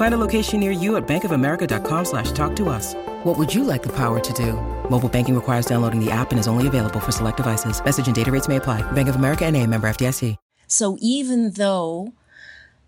Find 0.00 0.14
a 0.14 0.24
location 0.26 0.60
near 0.60 0.70
you 0.70 0.96
at 0.96 1.06
bankofamerica.com 1.06 2.04
slash 2.06 2.32
talk 2.32 2.56
to 2.56 2.70
us. 2.70 2.94
What 3.22 3.36
would 3.36 3.54
you 3.54 3.64
like 3.64 3.82
the 3.82 3.94
power 3.94 4.18
to 4.18 4.32
do? 4.32 4.54
Mobile 4.88 5.10
banking 5.10 5.34
requires 5.34 5.66
downloading 5.66 6.02
the 6.02 6.10
app 6.10 6.30
and 6.30 6.40
is 6.40 6.48
only 6.48 6.66
available 6.66 7.00
for 7.00 7.12
select 7.12 7.36
devices. 7.36 7.84
Message 7.84 8.06
and 8.06 8.16
data 8.16 8.32
rates 8.32 8.48
may 8.48 8.56
apply. 8.56 8.80
Bank 8.92 9.10
of 9.10 9.16
America 9.16 9.44
and 9.44 9.58
a 9.58 9.66
member 9.66 9.86
FDIC. 9.90 10.36
So 10.66 10.96
even 11.02 11.50
though 11.50 12.14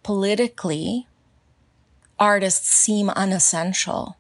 politically 0.03 1.07
artists 2.19 2.71
seem 2.71 3.11
unessential, 3.11 4.17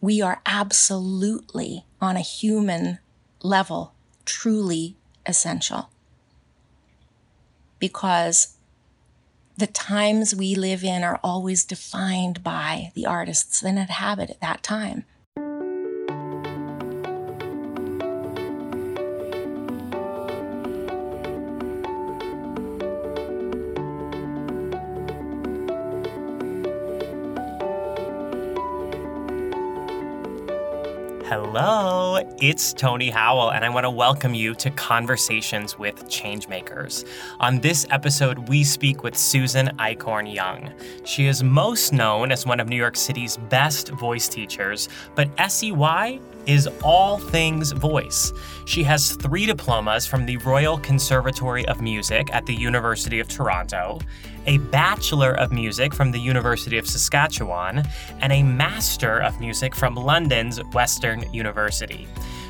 we 0.00 0.22
are 0.22 0.40
absolutely 0.46 1.84
on 2.00 2.16
a 2.16 2.20
human 2.20 3.00
level 3.42 3.92
truly 4.24 4.96
essential. 5.26 5.90
Because 7.78 8.56
the 9.60 9.66
times 9.66 10.34
we 10.34 10.54
live 10.54 10.82
in 10.82 11.04
are 11.04 11.20
always 11.22 11.64
defined 11.64 12.42
by 12.42 12.90
the 12.94 13.04
artists 13.04 13.60
that 13.60 13.68
inhabit 13.68 14.30
at 14.30 14.40
that 14.40 14.62
time. 14.62 15.04
Hello, 31.30 32.18
it's 32.42 32.72
Tony 32.72 33.08
Howell, 33.08 33.52
and 33.52 33.64
I 33.64 33.68
want 33.68 33.84
to 33.84 33.90
welcome 33.90 34.34
you 34.34 34.52
to 34.56 34.68
Conversations 34.72 35.78
with 35.78 36.06
Changemakers. 36.06 37.06
On 37.38 37.60
this 37.60 37.86
episode, 37.90 38.48
we 38.48 38.64
speak 38.64 39.04
with 39.04 39.16
Susan 39.16 39.68
Eichhorn 39.78 40.34
Young. 40.34 40.72
She 41.04 41.26
is 41.26 41.44
most 41.44 41.92
known 41.92 42.32
as 42.32 42.46
one 42.46 42.58
of 42.58 42.68
New 42.68 42.74
York 42.74 42.96
City's 42.96 43.36
best 43.36 43.90
voice 43.90 44.28
teachers, 44.28 44.88
but 45.14 45.30
SEY 45.48 46.18
is 46.46 46.68
all 46.82 47.18
things 47.18 47.70
voice. 47.70 48.32
She 48.64 48.82
has 48.82 49.12
three 49.12 49.46
diplomas 49.46 50.06
from 50.06 50.26
the 50.26 50.36
Royal 50.38 50.78
Conservatory 50.78 51.64
of 51.66 51.80
Music 51.80 52.28
at 52.34 52.44
the 52.44 52.54
University 52.54 53.20
of 53.20 53.28
Toronto, 53.28 54.00
a 54.46 54.58
Bachelor 54.58 55.32
of 55.32 55.52
Music 55.52 55.94
from 55.94 56.10
the 56.10 56.18
University 56.18 56.78
of 56.78 56.86
Saskatchewan, 56.86 57.82
and 58.20 58.32
a 58.32 58.42
Master 58.42 59.20
of 59.20 59.40
Music 59.40 59.74
from 59.74 59.94
London's 59.94 60.58
Western 60.72 61.30
University. 61.32 62.06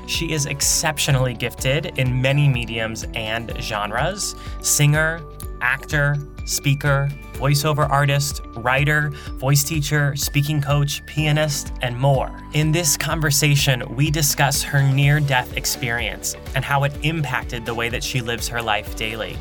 She 0.06 0.32
is 0.32 0.46
exceptionally 0.46 1.34
gifted 1.34 1.98
in 1.98 2.20
many 2.20 2.48
mediums 2.48 3.06
and 3.14 3.52
genres 3.60 4.34
singer, 4.60 5.22
actor, 5.60 6.16
speaker, 6.44 7.08
voiceover 7.34 7.88
artist, 7.88 8.42
writer, 8.56 9.10
voice 9.36 9.62
teacher, 9.62 10.14
speaking 10.16 10.60
coach, 10.60 11.04
pianist, 11.06 11.72
and 11.80 11.96
more. 11.96 12.30
In 12.52 12.72
this 12.72 12.96
conversation, 12.96 13.82
we 13.94 14.10
discuss 14.10 14.62
her 14.62 14.82
near 14.82 15.20
death 15.20 15.56
experience 15.56 16.36
and 16.54 16.64
how 16.64 16.84
it 16.84 16.92
impacted 17.02 17.64
the 17.64 17.74
way 17.74 17.88
that 17.88 18.04
she 18.04 18.20
lives 18.20 18.48
her 18.48 18.60
life 18.60 18.96
daily. 18.96 19.38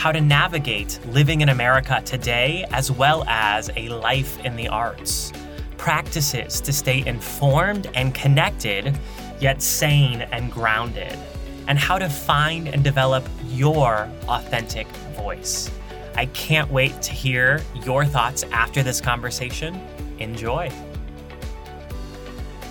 How 0.00 0.12
to 0.12 0.20
navigate 0.22 0.98
living 1.08 1.42
in 1.42 1.50
America 1.50 2.00
today, 2.02 2.64
as 2.70 2.90
well 2.90 3.22
as 3.28 3.68
a 3.76 3.90
life 3.90 4.42
in 4.46 4.56
the 4.56 4.66
arts. 4.66 5.30
Practices 5.76 6.62
to 6.62 6.72
stay 6.72 7.04
informed 7.04 7.86
and 7.94 8.14
connected, 8.14 8.98
yet 9.40 9.60
sane 9.60 10.22
and 10.22 10.50
grounded. 10.50 11.18
And 11.66 11.78
how 11.78 11.98
to 11.98 12.08
find 12.08 12.66
and 12.68 12.82
develop 12.82 13.28
your 13.48 14.10
authentic 14.26 14.86
voice. 15.18 15.70
I 16.14 16.24
can't 16.24 16.70
wait 16.70 17.02
to 17.02 17.12
hear 17.12 17.62
your 17.84 18.06
thoughts 18.06 18.42
after 18.44 18.82
this 18.82 19.02
conversation. 19.02 19.86
Enjoy. 20.18 20.72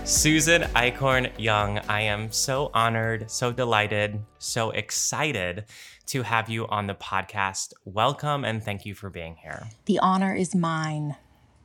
Susan 0.04 0.64
Eichhorn 0.74 1.30
Young, 1.38 1.78
I 1.88 2.02
am 2.02 2.32
so 2.32 2.72
honored, 2.74 3.30
so 3.30 3.52
delighted, 3.52 4.20
so 4.40 4.72
excited 4.72 5.66
to 6.10 6.24
have 6.24 6.50
you 6.50 6.68
on 6.68 6.88
the 6.88 6.94
podcast. 6.96 7.74
Welcome 7.86 8.44
and 8.44 8.64
thank 8.64 8.86
you 8.86 8.94
for 8.96 9.10
being 9.10 9.36
here. 9.38 9.68
The 9.86 10.00
honor 10.00 10.34
is 10.34 10.56
mine. 10.56 11.16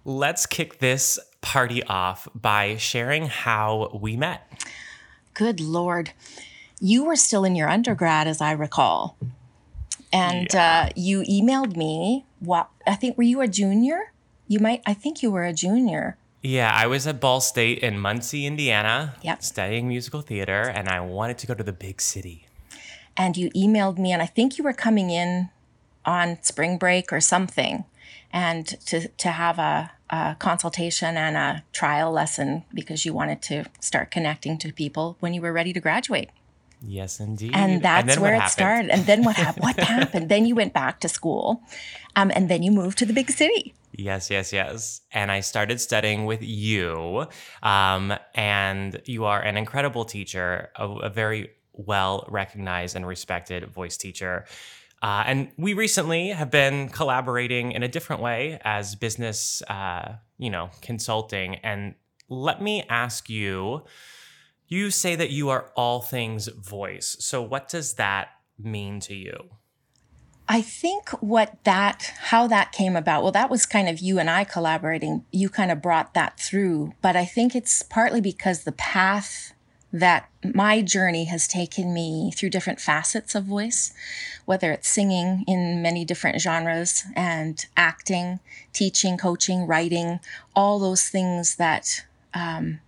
Let's 0.04 0.44
kick 0.46 0.78
this 0.80 1.18
party 1.40 1.82
off 1.84 2.28
by 2.34 2.76
sharing 2.76 3.26
how 3.26 3.98
we 4.00 4.16
met. 4.16 4.46
Good 5.32 5.60
Lord. 5.60 6.12
You 6.80 7.04
were 7.04 7.16
still 7.16 7.44
in 7.44 7.56
your 7.56 7.68
undergrad, 7.70 8.26
as 8.26 8.40
I 8.42 8.52
recall. 8.52 9.16
And 10.12 10.48
Yeah. 10.52 10.88
uh, 10.88 10.92
you 10.94 11.22
emailed 11.22 11.76
me. 11.76 12.26
What 12.40 12.68
I 12.86 12.94
think 12.96 13.16
were 13.16 13.22
you 13.24 13.40
a 13.40 13.48
junior? 13.48 14.12
You 14.46 14.58
might. 14.60 14.82
I 14.84 14.92
think 14.92 15.22
you 15.22 15.30
were 15.30 15.44
a 15.44 15.52
junior. 15.54 16.18
Yeah, 16.42 16.70
I 16.74 16.86
was 16.86 17.06
at 17.06 17.20
Ball 17.20 17.40
State 17.40 17.78
in 17.78 17.98
Muncie, 17.98 18.44
Indiana, 18.44 19.14
Yep. 19.22 19.42
studying 19.42 19.88
musical 19.88 20.20
theater, 20.20 20.60
and 20.62 20.90
I 20.90 21.00
wanted 21.00 21.38
to 21.38 21.46
go 21.46 21.54
to 21.54 21.64
the 21.64 21.72
big 21.72 22.02
city. 22.02 22.43
And 23.16 23.36
you 23.36 23.50
emailed 23.50 23.98
me, 23.98 24.12
and 24.12 24.22
I 24.22 24.26
think 24.26 24.58
you 24.58 24.64
were 24.64 24.72
coming 24.72 25.10
in 25.10 25.50
on 26.04 26.38
spring 26.42 26.78
break 26.78 27.12
or 27.12 27.20
something, 27.20 27.84
and 28.32 28.66
to 28.86 29.08
to 29.08 29.28
have 29.28 29.58
a, 29.58 29.92
a 30.10 30.36
consultation 30.38 31.16
and 31.16 31.36
a 31.36 31.62
trial 31.72 32.12
lesson 32.12 32.64
because 32.72 33.04
you 33.04 33.12
wanted 33.12 33.42
to 33.42 33.64
start 33.80 34.10
connecting 34.10 34.58
to 34.58 34.72
people 34.72 35.16
when 35.20 35.34
you 35.34 35.40
were 35.40 35.52
ready 35.52 35.72
to 35.72 35.80
graduate. 35.80 36.30
Yes, 36.86 37.20
indeed. 37.20 37.52
And 37.54 37.82
that's 37.82 38.06
then 38.06 38.20
where 38.20 38.34
it 38.34 38.40
happened? 38.40 38.52
started. 38.52 38.90
And 38.90 39.06
then 39.06 39.24
what 39.24 39.36
happened? 39.36 39.62
What 39.62 39.78
happened? 39.78 40.28
Then 40.28 40.44
you 40.44 40.54
went 40.54 40.74
back 40.74 41.00
to 41.00 41.08
school, 41.08 41.62
um, 42.16 42.30
and 42.34 42.48
then 42.50 42.62
you 42.62 42.70
moved 42.70 42.98
to 42.98 43.06
the 43.06 43.14
big 43.14 43.30
city. 43.30 43.74
Yes, 43.96 44.28
yes, 44.28 44.52
yes. 44.52 45.02
And 45.12 45.30
I 45.30 45.40
started 45.40 45.80
studying 45.80 46.24
with 46.24 46.42
you. 46.42 47.26
Um, 47.62 48.12
and 48.34 49.00
you 49.04 49.24
are 49.24 49.40
an 49.40 49.56
incredible 49.56 50.04
teacher, 50.04 50.70
a, 50.76 50.88
a 50.88 51.10
very 51.10 51.50
well 51.74 52.26
recognized 52.28 52.96
and 52.96 53.06
respected 53.06 53.66
voice 53.66 53.96
teacher. 53.96 54.44
Uh, 55.02 55.22
and 55.26 55.50
we 55.58 55.74
recently 55.74 56.28
have 56.28 56.50
been 56.50 56.88
collaborating 56.88 57.72
in 57.72 57.82
a 57.82 57.88
different 57.88 58.22
way 58.22 58.58
as 58.64 58.94
business, 58.94 59.62
uh, 59.68 60.14
you 60.38 60.48
know, 60.48 60.70
consulting. 60.80 61.56
And 61.56 61.94
let 62.28 62.62
me 62.62 62.84
ask 62.88 63.28
you 63.28 63.84
you 64.68 64.90
say 64.90 65.14
that 65.14 65.30
you 65.30 65.50
are 65.50 65.70
all 65.76 66.00
things 66.00 66.48
voice. 66.48 67.16
So, 67.20 67.42
what 67.42 67.68
does 67.68 67.94
that 67.94 68.28
mean 68.58 69.00
to 69.00 69.14
you? 69.14 69.50
I 70.48 70.60
think 70.60 71.08
what 71.22 71.64
that, 71.64 72.12
how 72.18 72.46
that 72.48 72.72
came 72.72 72.96
about, 72.96 73.22
well, 73.22 73.32
that 73.32 73.50
was 73.50 73.64
kind 73.64 73.88
of 73.88 74.00
you 74.00 74.18
and 74.18 74.28
I 74.28 74.44
collaborating. 74.44 75.24
You 75.32 75.48
kind 75.48 75.70
of 75.70 75.80
brought 75.80 76.12
that 76.14 76.38
through. 76.38 76.92
But 77.00 77.16
I 77.16 77.24
think 77.24 77.54
it's 77.54 77.82
partly 77.82 78.20
because 78.20 78.64
the 78.64 78.72
path 78.72 79.53
that 79.94 80.28
my 80.42 80.82
journey 80.82 81.26
has 81.26 81.46
taken 81.46 81.94
me 81.94 82.32
through 82.32 82.50
different 82.50 82.80
facets 82.80 83.36
of 83.36 83.44
voice, 83.44 83.94
whether 84.44 84.72
it's 84.72 84.88
singing 84.88 85.44
in 85.46 85.80
many 85.80 86.04
different 86.04 86.40
genres 86.40 87.04
and 87.14 87.66
acting, 87.76 88.40
teaching, 88.72 89.16
coaching, 89.16 89.68
writing, 89.68 90.18
all 90.56 90.80
those 90.80 91.08
things 91.08 91.54
that 91.56 92.04
um, 92.34 92.80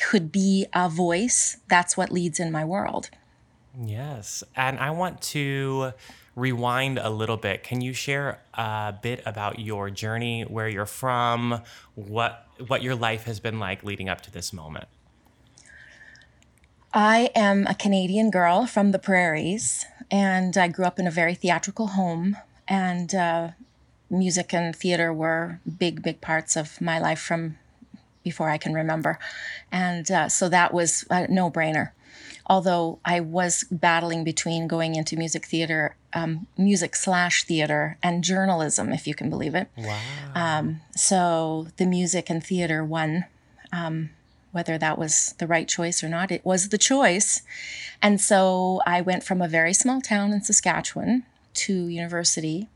could 0.00 0.32
be 0.32 0.66
a 0.74 0.88
voice. 0.88 1.58
That's 1.68 1.96
what 1.96 2.10
leads 2.10 2.40
in 2.40 2.50
my 2.50 2.64
world. 2.64 3.10
Yes. 3.80 4.42
And 4.56 4.80
I 4.80 4.90
want 4.90 5.22
to 5.22 5.92
rewind 6.34 6.98
a 6.98 7.08
little 7.08 7.36
bit. 7.36 7.62
Can 7.62 7.80
you 7.80 7.92
share 7.92 8.40
a 8.54 8.94
bit 9.00 9.22
about 9.24 9.60
your 9.60 9.90
journey, 9.90 10.42
where 10.42 10.68
you're 10.68 10.86
from, 10.86 11.62
what 11.94 12.48
what 12.66 12.82
your 12.82 12.96
life 12.96 13.22
has 13.24 13.38
been 13.38 13.60
like 13.60 13.84
leading 13.84 14.08
up 14.08 14.22
to 14.22 14.32
this 14.32 14.52
moment? 14.52 14.88
I 16.98 17.30
am 17.36 17.64
a 17.68 17.76
Canadian 17.76 18.28
girl 18.28 18.66
from 18.66 18.90
the 18.90 18.98
prairies, 18.98 19.86
and 20.10 20.56
I 20.56 20.66
grew 20.66 20.84
up 20.84 20.98
in 20.98 21.06
a 21.06 21.12
very 21.12 21.36
theatrical 21.36 21.86
home. 21.86 22.36
And 22.66 23.14
uh, 23.14 23.50
music 24.10 24.52
and 24.52 24.74
theater 24.74 25.12
were 25.12 25.60
big, 25.78 26.02
big 26.02 26.20
parts 26.20 26.56
of 26.56 26.80
my 26.80 26.98
life 26.98 27.20
from 27.20 27.56
before 28.24 28.50
I 28.50 28.58
can 28.58 28.74
remember. 28.74 29.20
And 29.70 30.10
uh, 30.10 30.28
so 30.28 30.48
that 30.48 30.74
was 30.74 31.06
a 31.08 31.28
no 31.28 31.52
brainer. 31.52 31.92
Although 32.46 32.98
I 33.04 33.20
was 33.20 33.64
battling 33.70 34.24
between 34.24 34.66
going 34.66 34.96
into 34.96 35.16
music 35.16 35.46
theater, 35.46 35.94
um, 36.14 36.48
music 36.56 36.96
slash 36.96 37.44
theater, 37.44 37.96
and 38.02 38.24
journalism, 38.24 38.92
if 38.92 39.06
you 39.06 39.14
can 39.14 39.30
believe 39.30 39.54
it. 39.54 39.68
Wow. 39.76 40.00
Um, 40.34 40.80
so 40.96 41.68
the 41.76 41.86
music 41.86 42.28
and 42.28 42.42
theater 42.42 42.84
won. 42.84 43.26
Um, 43.72 44.10
whether 44.52 44.78
that 44.78 44.98
was 44.98 45.34
the 45.38 45.46
right 45.46 45.68
choice 45.68 46.02
or 46.02 46.08
not, 46.08 46.30
it 46.30 46.44
was 46.44 46.68
the 46.68 46.78
choice. 46.78 47.42
And 48.00 48.20
so 48.20 48.80
I 48.86 49.00
went 49.00 49.24
from 49.24 49.42
a 49.42 49.48
very 49.48 49.74
small 49.74 50.00
town 50.00 50.32
in 50.32 50.42
Saskatchewan 50.42 51.24
to 51.54 51.86
university 51.88 52.68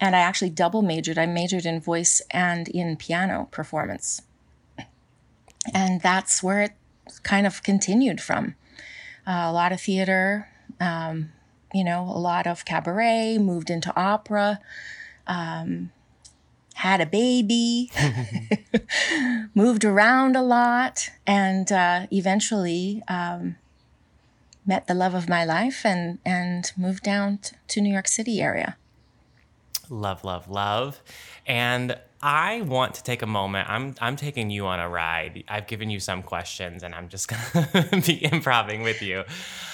and 0.00 0.16
I 0.16 0.20
actually 0.20 0.50
double 0.50 0.82
majored. 0.82 1.18
I 1.18 1.26
majored 1.26 1.66
in 1.66 1.80
voice 1.80 2.22
and 2.30 2.68
in 2.68 2.96
piano 2.96 3.48
performance. 3.50 4.22
And 5.74 6.00
that's 6.00 6.42
where 6.42 6.62
it 6.62 6.72
kind 7.22 7.46
of 7.46 7.62
continued 7.62 8.20
from. 8.20 8.54
Uh, 9.26 9.44
a 9.44 9.52
lot 9.52 9.72
of 9.72 9.80
theater, 9.80 10.48
um, 10.80 11.32
you 11.74 11.84
know, 11.84 12.02
a 12.02 12.18
lot 12.18 12.46
of 12.46 12.64
cabaret, 12.64 13.36
moved 13.38 13.68
into 13.68 13.94
opera, 13.94 14.58
um, 15.26 15.92
had 16.80 17.00
a 17.02 17.06
baby, 17.06 17.90
moved 19.54 19.84
around 19.84 20.34
a 20.34 20.40
lot, 20.40 21.10
and 21.26 21.70
uh, 21.70 22.06
eventually 22.10 23.02
um, 23.06 23.56
met 24.64 24.86
the 24.86 24.94
love 24.94 25.12
of 25.14 25.28
my 25.28 25.44
life 25.44 25.84
and, 25.84 26.18
and 26.24 26.72
moved 26.78 27.02
down 27.02 27.36
t- 27.36 27.54
to 27.68 27.82
New 27.82 27.92
York 27.92 28.08
City 28.08 28.40
area. 28.40 28.78
Love, 29.90 30.24
love, 30.24 30.48
love. 30.48 31.02
And 31.46 31.98
I 32.22 32.60
want 32.62 32.94
to 32.96 33.02
take 33.02 33.22
a 33.22 33.26
moment. 33.26 33.70
I'm 33.70 33.94
I'm 33.98 34.16
taking 34.16 34.50
you 34.50 34.66
on 34.66 34.78
a 34.78 34.88
ride. 34.88 35.42
I've 35.48 35.66
given 35.66 35.88
you 35.88 36.00
some 36.00 36.22
questions 36.22 36.82
and 36.82 36.94
I'm 36.94 37.08
just 37.08 37.28
going 37.28 37.66
to 38.02 38.02
be 38.06 38.14
improvising 38.16 38.82
with 38.82 39.00
you. 39.00 39.24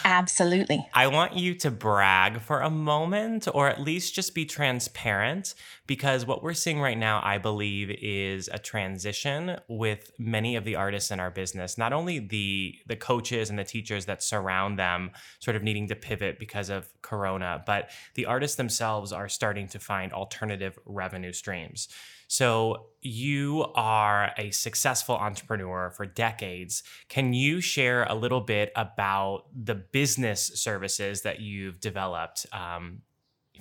Absolutely. 0.05 0.87
I 0.95 1.09
want 1.09 1.37
you 1.37 1.55
to 1.57 1.73
brag 1.73 2.41
for 2.41 2.61
a 2.61 2.71
moment 2.71 3.49
or 3.53 3.69
at 3.69 3.81
least 3.81 4.15
just 4.15 4.33
be 4.33 4.45
transparent 4.45 5.55
because 5.89 6.25
what 6.25 6.45
we're 6.45 6.55
seeing 6.55 6.81
right 6.81 6.97
now 6.97 7.21
I 7.25 7.39
believe 7.39 7.91
is 7.91 8.49
a 8.53 8.61
transition 8.61 9.59
with 9.67 10.13
many 10.17 10.55
of 10.55 10.65
the 10.65 10.77
artists 10.77 11.11
in 11.11 11.19
our 11.19 11.33
business. 11.33 11.77
Not 11.77 11.93
only 11.93 12.21
the 12.21 12.77
the 12.87 12.97
coaches 12.97 13.51
and 13.51 13.59
the 13.59 13.65
teachers 13.65 14.07
that 14.07 14.23
surround 14.23 14.79
them 14.79 15.11
sort 15.41 15.57
of 15.57 15.65
needing 15.65 15.89
to 15.89 15.97
pivot 15.97 16.39
because 16.39 16.71
of 16.71 16.89
corona, 17.03 17.61
but 17.67 17.91
the 18.15 18.27
artists 18.27 18.57
themselves 18.57 19.13
are 19.13 19.29
starting 19.29 19.67
to 19.69 19.81
find 19.81 20.13
alternative 20.13 20.79
revenue 20.87 21.33
streams. 21.33 21.89
So, 22.29 22.89
you 23.03 23.67
are 23.75 24.33
a 24.37 24.51
successful 24.51 25.15
entrepreneur 25.15 25.91
for 25.91 26.07
decades. 26.07 26.83
Can 27.09 27.33
you 27.33 27.61
share 27.61 28.05
a 28.05 28.15
little 28.15 28.41
bit 28.41 28.73
about 28.75 29.45
the 29.55 29.77
business 29.77 30.51
services 30.55 31.23
that 31.23 31.41
you've 31.41 31.79
developed 31.81 32.47
um, 32.53 33.03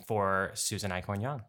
for 0.07 0.51
Susan 0.55 0.91
Eichhorn 0.91 1.21
Young? 1.21 1.43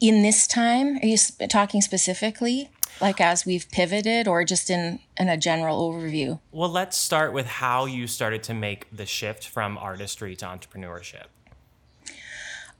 In 0.00 0.22
this 0.22 0.46
time, 0.46 0.96
are 0.96 1.06
you 1.06 1.16
talking 1.48 1.80
specifically, 1.80 2.68
like 3.00 3.20
as 3.20 3.46
we've 3.46 3.70
pivoted, 3.70 4.26
or 4.26 4.44
just 4.44 4.68
in, 4.70 4.98
in 5.16 5.28
a 5.28 5.36
general 5.36 5.90
overview? 5.90 6.40
Well, 6.50 6.68
let's 6.68 6.96
start 6.96 7.32
with 7.32 7.46
how 7.46 7.86
you 7.86 8.06
started 8.08 8.42
to 8.44 8.54
make 8.54 8.88
the 8.94 9.06
shift 9.06 9.46
from 9.46 9.78
artistry 9.78 10.34
to 10.36 10.46
entrepreneurship. 10.46 11.26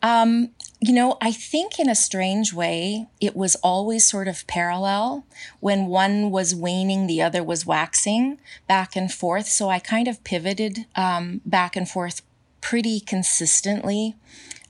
Um, 0.03 0.50
you 0.81 0.93
know, 0.93 1.17
I 1.21 1.32
think 1.32 1.79
in 1.79 1.88
a 1.88 1.94
strange 1.94 2.53
way, 2.53 3.06
it 3.21 3.37
was 3.37 3.56
always 3.56 4.09
sort 4.09 4.29
of 4.29 4.47
parallel. 4.47 5.25
When 5.61 5.87
one 5.87 6.31
was 6.31 6.55
waning, 6.55 7.06
the 7.06 7.23
other 7.23 7.43
was 7.43 7.65
waxing 7.65 8.38
back 8.69 8.97
and 8.97 9.11
forth. 9.11 9.47
So 9.47 9.71
I 9.71 9.79
kind 9.79 10.09
of 10.09 10.23
pivoted 10.25 10.87
um, 10.94 11.41
back 11.47 11.76
and 11.76 11.88
forth 11.88 12.23
pretty 12.61 13.00
consistently. 13.00 14.17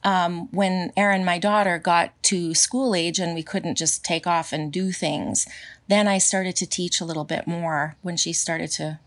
Um, 0.04 0.48
when 0.52 0.92
Erin, 0.96 1.24
my 1.24 1.38
daughter, 1.38 1.78
got 1.78 2.22
to 2.24 2.54
school 2.54 2.94
age 2.94 3.18
and 3.18 3.34
we 3.34 3.42
couldn't 3.42 3.76
just 3.76 4.04
take 4.04 4.26
off 4.26 4.52
and 4.52 4.72
do 4.72 4.92
things, 4.92 5.46
then 5.88 6.06
I 6.06 6.18
started 6.18 6.54
to 6.56 6.66
teach 6.66 7.00
a 7.00 7.06
little 7.06 7.24
bit 7.24 7.46
more 7.46 7.96
when 8.02 8.16
she 8.16 8.32
started 8.32 8.70
to 8.72 8.98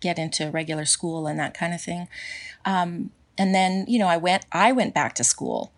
get 0.00 0.18
into 0.18 0.50
regular 0.50 0.84
school 0.84 1.26
and 1.26 1.38
that 1.38 1.54
kind 1.54 1.72
of 1.72 1.80
thing. 1.80 2.08
Um, 2.64 3.10
and 3.38 3.54
then 3.54 3.84
you 3.88 3.98
know 3.98 4.08
i 4.08 4.16
went 4.16 4.44
i 4.52 4.72
went 4.72 4.94
back 4.94 5.14
to 5.14 5.24
school 5.24 5.72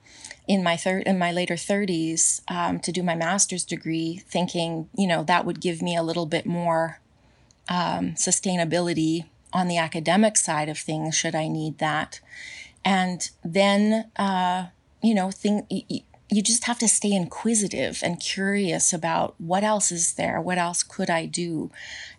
in 0.46 0.62
my 0.62 0.76
third 0.76 1.02
in 1.05 1.19
my 1.19 1.32
later 1.32 1.55
30s 1.55 2.41
um, 2.50 2.79
to 2.81 2.93
do 2.93 3.02
my 3.02 3.14
master's 3.14 3.64
degree 3.64 4.23
thinking 4.29 4.88
you 4.96 5.06
know 5.06 5.23
that 5.25 5.44
would 5.44 5.61
give 5.61 5.81
me 5.81 5.96
a 5.96 6.02
little 6.02 6.26
bit 6.26 6.46
more 6.46 7.00
um, 7.69 8.12
sustainability 8.12 9.25
on 9.52 9.69
the 9.69 9.79
academic 9.79 10.37
side 10.37 10.69
of 10.69 10.79
things 10.79 11.17
should 11.17 11.35
i 11.35 11.49
need 11.49 11.79
that 11.79 12.20
and 12.85 13.31
then 13.43 14.11
uh, 14.17 14.67
you 15.02 15.14
know 15.14 15.31
think 15.31 15.67
you 16.31 16.43
just 16.43 16.64
have 16.64 16.79
to 16.79 16.88
stay 16.88 17.12
inquisitive 17.12 18.00
and 18.02 18.19
curious 18.19 18.93
about 18.93 19.35
what 19.38 19.62
else 19.62 19.91
is 19.91 20.14
there 20.14 20.41
what 20.41 20.58
else 20.58 20.82
could 20.82 21.08
i 21.08 21.25
do 21.25 21.70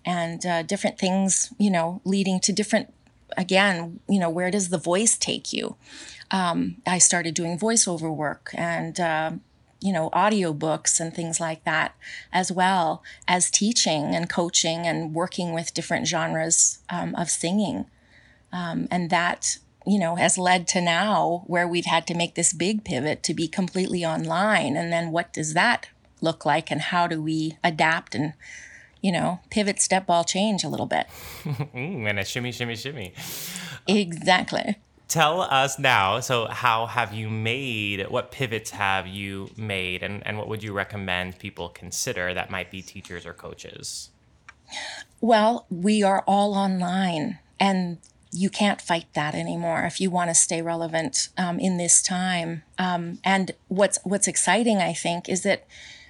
and 0.04 0.45
uh, 0.45 0.63
different 0.63 0.98
things 0.98 1.54
you 1.60 1.69
know 1.69 2.01
leading 2.06 2.39
to 2.39 2.51
different 2.51 2.92
again, 3.38 4.00
you 4.07 4.19
know, 4.19 4.30
where 4.30 4.51
does 4.51 4.69
the 4.69 4.77
voice 4.77 5.18
take 5.18 5.54
you? 5.54 5.75
Um, 6.31 6.77
I 6.88 6.98
started 6.98 7.33
doing 7.36 7.57
voiceover 7.57 8.13
work 8.13 8.51
and, 8.56 9.00
uh, 9.00 9.31
you 9.80 9.94
know, 9.94 10.10
audiobooks 10.12 11.00
and 11.00 11.13
things 11.13 11.39
like 11.39 11.63
that, 11.66 11.95
as 12.33 12.51
well 12.51 13.04
as 13.27 13.51
teaching 13.51 14.16
and 14.16 14.30
coaching 14.30 14.88
and 14.88 15.13
working 15.13 15.54
with 15.54 15.74
different 15.74 16.07
genres 16.07 16.80
um, 16.89 17.13
of 17.16 17.30
singing. 17.30 17.86
Um, 18.51 18.88
and 18.89 19.10
that, 19.10 19.57
you 19.86 20.00
know, 20.00 20.16
has 20.16 20.38
led 20.38 20.68
to 20.69 20.81
now 20.81 21.44
where 21.45 21.68
we've 21.68 21.86
had 21.86 22.07
to 22.07 22.16
make 22.16 22.36
this 22.36 22.54
big 22.54 22.83
pivot 22.83 23.22
to 23.24 23.33
be 23.33 23.48
completely 23.48 24.04
online. 24.06 24.75
And 24.75 24.92
then 24.92 25.12
what 25.12 25.33
does 25.33 25.54
that 25.54 25.89
look 26.22 26.45
like 26.45 26.72
and 26.72 26.81
how 26.81 27.06
do 27.06 27.22
we 27.22 27.57
adapt 27.63 28.16
and 28.16 28.33
you 29.06 29.12
know, 29.12 29.39
pivot, 29.51 29.80
step, 29.80 30.07
ball, 30.07 30.24
change 30.24 30.63
a 30.63 30.68
little 30.68 30.88
bit. 30.88 31.06
mm, 31.44 32.10
and 32.10 32.18
a 32.18 32.25
shimmy, 32.25 32.51
shimmy, 32.51 32.75
shimmy. 32.75 33.13
Exactly. 33.86 34.77
Tell 35.07 35.41
us 35.41 35.77
now. 35.77 36.20
So, 36.20 36.48
how 36.48 36.88
have 36.88 37.13
you 37.13 37.30
made? 37.30 38.10
What 38.10 38.32
pivots 38.32 38.72
have 38.72 39.08
you 39.08 39.51
made, 39.56 40.01
and 40.01 40.25
and 40.25 40.38
what 40.38 40.48
would 40.48 40.63
you 40.63 40.74
recommend 40.74 41.38
people 41.38 41.70
consider 41.70 42.34
that 42.34 42.50
might 42.50 42.72
be 42.72 42.82
teachers 42.82 43.25
or 43.25 43.34
coaches? 43.34 44.10
Well, 45.22 45.68
we 45.70 46.01
are 46.01 46.24
all 46.25 46.56
online, 46.56 47.39
and 47.60 48.00
you 48.32 48.50
can't 48.50 48.82
fight 48.82 49.06
that 49.13 49.34
anymore 49.34 49.84
if 49.84 50.01
you 50.01 50.10
want 50.10 50.30
to 50.30 50.36
stay 50.36 50.62
relevant 50.62 51.30
um, 51.38 51.60
in 51.60 51.77
this 51.77 52.01
time. 52.01 52.63
Um, 52.77 53.20
and 53.24 53.51
what's 53.68 54.00
what's 54.03 54.27
exciting, 54.27 54.77
I 54.77 54.94
think, 54.94 55.30
is 55.30 55.44
that 55.44 55.65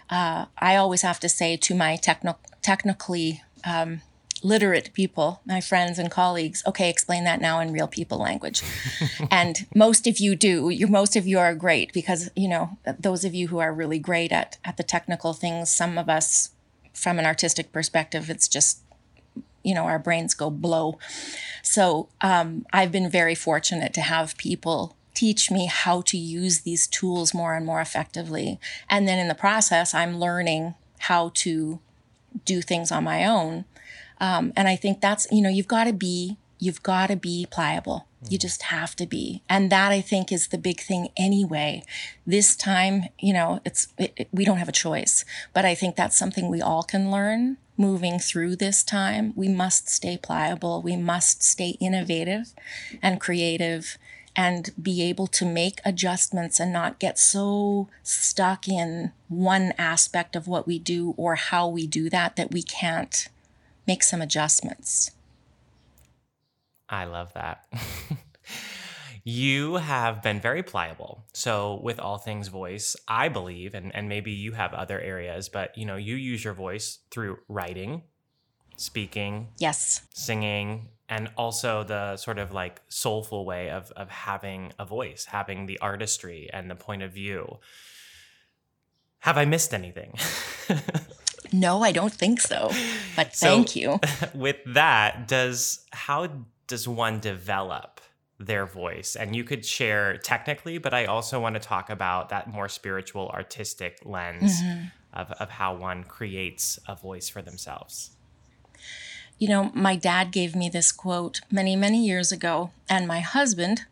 uh, 0.10 0.46
I 0.58 0.76
always 0.76 1.02
have 1.02 1.20
to 1.20 1.30
say 1.30 1.58
to 1.58 1.76
my 1.76 1.98
techno- 1.98 2.40
technically 2.62 3.42
um, 3.66 4.02
literate 4.46 4.94
people, 4.94 5.42
my 5.46 5.60
friends 5.60 5.98
and 5.98 6.12
colleagues, 6.12 6.62
okay, 6.68 6.90
explain 6.90 7.24
that 7.24 7.42
now 7.42 7.60
in 7.60 7.74
real 7.74 7.88
people 7.88 8.20
language. 8.20 8.62
and 9.32 9.66
most 9.74 10.06
of 10.06 10.20
you 10.20 10.36
do. 10.36 10.70
You 10.70 10.88
most 10.88 11.16
of 11.16 11.26
you 11.26 11.40
are 11.40 11.56
great 11.56 11.92
because 11.92 12.30
you 12.36 12.48
know 12.48 12.78
those 13.00 13.26
of 13.26 13.34
you 13.34 13.48
who 13.48 13.58
are 13.58 13.74
really 13.74 14.00
great 14.00 14.32
at 14.32 14.58
at 14.64 14.78
the 14.78 14.84
technical 14.84 15.34
things. 15.34 15.70
Some 15.70 15.98
of 15.98 16.10
us, 16.10 16.52
from 16.94 17.18
an 17.18 17.26
artistic 17.26 17.72
perspective, 17.72 18.30
it's 18.30 18.48
just 18.48 18.80
you 19.64 19.74
know 19.74 19.86
our 19.86 20.00
brains 20.00 20.34
go 20.34 20.50
blow. 20.50 21.00
So 21.64 22.10
um, 22.22 22.66
I've 22.72 22.92
been 22.92 23.10
very 23.10 23.36
fortunate 23.36 23.94
to 23.96 24.02
have 24.02 24.38
people 24.38 24.96
teach 25.16 25.50
me 25.50 25.66
how 25.66 26.02
to 26.02 26.18
use 26.18 26.62
these 26.62 26.88
tools 26.88 27.34
more 27.34 27.56
and 27.56 27.66
more 27.66 27.82
effectively. 27.82 28.60
And 28.90 29.08
then 29.08 29.18
in 29.18 29.30
the 29.30 29.34
process, 29.34 29.94
I'm 29.94 30.20
learning 30.20 30.76
how 31.00 31.32
to 31.36 31.80
do 32.44 32.62
things 32.62 32.92
on 32.92 33.06
my 33.06 33.26
own. 33.26 33.66
Um, 34.20 34.54
and 34.56 34.68
I 34.68 34.76
think 34.76 35.02
that's, 35.02 35.28
you 35.32 35.42
know, 35.42 35.50
you've 35.50 35.68
got 35.68 35.86
to 35.86 35.94
be, 35.94 36.38
you've 36.60 36.84
got 36.84 37.08
to 37.08 37.16
be 37.16 37.48
pliable. 37.50 38.08
You 38.28 38.38
just 38.38 38.64
have 38.64 38.96
to 38.96 39.06
be. 39.06 39.44
And 39.48 39.72
that 39.72 39.92
I 39.92 40.02
think 40.02 40.32
is 40.32 40.48
the 40.48 40.58
big 40.58 40.80
thing 40.80 41.10
anyway. 41.16 41.84
This 42.26 42.56
time, 42.56 43.06
you 43.20 43.34
know, 43.34 43.60
it's, 43.64 43.90
it, 43.98 44.14
it, 44.18 44.28
we 44.32 44.46
don't 44.46 44.58
have 44.58 44.70
a 44.70 44.74
choice, 44.74 45.26
but 45.54 45.64
I 45.64 45.76
think 45.76 45.96
that's 45.96 46.18
something 46.18 46.50
we 46.50 46.62
all 46.62 46.82
can 46.82 47.12
learn 47.12 47.58
moving 47.78 48.20
through 48.20 48.56
this 48.56 48.84
time. 48.84 49.34
We 49.36 49.48
must 49.48 49.90
stay 49.90 50.18
pliable. 50.18 50.82
We 50.82 50.96
must 50.96 51.44
stay 51.44 51.78
innovative 51.80 52.54
and 53.02 53.20
creative 53.22 53.98
and 54.36 54.72
be 54.82 55.02
able 55.04 55.28
to 55.28 55.46
make 55.46 55.80
adjustments 55.86 56.60
and 56.60 56.74
not 56.74 57.00
get 57.00 57.18
so 57.18 57.88
stuck 58.04 58.68
in 58.68 59.12
one 59.30 59.74
aspect 59.78 60.36
of 60.36 60.48
what 60.48 60.68
we 60.68 60.78
do 60.78 61.14
or 61.18 61.36
how 61.36 61.68
we 61.68 61.88
do 61.88 62.10
that 62.10 62.36
that 62.36 62.52
we 62.52 62.62
can't 62.62 63.30
make 63.88 64.04
some 64.04 64.22
adjustments. 64.22 65.12
I 66.90 67.06
love 67.06 67.34
that. 67.34 67.66
you 69.24 69.76
have 69.76 70.22
been 70.22 70.40
very 70.40 70.62
pliable. 70.62 71.26
So 71.34 71.80
with 71.82 72.00
all 72.00 72.18
things 72.18 72.48
voice, 72.48 72.96
I 73.08 73.28
believe, 73.28 73.74
and, 73.74 73.94
and 73.96 74.08
maybe 74.08 74.32
you 74.32 74.52
have 74.52 74.74
other 74.74 75.00
areas, 75.00 75.50
but 75.50 75.76
you 75.78 75.86
know, 75.86 75.96
you 75.96 76.16
use 76.16 76.44
your 76.44 76.54
voice 76.54 77.00
through 77.10 77.40
writing, 77.48 78.04
speaking, 78.78 79.50
yes, 79.58 80.02
singing, 80.14 80.90
and 81.10 81.30
also 81.38 81.84
the 81.84 82.18
sort 82.18 82.38
of 82.38 82.54
like 82.54 82.82
soulful 82.88 83.46
way 83.46 83.70
of 83.70 83.92
of 83.92 84.10
having 84.10 84.74
a 84.78 84.86
voice, 84.86 85.26
having 85.26 85.66
the 85.66 85.80
artistry 85.80 86.50
and 86.54 86.70
the 86.70 86.76
point 86.76 87.02
of 87.02 87.12
view. 87.12 87.60
Have 89.20 89.40
I 89.40 89.46
missed 89.46 89.74
anything? 89.74 90.14
no, 91.60 91.82
I 91.84 91.92
don't 91.92 92.14
think 92.14 92.42
so. 92.42 92.72
But 93.16 93.36
so, 93.36 93.48
thank 93.48 93.76
you. 93.76 94.00
With 94.34 94.58
that, 94.68 95.28
does 95.28 95.86
how 95.92 96.30
does 96.68 96.88
one 96.88 97.20
develop 97.20 98.02
their 98.40 98.66
voice? 98.66 99.16
And 99.16 99.36
you 99.36 99.44
could 99.44 99.66
share 99.66 100.18
technically, 100.18 100.78
but 100.78 100.94
I 100.94 101.06
also 101.06 101.40
want 101.40 101.56
to 101.56 101.62
talk 101.62 101.90
about 101.90 102.30
that 102.30 102.48
more 102.48 102.70
spiritual, 102.70 103.30
artistic 103.30 104.00
lens 104.04 104.62
mm-hmm. 104.62 104.86
of, 105.14 105.32
of 105.34 105.50
how 105.50 105.76
one 105.76 106.04
creates 106.04 106.80
a 106.88 106.96
voice 106.96 107.30
for 107.30 107.42
themselves. 107.42 108.12
You 109.38 109.50
know, 109.50 109.72
my 109.74 109.96
dad 109.96 110.32
gave 110.32 110.56
me 110.56 110.70
this 110.70 110.92
quote 110.92 111.42
many, 111.52 111.76
many 111.76 112.06
years 112.06 112.32
ago, 112.32 112.72
and 112.90 113.08
my 113.08 113.20
husband 113.20 113.86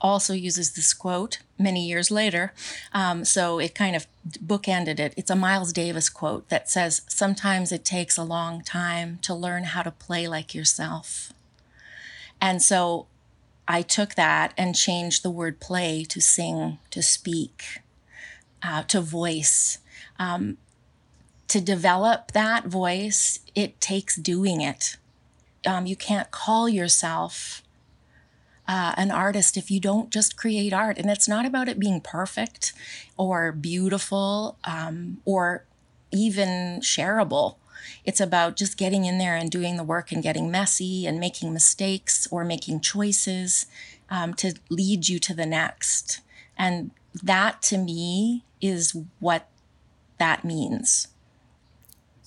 also 0.00 0.32
uses 0.32 0.72
this 0.72 0.92
quote 0.94 1.38
many 1.58 1.86
years 1.86 2.10
later. 2.10 2.52
Um, 2.92 3.24
so 3.24 3.58
it 3.58 3.74
kind 3.74 3.96
of 3.96 4.06
bookended 4.26 4.98
it. 5.00 5.14
It's 5.16 5.30
a 5.30 5.36
Miles 5.36 5.72
Davis 5.72 6.08
quote 6.08 6.48
that 6.48 6.70
says, 6.70 7.02
Sometimes 7.08 7.72
it 7.72 7.84
takes 7.84 8.16
a 8.16 8.24
long 8.24 8.62
time 8.62 9.18
to 9.22 9.34
learn 9.34 9.64
how 9.64 9.82
to 9.82 9.90
play 9.90 10.28
like 10.28 10.54
yourself. 10.54 11.32
And 12.40 12.62
so 12.62 13.06
I 13.66 13.82
took 13.82 14.14
that 14.14 14.54
and 14.56 14.74
changed 14.74 15.22
the 15.22 15.30
word 15.30 15.60
play 15.60 16.04
to 16.04 16.20
sing, 16.20 16.78
to 16.90 17.02
speak, 17.02 17.80
uh, 18.62 18.84
to 18.84 19.00
voice. 19.00 19.78
Um, 20.18 20.58
to 21.48 21.60
develop 21.60 22.32
that 22.32 22.66
voice, 22.66 23.40
it 23.54 23.80
takes 23.80 24.16
doing 24.16 24.60
it. 24.60 24.96
Um, 25.66 25.86
you 25.86 25.96
can't 25.96 26.30
call 26.30 26.68
yourself 26.68 27.62
uh, 28.68 28.92
an 28.98 29.10
artist 29.10 29.56
if 29.56 29.70
you 29.70 29.80
don't 29.80 30.10
just 30.10 30.36
create 30.36 30.74
art. 30.74 30.98
And 30.98 31.10
it's 31.10 31.26
not 31.26 31.46
about 31.46 31.68
it 31.68 31.78
being 31.78 32.00
perfect 32.00 32.74
or 33.16 33.50
beautiful 33.50 34.58
um, 34.64 35.18
or 35.24 35.64
even 36.12 36.80
shareable. 36.80 37.56
It's 38.04 38.20
about 38.20 38.56
just 38.56 38.76
getting 38.76 39.06
in 39.06 39.18
there 39.18 39.36
and 39.36 39.50
doing 39.50 39.76
the 39.76 39.84
work 39.84 40.12
and 40.12 40.22
getting 40.22 40.50
messy 40.50 41.06
and 41.06 41.18
making 41.18 41.52
mistakes 41.52 42.28
or 42.30 42.44
making 42.44 42.80
choices 42.80 43.66
um, 44.10 44.34
to 44.34 44.54
lead 44.68 45.08
you 45.08 45.18
to 45.20 45.34
the 45.34 45.46
next. 45.46 46.20
And 46.56 46.90
that 47.22 47.62
to 47.62 47.78
me 47.78 48.44
is 48.60 48.96
what 49.20 49.48
that 50.18 50.44
means. 50.44 51.08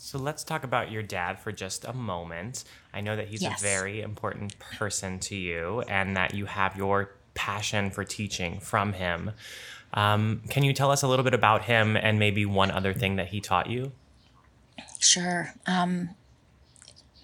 So 0.04 0.18
let's 0.18 0.44
talk 0.44 0.64
about 0.64 0.90
your 0.90 1.04
dad 1.04 1.40
for 1.40 1.52
just 1.52 1.86
a 1.86 1.94
moment. 1.94 2.64
I 2.92 3.02
know 3.02 3.16
that 3.16 3.28
he's 3.28 3.44
yes. 3.44 3.62
a 3.62 3.64
very 3.64 4.02
important 4.02 4.58
person 4.58 5.20
to 5.20 5.36
you 5.36 5.82
and 5.82 6.18
that 6.18 6.34
you 6.34 6.48
have 6.48 6.76
your 6.76 7.12
passion 7.36 7.92
for 7.92 8.04
teaching 8.04 8.60
from 8.60 8.94
him. 8.94 9.30
Um, 9.94 10.42
can 10.50 10.64
you 10.64 10.74
tell 10.74 10.90
us 10.90 11.04
a 11.04 11.08
little 11.08 11.24
bit 11.24 11.36
about 11.36 11.66
him 11.66 11.96
and 11.96 12.18
maybe 12.18 12.48
one 12.48 12.72
other 12.72 12.96
thing 12.96 13.18
that 13.18 13.28
he 13.28 13.40
taught 13.40 13.70
you? 13.70 13.92
Sure. 15.00 15.54
Um, 15.68 16.10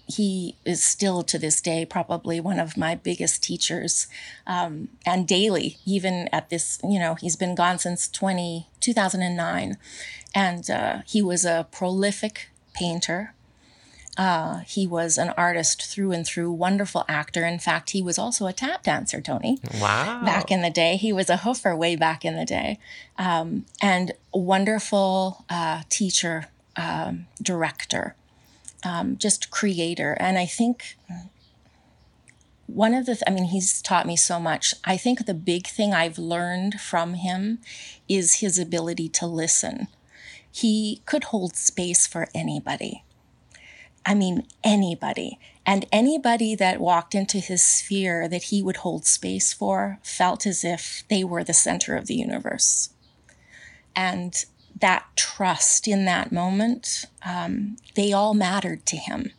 he 0.06 0.54
is 0.64 0.82
still 0.82 1.24
to 1.24 1.36
this 1.36 1.60
day 1.60 1.84
probably 1.84 2.38
one 2.38 2.60
of 2.60 2.76
my 2.76 2.94
biggest 2.94 3.42
teachers 3.42 4.06
um, 4.46 4.88
and 5.04 5.26
daily 5.26 5.78
even 5.84 6.28
at 6.32 6.48
this 6.48 6.78
you 6.82 6.98
know 6.98 7.14
he's 7.16 7.36
been 7.36 7.54
gone 7.54 7.78
since 7.78 8.08
20 8.08 8.68
2009 8.80 9.76
and 10.34 10.70
uh, 10.70 11.00
he 11.04 11.20
was 11.20 11.44
a 11.44 11.66
prolific 11.70 12.48
painter 12.78 13.34
uh, 14.18 14.58
he 14.66 14.84
was 14.84 15.16
an 15.16 15.32
artist 15.36 15.84
through 15.84 16.10
and 16.10 16.26
through, 16.26 16.50
wonderful 16.50 17.04
actor. 17.08 17.46
In 17.46 17.60
fact, 17.60 17.90
he 17.90 18.02
was 18.02 18.18
also 18.18 18.48
a 18.48 18.52
tap 18.52 18.82
dancer, 18.82 19.20
Tony. 19.20 19.58
Wow. 19.80 20.22
Back 20.24 20.50
in 20.50 20.60
the 20.60 20.70
day. 20.70 20.96
He 20.96 21.12
was 21.12 21.30
a 21.30 21.38
hoofer 21.38 21.78
way 21.78 21.94
back 21.94 22.24
in 22.24 22.34
the 22.34 22.44
day. 22.44 22.80
Um, 23.16 23.64
and 23.80 24.12
wonderful 24.34 25.44
uh, 25.48 25.82
teacher 25.88 26.48
um, 26.74 27.26
director, 27.40 28.16
um, 28.84 29.16
just 29.16 29.52
creator. 29.52 30.16
And 30.18 30.36
I 30.36 30.46
think 30.46 30.96
one 32.66 32.94
of 32.94 33.06
the, 33.06 33.14
th- 33.14 33.22
I 33.24 33.30
mean, 33.30 33.44
he's 33.44 33.80
taught 33.80 34.04
me 34.04 34.16
so 34.16 34.40
much. 34.40 34.74
I 34.84 34.96
think 34.96 35.26
the 35.26 35.34
big 35.34 35.68
thing 35.68 35.94
I've 35.94 36.18
learned 36.18 36.80
from 36.80 37.14
him 37.14 37.60
is 38.08 38.40
his 38.40 38.58
ability 38.58 39.08
to 39.10 39.26
listen. 39.26 39.86
He 40.50 41.02
could 41.06 41.24
hold 41.24 41.56
space 41.56 42.06
for 42.06 42.28
anybody. 42.34 43.04
I 44.04 44.14
mean, 44.14 44.46
anybody. 44.64 45.38
And 45.66 45.84
anybody 45.92 46.54
that 46.54 46.80
walked 46.80 47.14
into 47.14 47.38
his 47.38 47.62
sphere 47.62 48.26
that 48.28 48.44
he 48.44 48.62
would 48.62 48.78
hold 48.78 49.04
space 49.04 49.52
for 49.52 49.98
felt 50.02 50.46
as 50.46 50.64
if 50.64 51.04
they 51.08 51.22
were 51.22 51.44
the 51.44 51.52
center 51.52 51.94
of 51.94 52.06
the 52.06 52.14
universe. 52.14 52.90
And 53.94 54.44
that 54.80 55.04
trust 55.16 55.86
in 55.86 56.04
that 56.06 56.32
moment, 56.32 57.04
um, 57.22 57.76
they 57.94 58.12
all 58.12 58.32
mattered 58.32 58.86
to 58.86 58.96
him. 58.96 59.32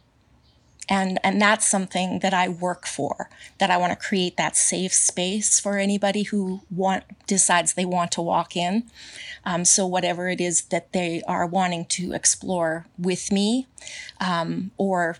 And, 0.90 1.20
and 1.24 1.40
that's 1.40 1.68
something 1.68 2.20
that 2.20 2.34
I 2.34 2.50
work 2.50 2.88
for, 2.88 3.30
that 3.60 3.70
I 3.70 3.78
want 3.78 3.92
to 3.92 4.08
create 4.08 4.38
that 4.38 4.58
safe 4.58 4.92
space 4.92 5.60
for 5.60 5.78
anybody 5.78 6.24
who 6.24 6.62
want, 6.72 7.04
decides 7.28 7.76
they 7.76 7.86
want 7.86 8.12
to 8.14 8.22
walk 8.22 8.58
in. 8.58 8.90
Um, 9.46 9.66
so 9.66 9.86
whatever 9.86 10.30
it 10.30 10.42
is 10.42 10.64
that 10.64 10.92
they 10.92 11.22
are 11.28 11.46
wanting 11.46 11.86
to 11.86 12.14
explore 12.14 12.88
with 12.98 13.32
me, 13.32 13.68
um, 14.20 14.72
or 14.78 15.18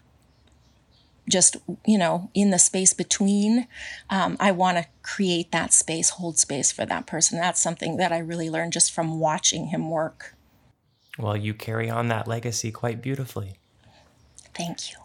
just 1.30 1.58
you 1.86 1.98
know 1.98 2.32
in 2.34 2.50
the 2.50 2.58
space 2.58 2.92
between 2.92 3.68
um, 4.10 4.36
i 4.40 4.52
want 4.52 4.78
to 4.80 4.86
create 5.04 5.52
that 5.52 5.72
space 5.72 6.10
hold 6.10 6.40
space 6.40 6.72
for 6.72 6.88
that 6.88 7.06
person. 7.06 7.38
That's 7.38 7.62
something 7.62 7.98
that 7.98 8.12
i 8.12 8.18
really 8.18 8.50
learned 8.50 8.74
just 8.74 8.92
from 8.92 9.20
watching 9.20 9.68
him 9.68 9.92
work. 9.92 10.34
Well 11.20 11.38
you 11.38 11.54
carry 11.54 11.88
on 11.88 12.08
that 12.08 12.28
legacy 12.28 12.72
quite 12.72 13.00
beautifully. 13.00 13.60
Thank 14.56 14.90
you 14.92 14.98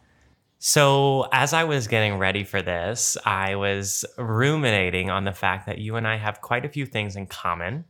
so, 0.66 1.28
as 1.30 1.52
I 1.52 1.64
was 1.64 1.88
getting 1.88 2.16
ready 2.16 2.42
for 2.42 2.62
this, 2.62 3.18
I 3.26 3.54
was 3.56 4.02
ruminating 4.16 5.10
on 5.10 5.24
the 5.24 5.32
fact 5.34 5.66
that 5.66 5.76
you 5.76 5.96
and 5.96 6.08
I 6.08 6.16
have 6.16 6.40
quite 6.40 6.64
a 6.64 6.70
few 6.70 6.86
things 6.86 7.16
in 7.16 7.26
common. 7.26 7.84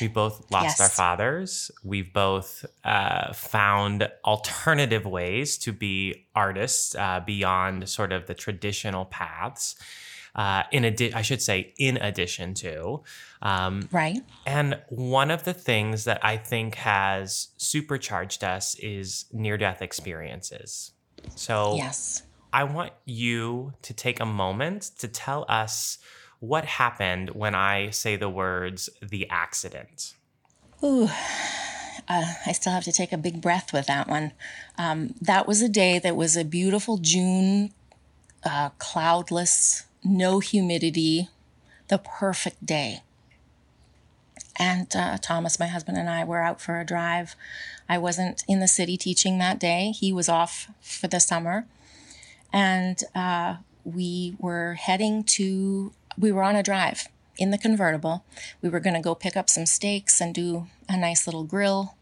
We 0.00 0.08
both 0.08 0.50
lost 0.50 0.78
yes. 0.78 0.80
our 0.80 0.88
fathers. 0.88 1.70
We've 1.84 2.10
both 2.10 2.64
uh, 2.84 3.34
found 3.34 4.10
alternative 4.24 5.04
ways 5.04 5.58
to 5.58 5.74
be 5.74 6.26
artists 6.34 6.94
uh, 6.94 7.20
beyond 7.20 7.86
sort 7.86 8.12
of 8.12 8.24
the 8.24 8.34
traditional 8.34 9.04
paths. 9.04 9.76
Uh, 10.34 10.62
in 10.72 10.86
addition, 10.86 11.18
I 11.18 11.20
should 11.20 11.42
say, 11.42 11.74
in 11.78 11.98
addition 11.98 12.54
to, 12.54 13.02
um, 13.42 13.90
right. 13.92 14.22
And 14.46 14.78
one 14.88 15.30
of 15.30 15.44
the 15.44 15.52
things 15.52 16.04
that 16.04 16.24
I 16.24 16.38
think 16.38 16.76
has 16.76 17.48
supercharged 17.58 18.42
us 18.42 18.74
is 18.76 19.26
near-death 19.34 19.82
experiences. 19.82 20.92
So, 21.34 21.74
yes, 21.74 22.22
I 22.52 22.64
want 22.64 22.92
you 23.04 23.74
to 23.82 23.92
take 23.92 24.20
a 24.20 24.26
moment 24.26 24.90
to 24.98 25.08
tell 25.08 25.44
us 25.48 25.98
what 26.40 26.64
happened 26.64 27.30
when 27.30 27.54
I 27.54 27.90
say 27.90 28.16
the 28.16 28.28
words 28.28 28.88
the 29.02 29.28
accident? 29.30 30.14
Ooh, 30.82 31.08
uh, 32.08 32.34
I 32.44 32.52
still 32.52 32.72
have 32.72 32.84
to 32.84 32.92
take 32.92 33.12
a 33.12 33.18
big 33.18 33.40
breath 33.40 33.72
with 33.72 33.86
that 33.86 34.08
one. 34.08 34.32
Um, 34.78 35.14
that 35.20 35.46
was 35.46 35.62
a 35.62 35.68
day 35.68 35.98
that 35.98 36.16
was 36.16 36.36
a 36.36 36.44
beautiful 36.44 36.98
June, 36.98 37.72
uh, 38.44 38.70
cloudless, 38.78 39.84
no 40.04 40.40
humidity, 40.40 41.28
the 41.88 41.98
perfect 41.98 42.64
day. 42.64 43.02
And 44.58 44.94
uh, 44.96 45.18
Thomas, 45.18 45.58
my 45.58 45.66
husband, 45.66 45.98
and 45.98 46.08
I 46.08 46.24
were 46.24 46.42
out 46.42 46.60
for 46.60 46.80
a 46.80 46.86
drive. 46.86 47.36
I 47.88 47.98
wasn't 47.98 48.42
in 48.48 48.60
the 48.60 48.68
city 48.68 48.96
teaching 48.96 49.38
that 49.38 49.58
day. 49.58 49.90
He 49.90 50.12
was 50.12 50.28
off 50.28 50.68
for 50.80 51.08
the 51.08 51.20
summer. 51.20 51.66
And 52.52 53.02
uh, 53.14 53.56
we 53.84 54.34
were 54.38 54.74
heading 54.74 55.24
to 55.24 55.92
we 56.18 56.32
were 56.32 56.42
on 56.42 56.56
a 56.56 56.62
drive 56.62 57.08
in 57.38 57.50
the 57.50 57.58
convertible. 57.58 58.24
We 58.62 58.70
were 58.70 58.80
going 58.80 58.94
to 58.94 59.02
go 59.02 59.14
pick 59.14 59.36
up 59.36 59.50
some 59.50 59.66
steaks 59.66 60.20
and 60.20 60.34
do 60.34 60.68
a 60.88 60.96
nice 60.96 61.26
little 61.26 61.44
grill. 61.44 61.94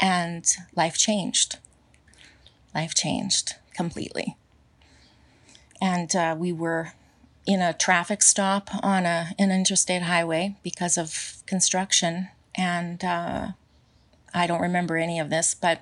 And 0.00 0.46
life 0.74 0.96
changed. 0.96 1.58
Life 2.74 2.94
changed 2.94 3.56
completely. 3.74 4.36
And 5.80 6.14
uh, 6.16 6.34
we 6.38 6.52
were 6.52 6.94
in 7.46 7.60
a 7.60 7.72
traffic 7.72 8.22
stop 8.22 8.70
on 8.82 9.04
a, 9.04 9.32
an 9.38 9.50
interstate 9.50 10.02
highway 10.02 10.56
because 10.62 10.96
of 10.96 11.42
construction. 11.46 12.28
And 12.54 13.04
uh, 13.04 13.48
I 14.34 14.46
don't 14.46 14.60
remember 14.60 14.96
any 14.96 15.18
of 15.18 15.30
this, 15.30 15.54
but 15.54 15.80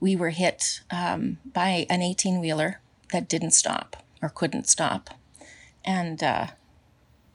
we 0.00 0.16
were 0.16 0.30
hit 0.30 0.80
um, 0.90 1.38
by 1.44 1.86
an 1.88 2.02
18 2.02 2.40
wheeler 2.40 2.80
that 3.12 3.28
didn't 3.28 3.52
stop 3.52 3.96
or 4.20 4.28
couldn't 4.28 4.68
stop 4.68 5.10
and 5.84 6.22
uh, 6.22 6.46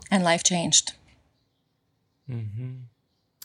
and 0.09 0.23
life 0.23 0.43
changed. 0.43 0.93
Mm-hmm. 2.29 2.73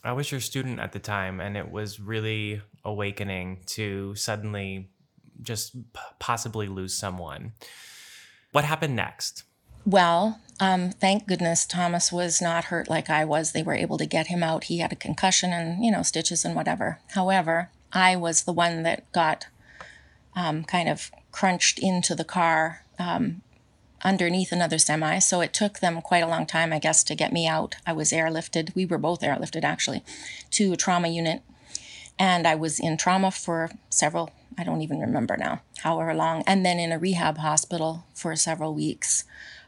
I 0.05 0.13
was 0.13 0.31
your 0.33 0.41
student 0.41 0.81
at 0.81 0.93
the 0.93 0.99
time, 0.99 1.41
and 1.41 1.57
it 1.57 1.71
was 1.71 2.01
really 2.01 2.61
awakening 2.85 3.61
to 3.67 4.15
suddenly 4.17 4.91
just 5.41 5.77
possibly 6.19 6.67
lose 6.67 6.95
someone. 6.95 7.53
What 8.51 8.65
happened 8.65 8.97
next? 8.97 9.45
Well, 9.85 10.41
um, 10.61 10.91
thank 10.91 11.27
goodness 11.27 11.67
Thomas 11.67 12.13
was 12.13 12.41
not 12.41 12.67
hurt 12.67 12.89
like 12.89 13.11
I 13.11 13.25
was. 13.25 13.51
They 13.51 13.65
were 13.65 13.75
able 13.75 13.99
to 13.99 14.07
get 14.07 14.29
him 14.29 14.43
out. 14.43 14.65
He 14.65 14.79
had 14.79 14.93
a 14.93 14.97
concussion 14.97 15.53
and, 15.53 15.85
you 15.85 15.91
know, 15.91 16.03
stitches 16.03 16.45
and 16.45 16.55
whatever. 16.55 17.01
However, 17.15 17.71
I 17.93 18.15
was 18.15 18.45
the 18.45 18.53
one 18.53 18.85
that 18.85 19.11
got 19.11 19.47
um, 20.37 20.63
kind 20.63 20.89
of 20.89 21.11
crunched 21.33 21.81
into 21.81 22.15
the 22.15 22.25
car 22.25 22.85
um, 22.99 23.43
underneath 24.05 24.53
another 24.53 24.79
semi. 24.79 25.19
So 25.19 25.41
it 25.41 25.53
took 25.53 25.81
them 25.81 26.01
quite 26.01 26.23
a 26.23 26.29
long 26.29 26.47
time, 26.47 26.73
I 26.73 26.79
guess, 26.79 27.03
to 27.05 27.17
get 27.17 27.33
me 27.33 27.49
out. 27.49 27.75
I 27.85 27.93
was 27.93 28.13
airlifted. 28.13 28.75
We 28.77 28.87
were 28.87 28.99
both 28.99 29.21
airlifted, 29.21 29.65
actually, 29.65 30.05
to 30.53 30.73
a 30.73 30.77
trauma 30.77 31.09
unit. 31.09 31.43
And 32.21 32.47
I 32.47 32.55
was 32.55 32.79
in 32.79 32.97
trauma 32.99 33.33
for 33.33 33.71
several, 33.91 34.31
I 34.57 34.63
don't 34.63 34.83
even 34.83 35.01
remember 35.01 35.37
now, 35.37 35.63
however 35.79 36.15
long, 36.15 36.45
and 36.47 36.65
then 36.65 36.79
in 36.79 36.93
a 36.93 36.99
rehab 36.99 37.39
hospital 37.39 38.05
for 38.15 38.37
several 38.37 38.75
weeks 38.75 39.25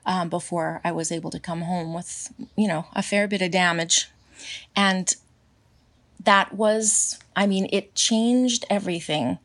um, 0.06 0.28
before 0.28 0.80
I 0.84 0.92
was 0.92 1.11
able 1.11 1.30
to 1.30 1.40
come 1.40 1.62
home 1.62 1.94
with, 1.94 2.32
you 2.56 2.68
know, 2.68 2.87
a 2.94 3.02
fair 3.02 3.26
bit 3.26 3.42
of 3.42 3.50
damage. 3.50 4.08
And 4.76 5.14
that 6.23 6.54
was, 6.54 7.18
I 7.37 7.46
mean, 7.46 7.68
it 7.73 7.94
changed 7.94 8.64
everything. 8.68 9.38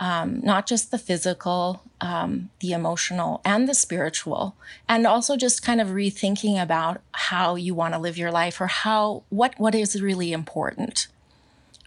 Um, 0.00 0.40
not 0.42 0.66
just 0.66 0.90
the 0.90 0.98
physical, 0.98 1.82
um, 2.00 2.50
the 2.58 2.72
emotional, 2.72 3.40
and 3.44 3.68
the 3.68 3.74
spiritual, 3.74 4.56
and 4.88 5.06
also 5.06 5.36
just 5.36 5.62
kind 5.62 5.80
of 5.80 5.88
rethinking 5.88 6.60
about 6.60 7.00
how 7.12 7.54
you 7.54 7.74
want 7.74 7.94
to 7.94 8.00
live 8.00 8.18
your 8.18 8.32
life 8.32 8.60
or 8.60 8.66
how 8.66 9.22
what 9.28 9.54
what 9.56 9.72
is 9.74 10.02
really 10.02 10.32
important. 10.32 11.06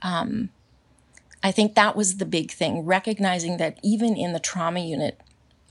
Um, 0.01 0.49
I 1.43 1.51
think 1.51 1.75
that 1.75 1.97
was 1.97 2.17
the 2.17 2.25
big 2.25 2.51
thing, 2.51 2.85
recognizing 2.85 3.57
that 3.57 3.77
even 3.83 4.15
in 4.15 4.31
the 4.31 4.39
trauma 4.39 4.79
unit, 4.79 5.19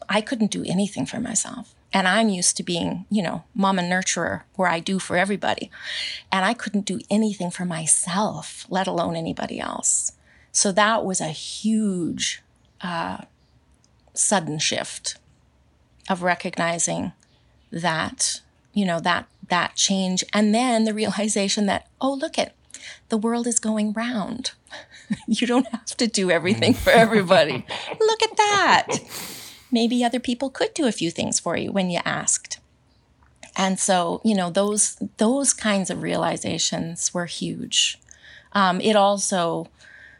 I 0.08 0.20
couldn't 0.20 0.50
do 0.50 0.62
anything 0.64 1.06
for 1.06 1.20
myself. 1.20 1.74
And 1.96 2.06
I'm 2.06 2.28
used 2.28 2.58
to 2.58 2.62
being, 2.62 3.06
you 3.08 3.22
know, 3.22 3.44
mom 3.54 3.78
and 3.78 3.90
nurturer 3.90 4.42
where 4.54 4.68
I 4.68 4.80
do 4.80 4.98
for 4.98 5.16
everybody. 5.16 5.70
And 6.30 6.44
I 6.44 6.52
couldn't 6.52 6.84
do 6.84 7.00
anything 7.08 7.50
for 7.50 7.64
myself, 7.64 8.66
let 8.68 8.86
alone 8.86 9.16
anybody 9.16 9.58
else. 9.58 10.12
So 10.52 10.72
that 10.72 11.06
was 11.06 11.22
a 11.22 11.28
huge, 11.28 12.42
uh, 12.82 13.22
sudden 14.12 14.58
shift 14.58 15.16
of 16.10 16.22
recognizing 16.22 17.12
that, 17.72 18.42
you 18.74 18.84
know, 18.84 19.00
that, 19.00 19.26
that 19.48 19.74
change. 19.74 20.22
And 20.34 20.54
then 20.54 20.84
the 20.84 20.92
realization 20.92 21.64
that, 21.64 21.88
oh, 21.98 22.12
look 22.12 22.38
at 22.38 22.52
the 23.08 23.16
world 23.16 23.46
is 23.46 23.58
going 23.58 23.94
round. 23.94 24.50
you 25.26 25.46
don't 25.46 25.68
have 25.68 25.96
to 25.96 26.06
do 26.06 26.30
everything 26.30 26.74
for 26.74 26.90
everybody. 26.90 27.64
look 28.00 28.22
at 28.22 28.36
that 28.36 28.88
maybe 29.70 30.04
other 30.04 30.20
people 30.20 30.50
could 30.50 30.74
do 30.74 30.86
a 30.86 30.92
few 30.92 31.10
things 31.10 31.40
for 31.40 31.56
you 31.56 31.72
when 31.72 31.90
you 31.90 32.00
asked. 32.04 32.58
And 33.56 33.78
so, 33.78 34.20
you 34.24 34.34
know, 34.34 34.50
those 34.50 34.96
those 35.16 35.54
kinds 35.54 35.90
of 35.90 36.02
realizations 36.02 37.14
were 37.14 37.26
huge. 37.26 37.98
Um, 38.52 38.80
it 38.80 38.96
also, 38.96 39.68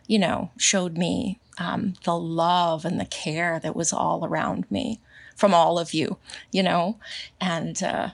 you 0.06 0.18
know, 0.18 0.50
showed 0.56 0.96
me 0.96 1.38
um, 1.58 1.94
the 2.04 2.18
love 2.18 2.84
and 2.84 2.98
the 2.98 3.04
care 3.04 3.60
that 3.60 3.76
was 3.76 3.92
all 3.92 4.24
around 4.24 4.70
me 4.70 5.00
from 5.34 5.52
all 5.52 5.78
of 5.78 5.92
you, 5.92 6.16
you 6.50 6.62
know, 6.62 6.98
and 7.40 7.82
uh, 7.82 8.10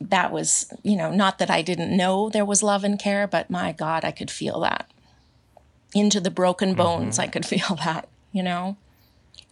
that 0.00 0.30
was, 0.30 0.72
you 0.84 0.96
know, 0.96 1.10
not 1.10 1.38
that 1.38 1.50
I 1.50 1.62
didn't 1.62 1.96
know 1.96 2.30
there 2.30 2.44
was 2.44 2.62
love 2.62 2.84
and 2.84 2.98
care, 2.98 3.26
but 3.26 3.50
my 3.50 3.72
God, 3.72 4.04
I 4.04 4.12
could 4.12 4.30
feel 4.30 4.60
that 4.60 4.88
into 5.92 6.20
the 6.20 6.30
broken 6.30 6.74
bones. 6.74 7.16
Mm-hmm. 7.16 7.22
I 7.22 7.26
could 7.26 7.46
feel 7.54 7.76
that, 7.84 8.08
you 8.32 8.44
know 8.44 8.76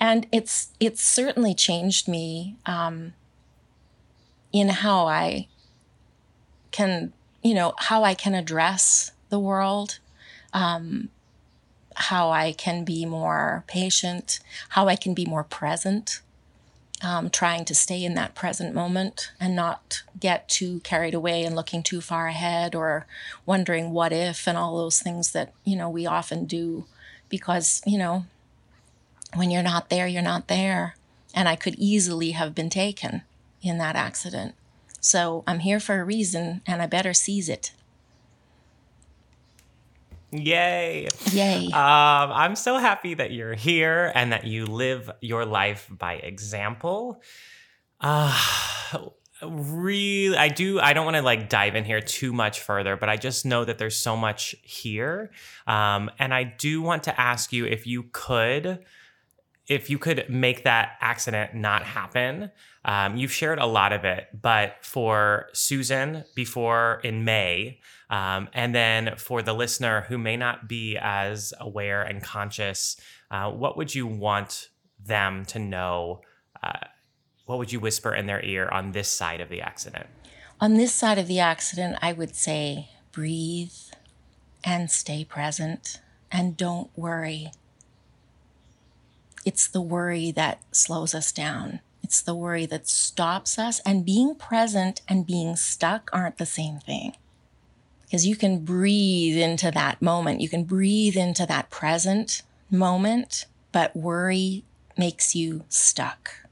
and 0.00 0.26
it's 0.32 0.68
it's 0.78 1.02
certainly 1.02 1.54
changed 1.54 2.08
me 2.08 2.56
um, 2.66 3.14
in 4.52 4.68
how 4.68 5.06
I 5.06 5.48
can 6.70 7.12
you 7.42 7.54
know 7.54 7.74
how 7.78 8.04
I 8.04 8.14
can 8.14 8.34
address 8.34 9.12
the 9.28 9.38
world, 9.38 9.98
um, 10.52 11.08
how 11.94 12.30
I 12.30 12.52
can 12.52 12.84
be 12.84 13.04
more 13.04 13.64
patient, 13.66 14.40
how 14.70 14.88
I 14.88 14.96
can 14.96 15.14
be 15.14 15.26
more 15.26 15.44
present. 15.44 16.20
Um, 17.00 17.30
trying 17.30 17.64
to 17.66 17.76
stay 17.76 18.04
in 18.04 18.14
that 18.14 18.34
present 18.34 18.74
moment 18.74 19.30
and 19.38 19.54
not 19.54 20.02
get 20.18 20.48
too 20.48 20.80
carried 20.80 21.14
away 21.14 21.44
and 21.44 21.54
looking 21.54 21.80
too 21.80 22.00
far 22.00 22.26
ahead 22.26 22.74
or 22.74 23.06
wondering 23.46 23.92
what 23.92 24.12
if 24.12 24.48
and 24.48 24.58
all 24.58 24.76
those 24.76 24.98
things 24.98 25.30
that 25.30 25.52
you 25.62 25.76
know 25.76 25.88
we 25.88 26.06
often 26.06 26.44
do 26.44 26.87
because 27.28 27.82
you 27.87 27.98
know 27.98 28.24
when 29.34 29.50
you're 29.50 29.62
not 29.62 29.90
there, 29.90 30.06
you're 30.06 30.22
not 30.22 30.48
there. 30.48 30.96
And 31.34 31.48
I 31.48 31.56
could 31.56 31.74
easily 31.76 32.32
have 32.32 32.54
been 32.54 32.70
taken 32.70 33.22
in 33.62 33.78
that 33.78 33.96
accident. 33.96 34.54
So 35.00 35.44
I'm 35.46 35.60
here 35.60 35.80
for 35.80 36.00
a 36.00 36.04
reason 36.04 36.62
and 36.66 36.82
I 36.82 36.86
better 36.86 37.14
seize 37.14 37.48
it. 37.48 37.72
Yay. 40.30 41.08
Yay. 41.32 41.66
Um, 41.66 41.72
I'm 42.32 42.54
so 42.54 42.78
happy 42.78 43.14
that 43.14 43.30
you're 43.30 43.54
here 43.54 44.12
and 44.14 44.32
that 44.32 44.44
you 44.44 44.66
live 44.66 45.10
your 45.20 45.46
life 45.46 45.88
by 45.90 46.14
example. 46.14 47.22
Uh, 48.00 48.38
really, 49.42 50.36
I 50.36 50.48
do, 50.48 50.80
I 50.80 50.92
don't 50.92 51.06
want 51.06 51.16
to 51.16 51.22
like 51.22 51.48
dive 51.48 51.76
in 51.76 51.84
here 51.84 52.00
too 52.00 52.32
much 52.32 52.60
further, 52.60 52.96
but 52.96 53.08
I 53.08 53.16
just 53.16 53.46
know 53.46 53.64
that 53.64 53.78
there's 53.78 53.96
so 53.96 54.16
much 54.16 54.54
here. 54.62 55.30
Um, 55.66 56.10
and 56.18 56.34
I 56.34 56.44
do 56.44 56.82
want 56.82 57.04
to 57.04 57.18
ask 57.18 57.52
you 57.52 57.64
if 57.64 57.86
you 57.86 58.04
could 58.12 58.84
if 59.68 59.90
you 59.90 59.98
could 59.98 60.24
make 60.31 60.64
that 60.64 60.96
accident 61.00 61.54
not 61.54 61.83
happen, 61.83 62.50
um, 62.85 63.16
you've 63.16 63.33
shared 63.33 63.59
a 63.59 63.66
lot 63.66 63.92
of 63.92 64.04
it, 64.04 64.28
but 64.40 64.76
for 64.81 65.48
Susan 65.52 66.24
before 66.35 67.00
in 67.04 67.24
May, 67.24 67.81
um, 68.09 68.48
and 68.54 68.74
then 68.74 69.14
for 69.16 69.42
the 69.42 69.52
listener 69.52 70.07
who 70.09 70.16
may 70.16 70.37
not 70.37 70.68
be 70.68 70.96
as 70.96 71.52
aware 71.61 72.02
and 72.02 72.22
conscious, 72.22 72.96
uh, 73.31 73.50
what 73.50 73.76
would 73.76 73.94
you 73.94 74.07
want 74.07 74.70
them 75.04 75.44
to 75.46 75.59
know? 75.59 76.22
Uh, 76.62 76.78
what 77.44 77.59
would 77.59 77.70
you 77.70 77.81
whisper 77.81 78.14
in 78.14 78.26
their 78.26 78.42
ear 78.42 78.68
on 78.70 78.92
this 78.92 79.09
side 79.09 79.40
of 79.40 79.50
the 79.50 79.61
accident? 79.61 80.07
On 80.61 80.74
this 80.74 80.94
side 80.94 81.18
of 81.18 81.28
the 81.28 81.40
accident, 81.40 81.98
I 82.00 82.12
would 82.12 82.35
say 82.35 82.88
breathe 83.12 83.72
and 84.64 84.90
stay 84.90 85.24
present 85.24 86.00
and 86.33 86.57
don't 86.57 86.90
worry 86.96 87.52
it's 89.44 89.66
the 89.66 89.81
worry 89.81 90.31
that 90.33 90.61
slows 90.72 91.14
us 91.14 91.33
down. 91.33 91.81
It's 92.03 92.22
the 92.22 92.35
worry 92.35 92.66
that 92.66 92.88
stops 92.88 93.59
us. 93.59 93.81
And 93.81 94.05
being 94.05 94.35
present 94.35 95.03
and 95.09 95.27
being 95.27 95.57
stuck 95.57 96.11
aren't 96.12 96.38
the 96.38 96.46
same 96.46 96.79
thing. 96.79 97.16
Because 98.05 98.27
you 98.27 98.37
can 98.37 98.64
breathe 98.64 99.37
into 99.37 99.70
that 99.70 100.01
moment, 100.01 100.40
you 100.40 100.48
can 100.48 100.64
breathe 100.64 101.16
into 101.16 101.44
that 101.44 101.68
present 101.68 102.42
moment, 102.70 103.44
but 103.70 103.94
worry 103.94 104.64
makes 104.96 105.35
you 105.35 105.64
stuck. 105.68 106.47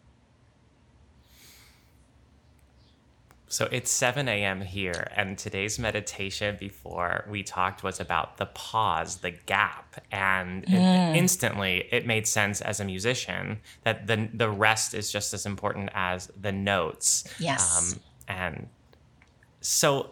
So 3.56 3.66
it's 3.72 3.90
7 3.90 4.28
a.m. 4.28 4.60
here, 4.60 5.10
and 5.16 5.38
today's 5.38 5.78
meditation 5.78 6.58
before 6.60 7.24
we 7.26 7.42
talked 7.42 7.82
was 7.82 8.00
about 8.00 8.36
the 8.36 8.44
pause, 8.44 9.16
the 9.16 9.30
gap, 9.30 9.98
and 10.12 10.66
mm. 10.66 10.74
it, 10.74 11.16
instantly 11.16 11.88
it 11.90 12.06
made 12.06 12.26
sense 12.26 12.60
as 12.60 12.80
a 12.80 12.84
musician 12.84 13.60
that 13.82 14.08
the 14.08 14.28
the 14.34 14.50
rest 14.50 14.92
is 14.92 15.10
just 15.10 15.32
as 15.32 15.46
important 15.46 15.88
as 15.94 16.30
the 16.38 16.52
notes. 16.52 17.24
Yes. 17.38 17.94
Um, 17.94 18.00
and 18.28 18.68
so 19.62 20.10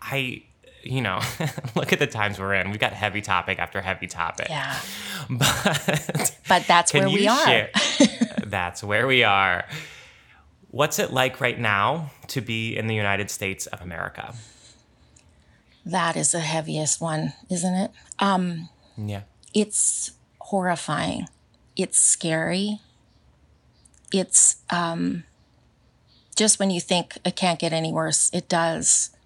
I 0.00 0.44
you 0.82 1.02
know, 1.02 1.20
look 1.76 1.92
at 1.92 1.98
the 1.98 2.06
times 2.06 2.38
we're 2.38 2.54
in. 2.54 2.70
We've 2.70 2.80
got 2.80 2.94
heavy 2.94 3.20
topic 3.20 3.58
after 3.58 3.82
heavy 3.82 4.06
topic. 4.06 4.48
Yeah. 4.48 4.80
But 5.28 6.34
but 6.48 6.64
that's 6.68 6.94
where 6.94 7.10
we 7.10 7.28
are. 7.28 7.68
That's 8.46 8.82
where 8.82 9.06
we 9.06 9.22
are. 9.22 9.66
What's 10.76 10.98
it 10.98 11.10
like 11.10 11.40
right 11.40 11.58
now 11.58 12.10
to 12.26 12.42
be 12.42 12.76
in 12.76 12.86
the 12.86 12.94
United 12.94 13.30
States 13.30 13.64
of 13.64 13.80
America? 13.80 14.34
That 15.86 16.18
is 16.18 16.32
the 16.32 16.40
heaviest 16.40 17.00
one, 17.00 17.32
isn't 17.48 17.74
it? 17.74 17.92
Um, 18.18 18.68
yeah. 18.98 19.22
It's 19.54 20.10
horrifying. 20.38 21.28
It's 21.76 21.98
scary. 21.98 22.82
It's 24.12 24.56
um, 24.68 25.24
just 26.36 26.58
when 26.58 26.70
you 26.70 26.82
think 26.82 27.16
it 27.24 27.36
can't 27.36 27.58
get 27.58 27.72
any 27.72 27.90
worse, 27.90 28.30
it 28.34 28.46
does. 28.46 29.16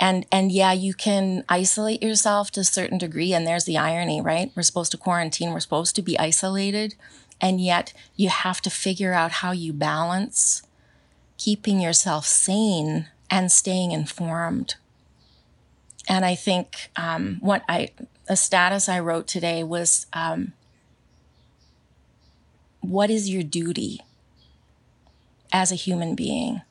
And 0.00 0.26
and 0.32 0.50
yeah, 0.50 0.72
you 0.72 0.92
can 0.92 1.44
isolate 1.48 2.02
yourself 2.02 2.50
to 2.50 2.60
a 2.60 2.64
certain 2.64 2.98
degree, 2.98 3.32
and 3.32 3.46
there's 3.46 3.64
the 3.64 3.78
irony, 3.78 4.20
right? 4.20 4.50
We're 4.56 4.64
supposed 4.64 4.90
to 4.90 4.98
quarantine. 4.98 5.52
We're 5.52 5.60
supposed 5.60 5.94
to 5.94 6.02
be 6.02 6.18
isolated 6.18 6.96
and 7.40 7.60
yet 7.60 7.92
you 8.16 8.28
have 8.28 8.60
to 8.62 8.70
figure 8.70 9.12
out 9.12 9.30
how 9.30 9.52
you 9.52 9.72
balance 9.72 10.62
keeping 11.38 11.80
yourself 11.80 12.26
sane 12.26 13.06
and 13.30 13.50
staying 13.50 13.92
informed. 13.92 14.76
And 16.08 16.24
I 16.24 16.34
think 16.34 16.90
um, 16.96 17.38
what 17.40 17.64
I, 17.68 17.90
a 18.28 18.36
status 18.36 18.88
I 18.88 19.00
wrote 19.00 19.26
today 19.26 19.64
was 19.64 20.06
um, 20.12 20.52
what 22.80 23.10
is 23.10 23.30
your 23.30 23.42
duty 23.42 24.00
as 25.52 25.72
a 25.72 25.76
human 25.76 26.14
being? 26.14 26.62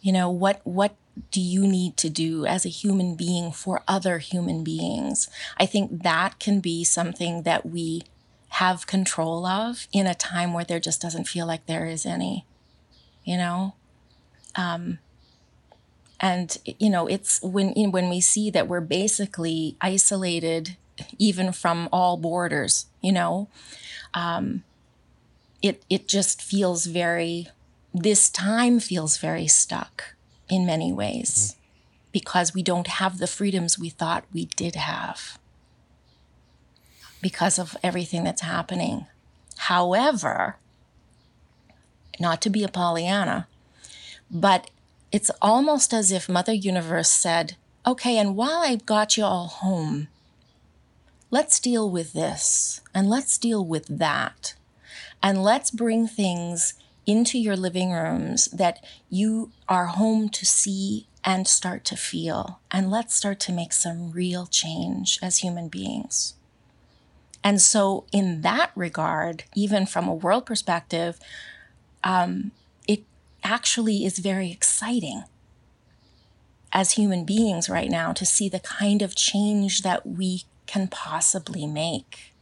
You 0.00 0.12
know, 0.12 0.30
what, 0.30 0.60
what 0.64 0.94
do 1.30 1.40
you 1.40 1.66
need 1.66 1.96
to 1.96 2.08
do 2.08 2.46
as 2.46 2.64
a 2.64 2.70
human 2.70 3.16
being 3.16 3.50
for 3.50 3.82
other 3.88 4.18
human 4.18 4.62
beings? 4.62 5.28
I 5.58 5.66
think 5.66 6.02
that 6.02 6.38
can 6.38 6.60
be 6.60 6.84
something 6.84 7.42
that 7.42 7.66
we 7.66 8.02
have 8.50 8.86
control 8.86 9.44
of 9.44 9.86
in 9.92 10.06
a 10.06 10.14
time 10.14 10.54
where 10.54 10.64
there 10.64 10.80
just 10.80 11.02
doesn't 11.02 11.28
feel 11.28 11.46
like 11.46 11.66
there 11.66 11.86
is 11.86 12.06
any, 12.06 12.45
you 13.26 13.36
know? 13.36 13.74
Um, 14.54 14.98
and 16.20 16.58
you 16.64 16.88
know 16.90 17.06
it's 17.06 17.42
when 17.42 17.72
you 17.74 17.84
know, 17.84 17.90
when 17.90 18.08
we 18.08 18.20
see 18.20 18.50
that 18.50 18.68
we're 18.68 18.80
basically 18.80 19.76
isolated 19.80 20.76
even 21.18 21.52
from 21.52 21.88
all 21.92 22.16
borders 22.16 22.86
you 23.02 23.12
know 23.12 23.48
um, 24.14 24.64
it 25.62 25.84
it 25.90 26.08
just 26.08 26.40
feels 26.40 26.86
very 26.86 27.48
this 27.92 28.30
time 28.30 28.80
feels 28.80 29.18
very 29.18 29.46
stuck 29.46 30.14
in 30.48 30.64
many 30.64 30.92
ways 30.92 31.52
mm-hmm. 31.52 31.60
because 32.12 32.54
we 32.54 32.62
don't 32.62 32.86
have 32.86 33.18
the 33.18 33.26
freedoms 33.26 33.78
we 33.78 33.90
thought 33.90 34.24
we 34.32 34.46
did 34.56 34.74
have 34.74 35.38
because 37.20 37.58
of 37.58 37.76
everything 37.82 38.24
that's 38.24 38.42
happening 38.42 39.06
however 39.58 40.56
not 42.20 42.40
to 42.42 42.50
be 42.50 42.64
a 42.64 42.68
pollyanna 42.68 43.46
but 44.30 44.70
it's 45.12 45.30
almost 45.40 45.94
as 45.94 46.10
if 46.10 46.28
Mother 46.28 46.52
Universe 46.52 47.10
said, 47.10 47.56
okay, 47.86 48.18
and 48.18 48.36
while 48.36 48.62
I've 48.62 48.86
got 48.86 49.16
you 49.16 49.24
all 49.24 49.46
home, 49.46 50.08
let's 51.30 51.60
deal 51.60 51.88
with 51.88 52.12
this 52.12 52.80
and 52.94 53.08
let's 53.08 53.38
deal 53.38 53.64
with 53.64 53.86
that. 53.86 54.54
And 55.22 55.42
let's 55.42 55.70
bring 55.70 56.06
things 56.06 56.74
into 57.06 57.38
your 57.38 57.56
living 57.56 57.92
rooms 57.92 58.46
that 58.46 58.84
you 59.08 59.52
are 59.68 59.86
home 59.86 60.28
to 60.28 60.44
see 60.44 61.06
and 61.24 61.46
start 61.46 61.84
to 61.84 61.96
feel. 61.96 62.60
And 62.70 62.90
let's 62.90 63.14
start 63.14 63.40
to 63.40 63.52
make 63.52 63.72
some 63.72 64.10
real 64.10 64.46
change 64.46 65.18
as 65.22 65.38
human 65.38 65.68
beings. 65.68 66.34
And 67.42 67.60
so, 67.60 68.04
in 68.10 68.40
that 68.42 68.72
regard, 68.74 69.44
even 69.54 69.86
from 69.86 70.08
a 70.08 70.14
world 70.14 70.46
perspective, 70.46 71.20
um, 72.06 72.52
it 72.86 73.02
actually 73.42 74.04
is 74.04 74.20
very 74.20 74.52
exciting 74.52 75.24
as 76.72 76.92
human 76.92 77.24
beings 77.24 77.68
right 77.68 77.90
now 77.90 78.12
to 78.12 78.24
see 78.24 78.48
the 78.48 78.60
kind 78.60 79.02
of 79.02 79.16
change 79.16 79.82
that 79.82 80.06
we 80.06 80.44
can 80.66 80.86
possibly 80.86 81.66
make 81.66 82.32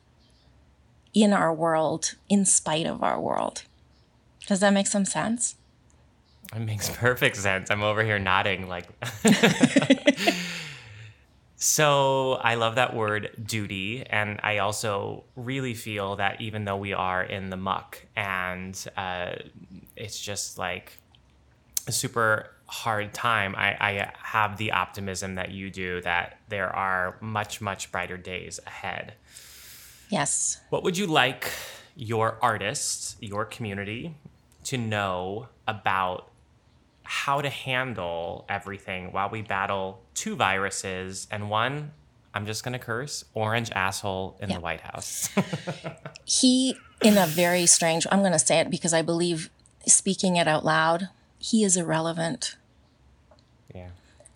in 1.15 1.33
our 1.33 1.53
world, 1.53 2.15
in 2.29 2.45
spite 2.45 2.85
of 2.85 3.03
our 3.03 3.19
world. 3.19 3.63
Does 4.47 4.61
that 4.61 4.75
make 4.75 4.87
some 4.87 5.07
sense? 5.07 5.57
It 6.55 6.61
makes 6.61 6.91
perfect 6.97 7.37
sense. 7.37 7.71
I'm 7.71 7.83
over 7.83 8.05
here 8.05 8.19
nodding 8.19 8.69
like 8.69 8.87
So 11.65 12.33
I 12.43 12.57
love 12.57 12.75
that 12.75 12.95
word 12.95 13.31
duty. 13.43 14.05
And 14.05 14.39
I 14.43 14.59
also 14.59 15.25
really 15.35 15.73
feel 15.73 16.17
that 16.17 16.43
even 16.43 16.67
though 16.67 16.77
we 16.77 16.93
are 16.93 17.23
in 17.23 17.49
the 17.49 17.57
muck 17.57 18.05
and 18.15 18.79
uh, 18.99 19.37
it's 19.97 20.21
just 20.21 20.59
like 20.59 20.99
a 21.87 21.93
super 21.93 22.51
hard 22.67 23.15
time, 23.15 23.55
I, 23.57 23.79
I 23.81 24.13
have 24.19 24.59
the 24.59 24.73
optimism 24.73 25.37
that 25.37 25.53
you 25.53 25.71
do 25.71 26.03
that 26.03 26.37
there 26.51 26.69
are 26.69 27.17
much, 27.23 27.63
much 27.63 27.91
brighter 27.91 28.19
days 28.19 28.61
ahead. 28.67 29.15
Yes. 30.11 30.61
What 30.69 30.83
would 30.83 30.99
you 30.99 31.07
like 31.07 31.51
your 31.97 32.37
artists, 32.43 33.17
your 33.21 33.47
community, 33.47 34.15
to 34.65 34.77
know 34.77 35.49
about 35.67 36.29
how 37.05 37.41
to 37.41 37.51
handle 37.51 38.45
everything 38.49 39.13
while 39.13 39.29
we 39.29 39.43
battle 39.43 40.03
two 40.15 40.35
viruses 40.37 41.29
and 41.31 41.49
one 41.49 41.93
I'm 42.35 42.47
just 42.47 42.65
gonna 42.65 42.81
curse 42.81 43.25
orange 43.33 43.71
asshole 43.71 44.37
in 44.41 44.51
yeah. 44.51 44.57
the 44.57 44.61
White 44.61 44.81
House. 44.81 45.29
he, 46.25 46.77
in 47.01 47.17
a 47.17 47.27
very 47.27 47.65
strange, 47.65 48.09
I'm 48.11 48.23
gonna 48.23 48.41
say 48.41 48.59
it 48.59 48.71
because 48.71 48.93
I 48.93 49.03
believe 49.03 49.51
speaking 49.87 50.35
it 50.35 50.49
out 50.49 50.65
loud, 50.65 51.11
he 51.39 51.63
is 51.63 51.77
irrelevant. 51.77 52.57
Yeah. 53.73 53.91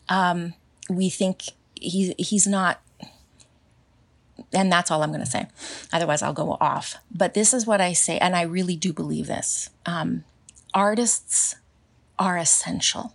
Um, 0.09 0.55
we 0.89 1.11
think 1.11 1.43
he 1.75 2.15
he's 2.19 2.47
not, 2.47 2.81
and 4.53 4.71
that's 4.71 4.93
all 4.93 5.03
I'm 5.03 5.11
gonna 5.11 5.27
say. 5.27 5.49
Otherwise, 5.93 6.23
I'll 6.23 6.33
go 6.33 6.57
off. 6.61 6.95
But 7.11 7.35
this 7.35 7.53
is 7.53 7.67
what 7.67 7.81
I 7.81 7.95
say, 7.95 8.19
and 8.19 8.37
I 8.37 8.43
really 8.43 8.77
do 8.77 8.93
believe 8.93 9.27
this. 9.27 9.71
Um, 9.87 10.23
artists 10.73 11.57
are 12.19 12.37
essential. 12.37 13.15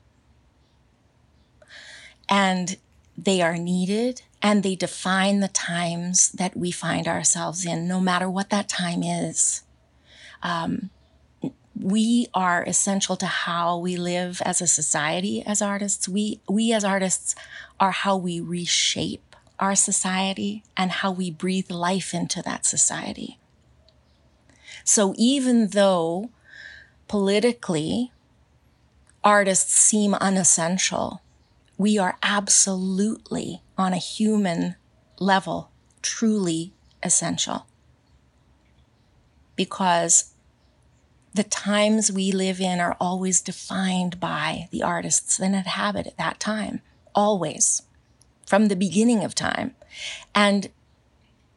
And 2.30 2.78
they 3.18 3.42
are 3.42 3.58
needed 3.58 4.24
and 4.42 4.64
they 4.64 4.76
define 4.76 5.40
the 5.40 5.48
times 5.48 6.32
that 6.32 6.58
we 6.58 6.72
find 6.72 7.08
ourselves 7.08 7.66
in, 7.66 7.88
no 7.88 8.00
matter 8.00 8.30
what 8.30 8.50
that 8.50 8.68
time 8.68 9.04
is. 9.04 9.64
Um, 10.42 10.90
we 11.80 12.28
are 12.34 12.64
essential 12.64 13.16
to 13.18 13.26
how 13.26 13.78
we 13.78 13.98
live 13.98 14.42
as 14.46 14.62
a 14.62 14.68
society 14.68 15.44
as 15.46 15.62
artists. 15.62 16.08
We, 16.08 16.42
we 16.48 16.74
as 16.74 16.84
artists 16.84 17.36
are 17.80 17.92
how 17.92 18.18
we 18.18 18.40
reshape 18.40 19.36
our 19.60 19.76
society 19.76 20.64
and 20.76 20.92
how 20.92 21.12
we 21.12 21.32
breathe 21.32 21.72
life 21.72 22.14
into 22.14 22.42
that 22.42 22.66
society. 22.66 23.40
So 24.84 25.14
even 25.18 25.70
though 25.70 26.30
politically 27.08 28.12
artists 29.24 29.74
seem 29.74 30.14
unessential, 30.16 31.22
we 31.78 31.98
are 31.98 32.18
absolutely 32.22 33.62
on 33.78 33.94
a 33.94 33.98
human 33.98 34.76
level 35.20 35.72
truly 36.02 36.74
essential. 37.02 37.66
Because 39.56 40.34
the 41.34 41.44
times 41.44 42.12
we 42.12 42.32
live 42.32 42.60
in 42.62 42.80
are 42.80 42.98
always 43.00 43.42
defined 43.42 44.20
by 44.20 44.68
the 44.72 44.84
artists 44.84 45.38
that 45.38 45.46
inhabit 45.46 46.08
at 46.08 46.18
that 46.18 46.40
time, 46.40 46.82
always, 47.16 47.84
from 48.46 48.68
the 48.68 48.76
beginning 48.76 49.24
of 49.24 49.34
time. 49.34 49.76
And 50.36 50.70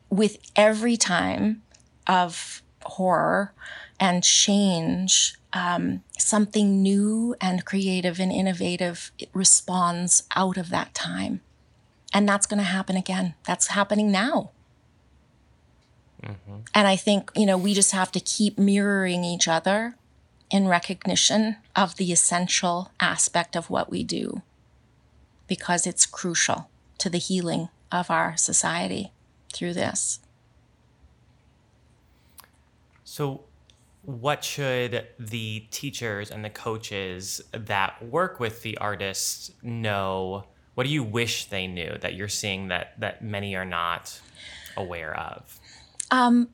with 0.09 0.39
every 0.55 0.97
time 0.97 1.63
of 2.07 2.63
horror 2.85 3.53
and 3.99 4.23
change, 4.23 5.35
um, 5.53 6.03
something 6.19 6.83
new 6.83 7.35
and 7.41 7.65
creative 7.65 8.21
and 8.21 8.33
innovative 8.33 9.11
responds 9.33 10.25
out 10.35 10.57
of 10.57 10.71
that 10.71 10.95
time. 10.95 11.41
And 12.13 12.29
that's 12.29 12.47
going 12.47 12.59
to 12.59 12.65
happen 12.65 12.97
again. 12.97 13.35
That's 13.45 13.69
happening 13.69 14.11
now. 14.11 14.51
Mm-hmm. 16.23 16.57
And 16.75 16.87
I 16.89 16.97
think, 16.97 17.31
you 17.37 17.47
know, 17.47 17.59
we 17.59 17.75
just 17.75 17.93
have 17.93 18.11
to 18.13 18.21
keep 18.21 18.59
mirroring 18.59 19.25
each 19.25 19.49
other 19.49 19.97
in 20.51 20.69
recognition 20.69 21.57
of 21.75 21.97
the 21.97 22.13
essential 22.13 22.91
aspect 23.01 23.57
of 23.57 23.71
what 23.71 23.91
we 23.91 24.03
do 24.03 24.43
because 25.47 25.87
it's 25.87 26.07
crucial 26.07 26.69
to 26.99 27.11
the 27.11 27.19
healing 27.19 27.69
of 27.93 28.11
our 28.11 28.37
society 28.37 29.13
through 29.53 29.75
this. 29.75 30.21
So, 33.05 33.45
what 34.07 34.45
should 34.45 35.05
the 35.19 35.67
teachers 35.71 36.31
and 36.31 36.45
the 36.45 36.51
coaches 36.51 37.41
that 37.53 38.03
work 38.05 38.39
with 38.39 38.63
the 38.63 38.79
artists 38.79 39.51
know? 39.63 40.45
What 40.75 40.85
do 40.85 40.93
you 40.93 41.03
wish 41.03 41.47
they 41.47 41.67
knew 41.67 41.97
that 42.01 42.15
you're 42.15 42.29
seeing 42.29 42.69
that 42.69 42.99
that 43.01 43.23
many 43.23 43.57
are 43.57 43.65
not 43.65 44.21
aware 44.77 45.19
of? 45.19 45.59
Um, 46.13 46.51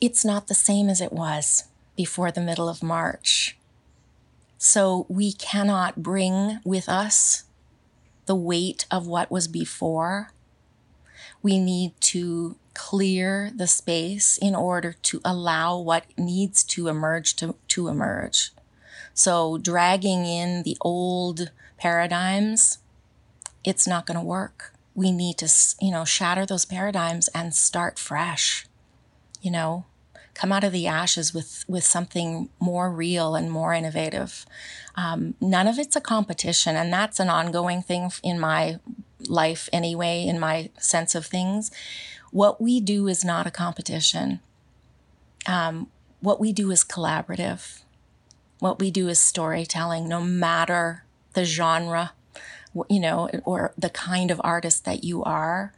it's 0.00 0.24
not 0.24 0.48
the 0.48 0.54
same 0.54 0.90
as 0.90 1.00
it 1.00 1.12
was 1.12 1.64
before 1.96 2.30
the 2.30 2.42
middle 2.42 2.68
of 2.68 2.82
March. 2.82 3.56
So 4.58 5.06
we 5.08 5.32
cannot 5.32 6.02
bring 6.02 6.60
with 6.64 6.88
us 6.90 7.44
the 8.26 8.34
weight 8.34 8.84
of 8.90 9.06
what 9.06 9.30
was 9.30 9.48
before. 9.48 10.32
We 11.42 11.58
need 11.58 11.98
to 12.02 12.56
clear 12.74 13.50
the 13.54 13.66
space 13.66 14.38
in 14.38 14.54
order 14.54 14.94
to 15.02 15.20
allow 15.24 15.78
what 15.78 16.04
needs 16.16 16.62
to 16.64 16.88
emerge 16.88 17.36
to, 17.36 17.54
to 17.68 17.88
emerge. 17.88 18.50
So 19.14 19.58
dragging 19.58 20.24
in 20.24 20.62
the 20.62 20.76
old 20.80 21.50
paradigms, 21.76 22.78
it's 23.64 23.86
not 23.86 24.06
going 24.06 24.18
to 24.18 24.24
work. 24.24 24.72
We 24.94 25.12
need 25.12 25.38
to, 25.38 25.48
you 25.80 25.90
know, 25.90 26.04
shatter 26.04 26.46
those 26.46 26.64
paradigms 26.64 27.28
and 27.28 27.54
start 27.54 27.98
fresh, 27.98 28.66
you 29.40 29.50
know, 29.50 29.84
come 30.34 30.52
out 30.52 30.64
of 30.64 30.72
the 30.72 30.86
ashes 30.86 31.34
with 31.34 31.64
with 31.68 31.84
something 31.84 32.48
more 32.58 32.90
real 32.90 33.34
and 33.34 33.50
more 33.50 33.74
innovative. 33.74 34.46
Um, 34.94 35.34
none 35.40 35.68
of 35.68 35.78
it's 35.78 35.96
a 35.96 36.00
competition, 36.00 36.76
and 36.76 36.92
that's 36.92 37.20
an 37.20 37.28
ongoing 37.28 37.82
thing 37.82 38.10
in 38.22 38.40
my 38.40 38.78
life 39.28 39.68
anyway. 39.72 40.24
In 40.26 40.40
my 40.40 40.70
sense 40.78 41.14
of 41.14 41.26
things, 41.26 41.70
what 42.30 42.60
we 42.60 42.80
do 42.80 43.08
is 43.08 43.24
not 43.24 43.46
a 43.46 43.50
competition. 43.50 44.40
Um, 45.46 45.88
what 46.20 46.40
we 46.40 46.52
do 46.52 46.70
is 46.70 46.84
collaborative. 46.84 47.82
What 48.58 48.78
we 48.78 48.90
do 48.90 49.08
is 49.08 49.20
storytelling, 49.20 50.08
no 50.08 50.20
matter 50.20 51.04
the 51.32 51.44
genre, 51.44 52.12
you 52.88 53.00
know, 53.00 53.28
or 53.44 53.72
the 53.76 53.90
kind 53.90 54.30
of 54.30 54.40
artist 54.44 54.84
that 54.84 55.02
you 55.02 55.24
are. 55.24 55.72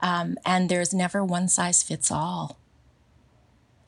Um, 0.00 0.38
and 0.46 0.68
there's 0.68 0.94
never 0.94 1.24
one 1.24 1.48
size 1.48 1.82
fits 1.82 2.10
all. 2.10 2.56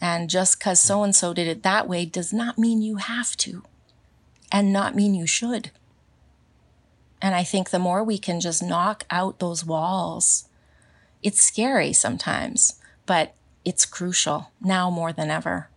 And 0.01 0.31
just 0.31 0.59
because 0.59 0.81
so 0.81 1.03
and 1.03 1.15
so 1.15 1.33
did 1.35 1.47
it 1.47 1.63
that 1.63 1.89
way 1.89 2.05
does 2.07 2.33
not 2.33 2.59
mean 2.59 2.81
you 2.81 2.97
have 2.97 3.37
to, 3.39 3.63
and 4.51 4.73
not 4.73 4.97
mean 4.97 5.15
you 5.15 5.27
should. 5.27 5.71
And 7.23 7.35
I 7.35 7.45
think 7.45 7.69
the 7.69 7.79
more 7.79 8.03
we 8.03 8.17
can 8.17 8.41
just 8.41 8.63
knock 8.63 9.05
out 9.11 9.39
those 9.39 9.65
walls, 9.65 10.49
it's 11.23 11.43
scary 11.43 11.93
sometimes, 11.93 12.81
but 13.07 13.35
it's 13.65 13.85
crucial 13.85 14.53
now 14.61 14.91
more 14.91 15.13
than 15.13 15.31
ever. 15.31 15.69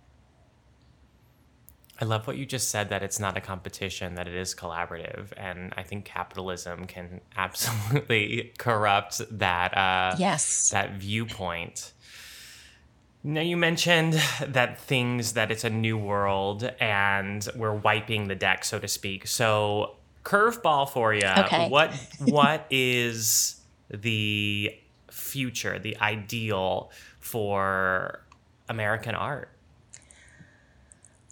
I 2.01 2.05
love 2.05 2.27
what 2.27 2.37
you 2.37 2.45
just 2.45 2.69
said 2.69 2.89
that 2.89 3.03
it's 3.03 3.19
not 3.19 3.37
a 3.37 3.41
competition, 3.41 4.15
that 4.15 4.27
it 4.27 4.33
is 4.33 4.55
collaborative. 4.55 5.27
And 5.37 5.73
I 5.77 5.83
think 5.83 6.05
capitalism 6.05 6.85
can 6.85 7.21
absolutely 7.37 8.51
corrupt 8.57 9.21
that 9.39 9.77
uh, 9.77 10.15
yes. 10.17 10.69
that 10.71 10.93
viewpoint. 10.93 11.93
Now 13.23 13.41
you 13.41 13.55
mentioned 13.55 14.21
that 14.45 14.81
things 14.81 15.33
that 15.33 15.49
it's 15.49 15.63
a 15.63 15.69
new 15.69 15.97
world 15.97 16.69
and 16.79 17.47
we're 17.55 17.75
wiping 17.75 18.27
the 18.27 18.35
deck, 18.35 18.65
so 18.65 18.79
to 18.79 18.87
speak. 18.87 19.27
So 19.27 19.95
curveball 20.25 20.89
for 20.89 21.13
you. 21.13 21.25
Okay. 21.25 21.69
What 21.69 21.93
what 22.19 22.65
is 22.69 23.61
the 23.89 24.75
future, 25.33 25.79
the 25.79 25.97
ideal 25.99 26.91
for 27.19 28.23
American 28.69 29.15
art? 29.15 29.49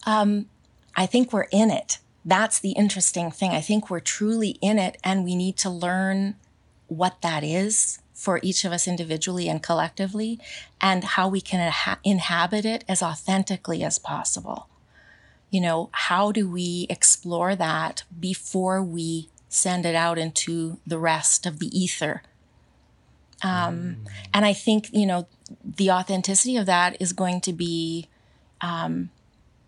Um, 0.06 0.48
I 0.96 1.06
think 1.06 1.32
we're 1.32 1.52
in 1.52 1.70
it. 1.70 2.00
That's 2.26 2.60
the 2.60 2.72
interesting 2.72 3.30
thing. 3.32 3.52
I 3.52 3.62
think 3.62 3.90
we're 3.90 4.00
truly 4.18 4.58
in 4.62 4.80
it, 4.80 4.98
and 5.04 5.24
we 5.24 5.36
need 5.36 5.56
to 5.58 5.70
learn 5.70 6.36
what 6.88 7.22
that 7.22 7.44
is 7.44 8.00
for 8.14 8.40
each 8.44 8.66
of 8.66 8.72
us 8.72 8.88
individually 8.88 9.48
and 9.48 9.64
collectively, 9.64 10.40
and 10.80 11.04
how 11.04 11.28
we 11.28 11.42
can 11.42 11.74
inhabit 12.04 12.66
it 12.66 12.84
as 12.88 13.02
authentically 13.02 13.84
as 13.84 13.98
possible. 14.00 14.68
You 15.50 15.62
know, 15.62 15.90
how 15.92 16.32
do 16.32 16.50
we 16.50 16.88
explore 16.90 17.56
that 17.56 18.04
before 18.20 18.82
we 18.84 19.30
send 19.50 19.86
it 19.86 19.96
out 19.96 20.18
into 20.18 20.78
the 20.86 21.00
rest 21.00 21.46
of 21.46 21.60
the 21.60 21.70
ether? 21.78 22.22
Um, 23.44 23.52
mm. 23.52 23.96
And 24.34 24.46
I 24.46 24.54
think, 24.54 24.90
you 24.92 25.06
know, 25.06 25.28
the 25.64 25.92
authenticity 25.92 26.58
of 26.58 26.66
that 26.68 26.98
is 27.02 27.14
going 27.14 27.42
to 27.42 27.54
be 27.54 28.08
um, 28.62 29.10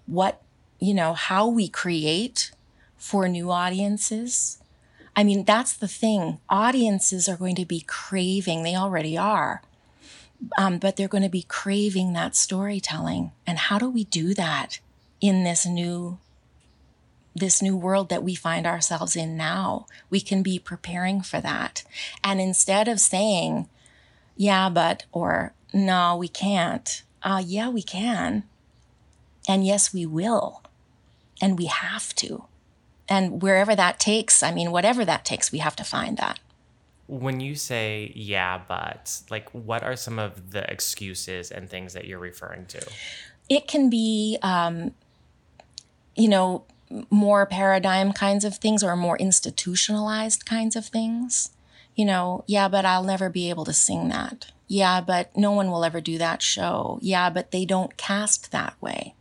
what 0.05 0.43
you 0.83 0.93
know, 0.93 1.13
how 1.13 1.47
we 1.47 1.69
create 1.69 2.51
for 2.97 3.29
new 3.29 3.49
audiences. 3.49 4.57
I 5.15 5.23
mean, 5.23 5.45
that's 5.45 5.71
the 5.71 5.88
thing. 5.88 6.39
Audiences 6.49 7.29
are 7.29 7.38
going 7.38 7.55
to 7.55 7.65
be 7.65 7.86
craving, 7.88 8.63
they 8.63 8.75
already 8.75 9.17
are, 9.17 9.62
um, 10.57 10.79
but 10.79 10.97
they're 10.97 11.07
going 11.07 11.23
to 11.23 11.29
be 11.29 11.43
craving 11.43 12.12
that 12.13 12.36
storytelling. 12.36 13.31
And 13.47 13.57
how 13.57 13.79
do 13.79 13.89
we 13.89 14.03
do 14.03 14.33
that 14.33 14.79
in 15.21 15.45
this 15.45 15.65
new 15.65 16.17
this 17.36 17.62
new 17.62 17.76
world 17.76 18.10
that 18.10 18.24
we 18.24 18.36
find 18.36 18.67
ourselves 18.67 19.15
in 19.15 19.36
now. 19.36 19.86
We 20.10 20.22
can 20.22 20.43
be 20.43 20.60
preparing 20.60 21.22
for 21.22 21.41
that. 21.41 21.84
And 22.24 22.39
instead 22.39 22.88
of 22.88 23.00
saying, 23.00 23.67
yeah, 24.36 24.69
but, 24.69 25.06
or 25.12 25.54
no, 25.74 26.15
we 26.15 26.28
can't, 26.28 27.04
uh, 27.24 27.41
yeah, 27.46 27.69
we 27.69 27.82
can. 27.82 28.43
And 29.48 29.65
yes, 29.65 29.93
we 29.93 30.06
will 30.06 30.62
and 31.41 31.58
we 31.58 31.65
have 31.65 32.13
to. 32.15 32.46
And 33.10 33.41
wherever 33.41 33.76
that 33.76 34.00
takes, 34.00 34.41
I 34.41 34.54
mean, 34.54 34.72
whatever 34.72 35.04
that 35.04 35.26
takes, 35.26 35.52
we 35.52 35.60
have 35.60 35.76
to 35.76 35.84
find 35.84 36.17
that. 36.17 36.39
When 37.08 37.41
you 37.41 37.56
say, 37.56 38.13
yeah, 38.15 38.62
but, 38.65 39.22
like, 39.30 39.50
what 39.50 39.84
are 39.84 39.98
some 39.98 40.19
of 40.19 40.52
the 40.52 40.69
excuses 40.72 41.52
and 41.52 41.69
things 41.69 41.93
that 41.93 42.06
you're 42.06 42.17
referring 42.19 42.65
to? 42.67 42.86
It 43.50 43.67
can 43.67 43.89
be, 43.89 44.38
um, 44.41 44.93
you 46.15 46.30
know, 46.30 46.63
more 47.10 47.46
paradigm 47.46 48.12
kinds 48.13 48.46
of 48.46 48.58
things 48.58 48.84
or 48.84 48.96
more 48.96 49.17
institutionalized 49.17 50.46
kinds 50.46 50.76
of 50.76 50.86
things. 50.86 51.52
You 51.96 52.06
know, 52.06 52.43
yeah, 52.48 52.67
but 52.67 52.86
I'll 52.86 53.04
never 53.04 53.30
be 53.30 53.50
able 53.50 53.65
to 53.65 53.74
sing 53.74 54.10
that. 54.10 54.52
Yeah, 54.67 55.02
but 55.02 55.36
no 55.38 55.52
one 55.52 55.69
will 55.69 55.86
ever 55.86 56.02
do 56.02 56.17
that 56.17 56.41
show. 56.41 56.98
Yeah, 57.02 57.30
but 57.30 57.52
they 57.52 57.65
don't 57.65 57.96
cast 57.98 58.52
that 58.52 58.76
way. 58.82 59.13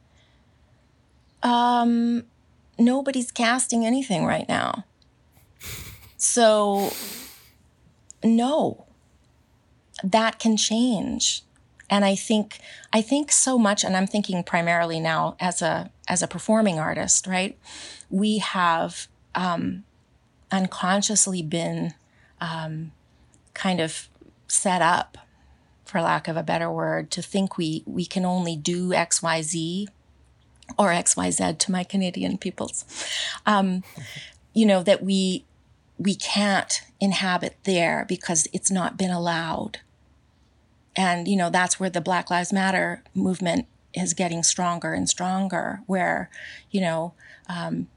Um, 1.43 2.25
nobody's 2.79 3.31
casting 3.31 3.85
anything 3.85 4.25
right 4.25 4.49
now. 4.49 4.85
So, 6.17 6.93
no, 8.23 8.87
that 10.03 10.39
can 10.39 10.57
change. 10.57 11.43
And 11.93 12.07
I 12.07 12.15
think, 12.15 12.59
I 12.91 13.03
think 13.03 13.31
so 13.31 13.59
much, 13.59 13.85
and 13.85 13.95
I'm 13.95 14.07
thinking 14.07 14.43
primarily 14.43 14.99
now 14.99 15.37
as 15.39 15.61
a, 15.61 15.91
as 16.09 16.23
a 16.23 16.27
performing 16.27 16.79
artist, 16.79 17.27
right? 17.27 17.59
We 18.09 18.39
have, 18.39 19.09
um, 19.35 19.85
unconsciously 20.51 21.43
been, 21.43 21.93
um, 22.41 22.93
kind 23.53 23.79
of 23.79 24.09
set 24.49 24.81
up, 24.81 25.19
for 25.85 26.01
lack 26.01 26.29
of 26.29 26.37
a 26.39 26.43
better 26.43 26.71
word, 26.71 27.11
to 27.11 27.21
think 27.21 27.59
we, 27.59 27.83
we 27.85 28.07
can 28.07 28.25
only 28.25 28.57
do 28.57 28.95
X, 28.95 29.23
Y, 29.23 29.43
Z 29.43 29.89
or 30.79 30.89
XYZ 30.89 31.59
to 31.59 31.73
my 31.73 31.85
Canadian 31.85 32.39
peoples. 32.39 32.87
Um, 33.45 33.85
you 34.55 34.65
know, 34.65 34.83
that 34.83 35.03
we, 35.03 35.45
we 35.99 36.15
can't 36.15 36.81
inhabit 37.01 37.57
there 37.65 38.07
because 38.09 38.49
it's 38.55 38.71
not 38.71 38.97
been 38.97 39.11
allowed. 39.11 39.81
And, 40.95 41.27
you 41.27 41.37
know, 41.37 41.51
that's 41.51 41.81
where 41.81 41.91
the 41.91 42.01
Black 42.01 42.31
Lives 42.31 42.53
Matter 42.53 43.03
movement 43.15 43.67
is 43.95 44.15
getting 44.15 44.43
stronger 44.43 44.93
and 44.93 45.09
stronger, 45.09 45.81
where, 45.87 46.31
you 46.71 46.81
know, 46.81 47.15
um, 47.49 47.89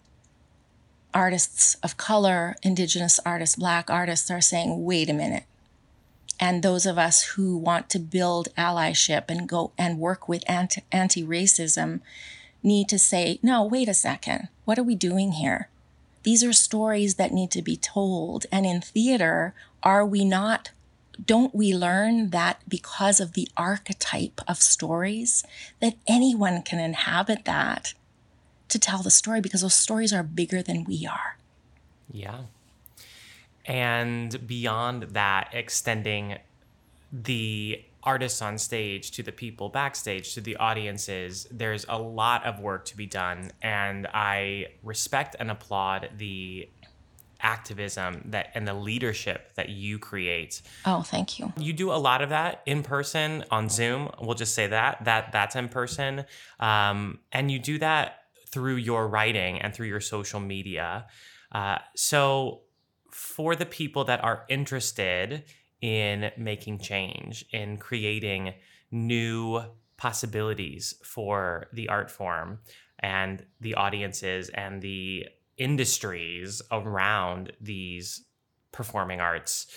artists 1.13 1.75
of 1.75 1.97
color, 1.97 2.55
indigenous 2.62 3.19
artists, 3.25 3.55
black 3.55 3.89
artists 3.89 4.29
are 4.29 4.41
saying, 4.41 4.84
wait 4.84 5.10
a 5.10 5.13
minute. 5.13 5.45
And 6.39 6.62
those 6.62 6.86
of 6.86 6.97
us 6.97 7.23
who 7.23 7.58
want 7.58 7.89
to 7.91 7.99
build 7.99 8.49
allyship 8.58 9.25
and 9.29 9.47
go 9.47 9.71
and 9.77 9.99
work 9.99 10.27
with 10.27 10.43
anti 10.49 11.23
racism 11.23 12.01
need 12.62 12.89
to 12.89 12.99
say, 12.99 13.39
no, 13.41 13.63
wait 13.63 13.88
a 13.88 13.93
second. 13.93 14.49
What 14.65 14.77
are 14.77 14.84
we 14.84 14.95
doing 14.95 15.34
here? 15.34 15.69
These 16.23 16.43
are 16.43 16.51
stories 16.51 17.15
that 17.15 17.31
need 17.31 17.51
to 17.51 17.62
be 17.62 17.77
told. 17.77 18.47
And 18.51 18.65
in 18.65 18.81
theater, 18.81 19.53
are 19.84 20.05
we 20.05 20.25
not, 20.25 20.71
don't 21.23 21.54
we 21.54 21.75
learn 21.75 22.30
that 22.32 22.62
because 22.67 23.19
of 23.19 23.34
the 23.34 23.47
archetype 23.56 24.41
of 24.47 24.58
stories, 24.58 25.43
that 25.82 25.95
anyone 26.08 26.62
can 26.62 26.80
inhabit 26.80 27.45
that 27.45 27.93
to 28.69 28.80
tell 28.80 29.01
the 29.01 29.12
story 29.12 29.41
because 29.41 29.62
those 29.62 29.73
stories 29.73 30.12
are 30.12 30.23
bigger 30.23 30.62
than 30.62 30.84
we 30.84 31.06
are? 31.06 31.38
Yeah. 32.12 32.41
And 33.65 34.45
beyond 34.47 35.04
that, 35.13 35.49
extending 35.54 36.38
the 37.12 37.84
artists 38.06 38.41
on 38.41 38.58
stage 38.58 39.12
to 39.12 39.23
the 39.23 39.32
people 39.32 39.67
backstage 39.67 40.34
to 40.36 40.41
the 40.41 40.56
audiences 40.58 41.47
there's 41.49 41.86
a 41.89 41.97
lot 41.97 42.45
of 42.45 42.60
work 42.60 42.86
to 42.86 42.95
be 42.95 43.08
done 43.08 43.51
and 43.63 44.06
i 44.13 44.67
respect 44.84 45.36
and 45.39 45.49
applaud 45.49 46.08
the 46.17 46.69
activism 47.45 48.23
that 48.25 48.47
and 48.55 48.67
the 48.67 48.73
leadership 48.73 49.53
that 49.55 49.69
you 49.69 49.99
create. 49.99 50.62
Oh 50.86 51.03
thank 51.03 51.38
you. 51.38 51.53
You 51.58 51.71
do 51.71 51.91
a 51.91 52.01
lot 52.10 52.21
of 52.23 52.29
that 52.29 52.63
in 52.65 52.81
person 52.81 53.45
on 53.51 53.69
zoom 53.69 54.10
we'll 54.19 54.36
just 54.36 54.55
say 54.55 54.67
that 54.67 55.05
that 55.05 55.31
that's 55.31 55.55
in 55.55 55.69
person. 55.69 56.25
Um, 56.60 57.19
and 57.31 57.51
you 57.51 57.60
do 57.60 57.77
that 57.79 58.23
through 58.49 58.77
your 58.77 59.08
writing 59.08 59.60
and 59.62 59.73
through 59.73 59.88
your 59.88 60.01
social 60.01 60.39
media. 60.39 61.05
Uh, 61.51 61.77
so 61.95 62.62
for 63.12 63.55
the 63.55 63.65
people 63.65 64.05
that 64.05 64.23
are 64.23 64.43
interested 64.49 65.43
in 65.81 66.31
making 66.38 66.79
change, 66.79 67.45
in 67.51 67.77
creating 67.77 68.53
new 68.91 69.62
possibilities 69.97 70.95
for 71.03 71.67
the 71.73 71.88
art 71.89 72.10
form 72.10 72.60
and 72.99 73.45
the 73.62 73.75
audiences 73.75 74.49
and 74.49 74.81
the 74.81 75.25
industries 75.57 76.61
around 76.71 77.53
these 77.61 78.25
performing 78.71 79.19
arts. 79.19 79.67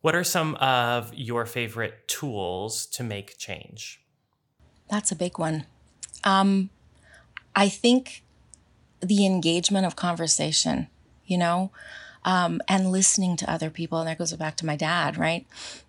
What 0.00 0.14
are 0.14 0.24
some 0.24 0.54
of 0.56 1.12
your 1.14 1.44
favorite 1.46 2.06
tools 2.06 2.86
to 2.86 3.02
make 3.02 3.36
change? 3.38 4.00
that's 4.88 5.12
a 5.12 5.16
big 5.16 5.38
one. 5.38 5.66
Um, 6.24 6.70
I 7.54 7.68
think 7.68 8.22
the 9.00 9.26
engagement 9.26 9.86
of 9.86 9.96
conversation, 9.96 10.88
you 11.26 11.38
know, 11.38 11.70
um, 12.24 12.60
and 12.68 12.90
listening 12.90 13.36
to 13.36 13.50
other 13.50 13.70
people. 13.70 13.98
And 13.98 14.08
that 14.08 14.18
goes 14.18 14.32
back 14.34 14.56
to 14.56 14.66
my 14.66 14.76
dad, 14.76 15.16
right? 15.16 15.46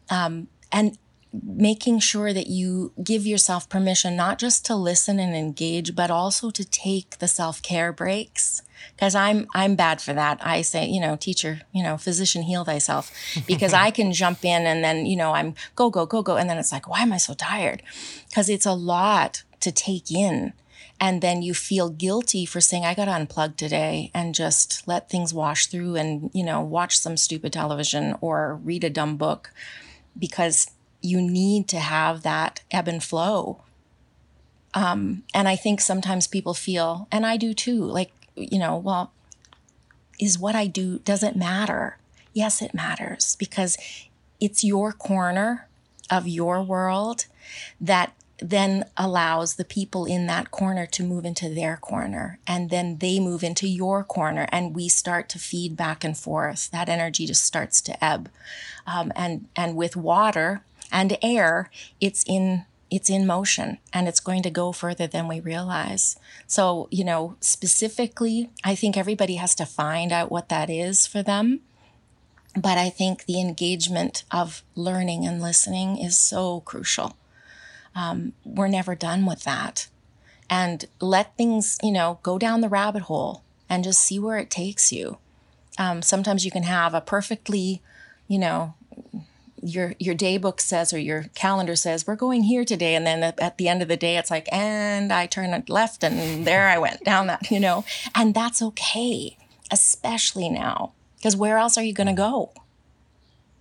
Um, 0.10 0.48
and 0.72 0.98
making 1.32 2.00
sure 2.00 2.34
that 2.34 2.48
you 2.48 2.92
give 3.04 3.26
yourself 3.26 3.70
permission 3.70 4.16
not 4.16 4.40
just 4.40 4.66
to 4.66 4.76
listen 4.76 5.20
and 5.20 5.36
engage, 5.36 5.96
but 5.96 6.10
also 6.10 6.50
to 6.50 6.66
take 6.66 7.20
the 7.20 7.28
self 7.28 7.62
care 7.62 7.94
breaks. 7.94 8.62
Because 8.96 9.14
I'm 9.14 9.48
I'm 9.54 9.76
bad 9.76 10.02
for 10.02 10.14
that. 10.14 10.40
I 10.42 10.62
say, 10.62 10.88
you 10.88 11.02
know, 11.02 11.16
teacher, 11.16 11.62
you 11.72 11.84
know, 11.84 11.98
physician, 11.98 12.44
heal 12.44 12.66
thyself. 12.66 13.12
Because 13.48 13.74
I 13.74 13.92
can 13.92 14.12
jump 14.14 14.44
in 14.44 14.66
and 14.66 14.84
then, 14.84 15.06
you 15.06 15.16
know, 15.16 15.34
I'm 15.34 15.56
go 15.76 15.90
go 15.90 16.06
go 16.06 16.22
go, 16.22 16.38
and 16.38 16.50
then 16.50 16.58
it's 16.58 16.72
like, 16.72 16.88
why 16.88 17.02
am 17.02 17.14
I 17.14 17.18
so 17.18 17.34
tired? 17.34 17.84
Because 18.28 18.50
it's 18.50 18.66
a 18.66 18.74
lot 18.74 19.44
to 19.60 19.72
take 19.72 20.12
in 20.12 20.54
and 21.02 21.22
then 21.22 21.42
you 21.42 21.54
feel 21.54 21.90
guilty 21.90 22.46
for 22.46 22.62
saying 22.62 22.86
i 22.86 22.94
got 22.94 23.06
to 23.06 23.12
unplug 23.12 23.56
today 23.56 24.12
and 24.14 24.36
just 24.36 24.88
let 24.88 25.10
things 25.10 25.34
wash 25.34 25.68
through 25.68 25.96
and 25.96 26.30
you 26.34 26.44
know 26.44 26.62
watch 26.62 26.98
some 26.98 27.18
stupid 27.18 27.52
television 27.54 28.16
or 28.22 28.60
read 28.64 28.84
a 28.84 28.90
dumb 28.90 29.18
book 29.18 29.52
because 30.18 30.72
you 31.02 31.22
need 31.22 31.68
to 31.70 31.80
have 31.80 32.24
that 32.24 32.62
ebb 32.72 32.88
and 32.88 33.04
flow. 33.04 33.62
Um, 34.74 35.24
and 35.34 35.48
i 35.48 35.56
think 35.56 35.82
sometimes 35.82 36.28
people 36.28 36.54
feel 36.54 37.08
and 37.12 37.26
i 37.26 37.38
do 37.38 37.56
too 37.56 37.84
like 37.84 38.12
you 38.36 38.60
know 38.60 38.78
well 38.78 39.12
is 40.20 40.38
what 40.38 40.56
i 40.56 40.68
do 40.68 41.00
does 41.00 41.24
it 41.24 41.36
matter? 41.36 41.98
Yes 42.34 42.62
it 42.62 42.76
matters 42.76 43.36
because 43.38 43.78
it's 44.40 44.64
your 44.64 44.92
corner 44.92 45.68
of 46.12 46.28
your 46.28 46.62
world 46.62 47.26
that 47.82 48.14
then 48.42 48.86
allows 48.96 49.56
the 49.56 49.66
people 49.66 50.06
in 50.06 50.26
that 50.28 50.50
corner 50.52 50.86
to 50.86 51.04
move 51.04 51.26
into 51.26 51.50
their 51.50 51.78
corner 51.78 52.40
and 52.48 52.70
then 52.70 52.98
they 53.00 53.20
move 53.20 53.44
into 53.44 53.68
your 53.68 54.04
corner 54.04 54.48
and 54.52 54.76
we 54.76 54.88
start 54.88 55.28
to 55.30 55.40
feed 55.40 55.76
back 55.76 56.04
and 56.04 56.18
forth. 56.18 56.72
That 56.72 56.90
energy 56.90 57.26
just 57.26 57.44
starts 57.44 57.82
to 57.82 58.04
ebb. 58.04 58.30
Um, 58.88 59.12
and 59.16 59.48
and 59.56 59.76
with 59.76 59.96
water 59.96 60.62
and 60.92 61.18
air 61.22 61.70
it's 62.00 62.24
in 62.28 62.66
it's 62.92 63.10
in 63.10 63.26
motion 63.28 63.78
and 63.94 64.08
it's 64.08 64.20
going 64.20 64.42
to 64.42 64.50
go 64.50 64.72
further 64.72 65.08
than 65.08 65.28
we 65.28 65.40
realize 65.40 66.18
so 66.48 66.88
you 66.92 67.04
know 67.04 67.36
specifically 67.40 68.50
i 68.64 68.74
think 68.74 68.98
everybody 68.98 69.36
has 69.36 69.54
to 69.56 69.66
find 69.66 70.12
out 70.12 70.32
what 70.32 70.50
that 70.50 70.70
is 70.70 71.06
for 71.06 71.22
them 71.22 71.60
but 72.56 72.78
i 72.78 72.90
think 72.90 73.26
the 73.26 73.40
engagement 73.40 74.24
of 74.32 74.64
learning 74.76 75.26
and 75.26 75.42
listening 75.42 75.98
is 75.98 76.18
so 76.18 76.62
crucial 76.62 77.16
um, 77.96 78.34
we're 78.46 78.68
never 78.68 78.96
done 78.96 79.26
with 79.26 79.44
that. 79.44 79.88
And 80.50 80.86
let 81.00 81.38
things, 81.38 81.78
you 81.84 81.92
know, 81.92 82.20
go 82.24 82.38
down 82.40 82.62
the 82.62 82.70
rabbit 82.70 83.04
hole 83.04 83.44
and 83.70 83.84
just 83.84 84.02
see 84.02 84.18
where 84.18 84.38
it 84.38 84.50
takes 84.50 84.92
you. 84.92 85.18
Um, 85.78 86.02
sometimes 86.02 86.44
you 86.44 86.52
can 86.52 86.64
have 86.64 86.94
a 86.94 87.02
perfectly, 87.02 87.82
you 88.28 88.40
know, 88.40 88.74
your 89.62 89.94
your 90.00 90.16
day 90.16 90.38
book 90.38 90.62
says 90.62 90.94
or 90.94 91.00
your 91.00 91.26
calendar 91.36 91.76
says 91.76 92.06
we're 92.08 92.16
going 92.16 92.44
here 92.44 92.66
today. 92.66 92.96
And 92.96 93.06
then 93.06 93.24
at 93.24 93.58
the 93.58 93.68
end 93.68 93.82
of 93.82 93.88
the 93.88 93.98
day 93.98 94.18
it's 94.18 94.32
like 94.32 94.48
and 94.52 95.12
i 95.12 95.26
turned 95.26 95.70
left 95.70 96.04
and 96.04 96.46
there 96.46 96.68
i 96.68 96.78
went 96.78 97.04
down 97.04 97.28
that 97.28 97.50
you 97.52 97.60
know? 97.60 97.84
And 98.16 98.34
that's 98.34 98.62
okay 98.62 99.38
especially 99.72 100.50
now 100.50 100.94
because 101.18 101.36
where 101.36 101.58
else 101.58 101.78
are 101.78 101.84
you 101.84 101.94
going 101.94 102.08
to 102.08 102.14
go? 102.14 102.52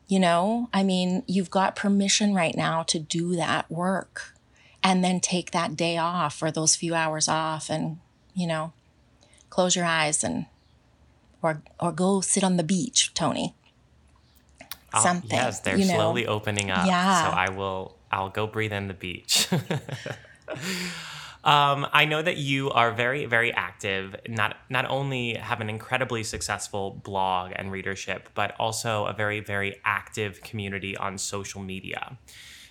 You 0.06 0.20
know, 0.20 0.70
I 0.72 0.82
mean, 0.84 1.22
you've 1.26 1.50
got 1.50 1.76
permission 1.76 2.34
right 2.34 2.56
now 2.56 2.82
to 2.84 2.98
do 2.98 3.36
that 3.36 3.70
work 3.70 4.34
and 4.82 5.04
then 5.04 5.20
take 5.20 5.50
that 5.50 5.76
day 5.76 5.98
off 5.98 6.42
or 6.42 6.50
those 6.50 6.76
few 6.76 6.94
hours 6.94 7.28
off 7.28 7.68
and, 7.68 7.98
you 8.34 8.46
know, 8.46 8.72
close 9.50 9.76
your 9.76 9.84
eyes 9.84 10.24
and 10.24 10.46
or 11.42 11.62
or 11.78 11.92
go 11.92 12.20
sit 12.20 12.42
on 12.42 12.56
the 12.56 12.62
beach, 12.62 13.12
Tony. 13.14 13.54
Oh, 14.94 15.02
Something. 15.02 15.30
Yes, 15.30 15.60
they're 15.60 15.76
you 15.76 15.86
know? 15.86 15.94
slowly 15.94 16.26
opening 16.26 16.70
up. 16.70 16.86
Yeah. 16.86 17.24
So 17.24 17.30
I 17.30 17.50
will 17.50 17.96
I'll 18.10 18.30
go 18.30 18.46
breathe 18.46 18.72
in 18.72 18.88
the 18.88 18.94
beach. 18.94 19.48
Um, 21.44 21.86
I 21.92 22.04
know 22.04 22.20
that 22.20 22.36
you 22.36 22.70
are 22.70 22.92
very, 22.92 23.24
very 23.24 23.54
active. 23.54 24.16
Not 24.28 24.56
not 24.68 24.86
only 24.90 25.34
have 25.34 25.60
an 25.60 25.70
incredibly 25.70 26.24
successful 26.24 27.00
blog 27.04 27.52
and 27.54 27.70
readership, 27.70 28.28
but 28.34 28.54
also 28.58 29.06
a 29.06 29.12
very, 29.12 29.40
very 29.40 29.76
active 29.84 30.42
community 30.42 30.96
on 30.96 31.16
social 31.16 31.62
media. 31.62 32.18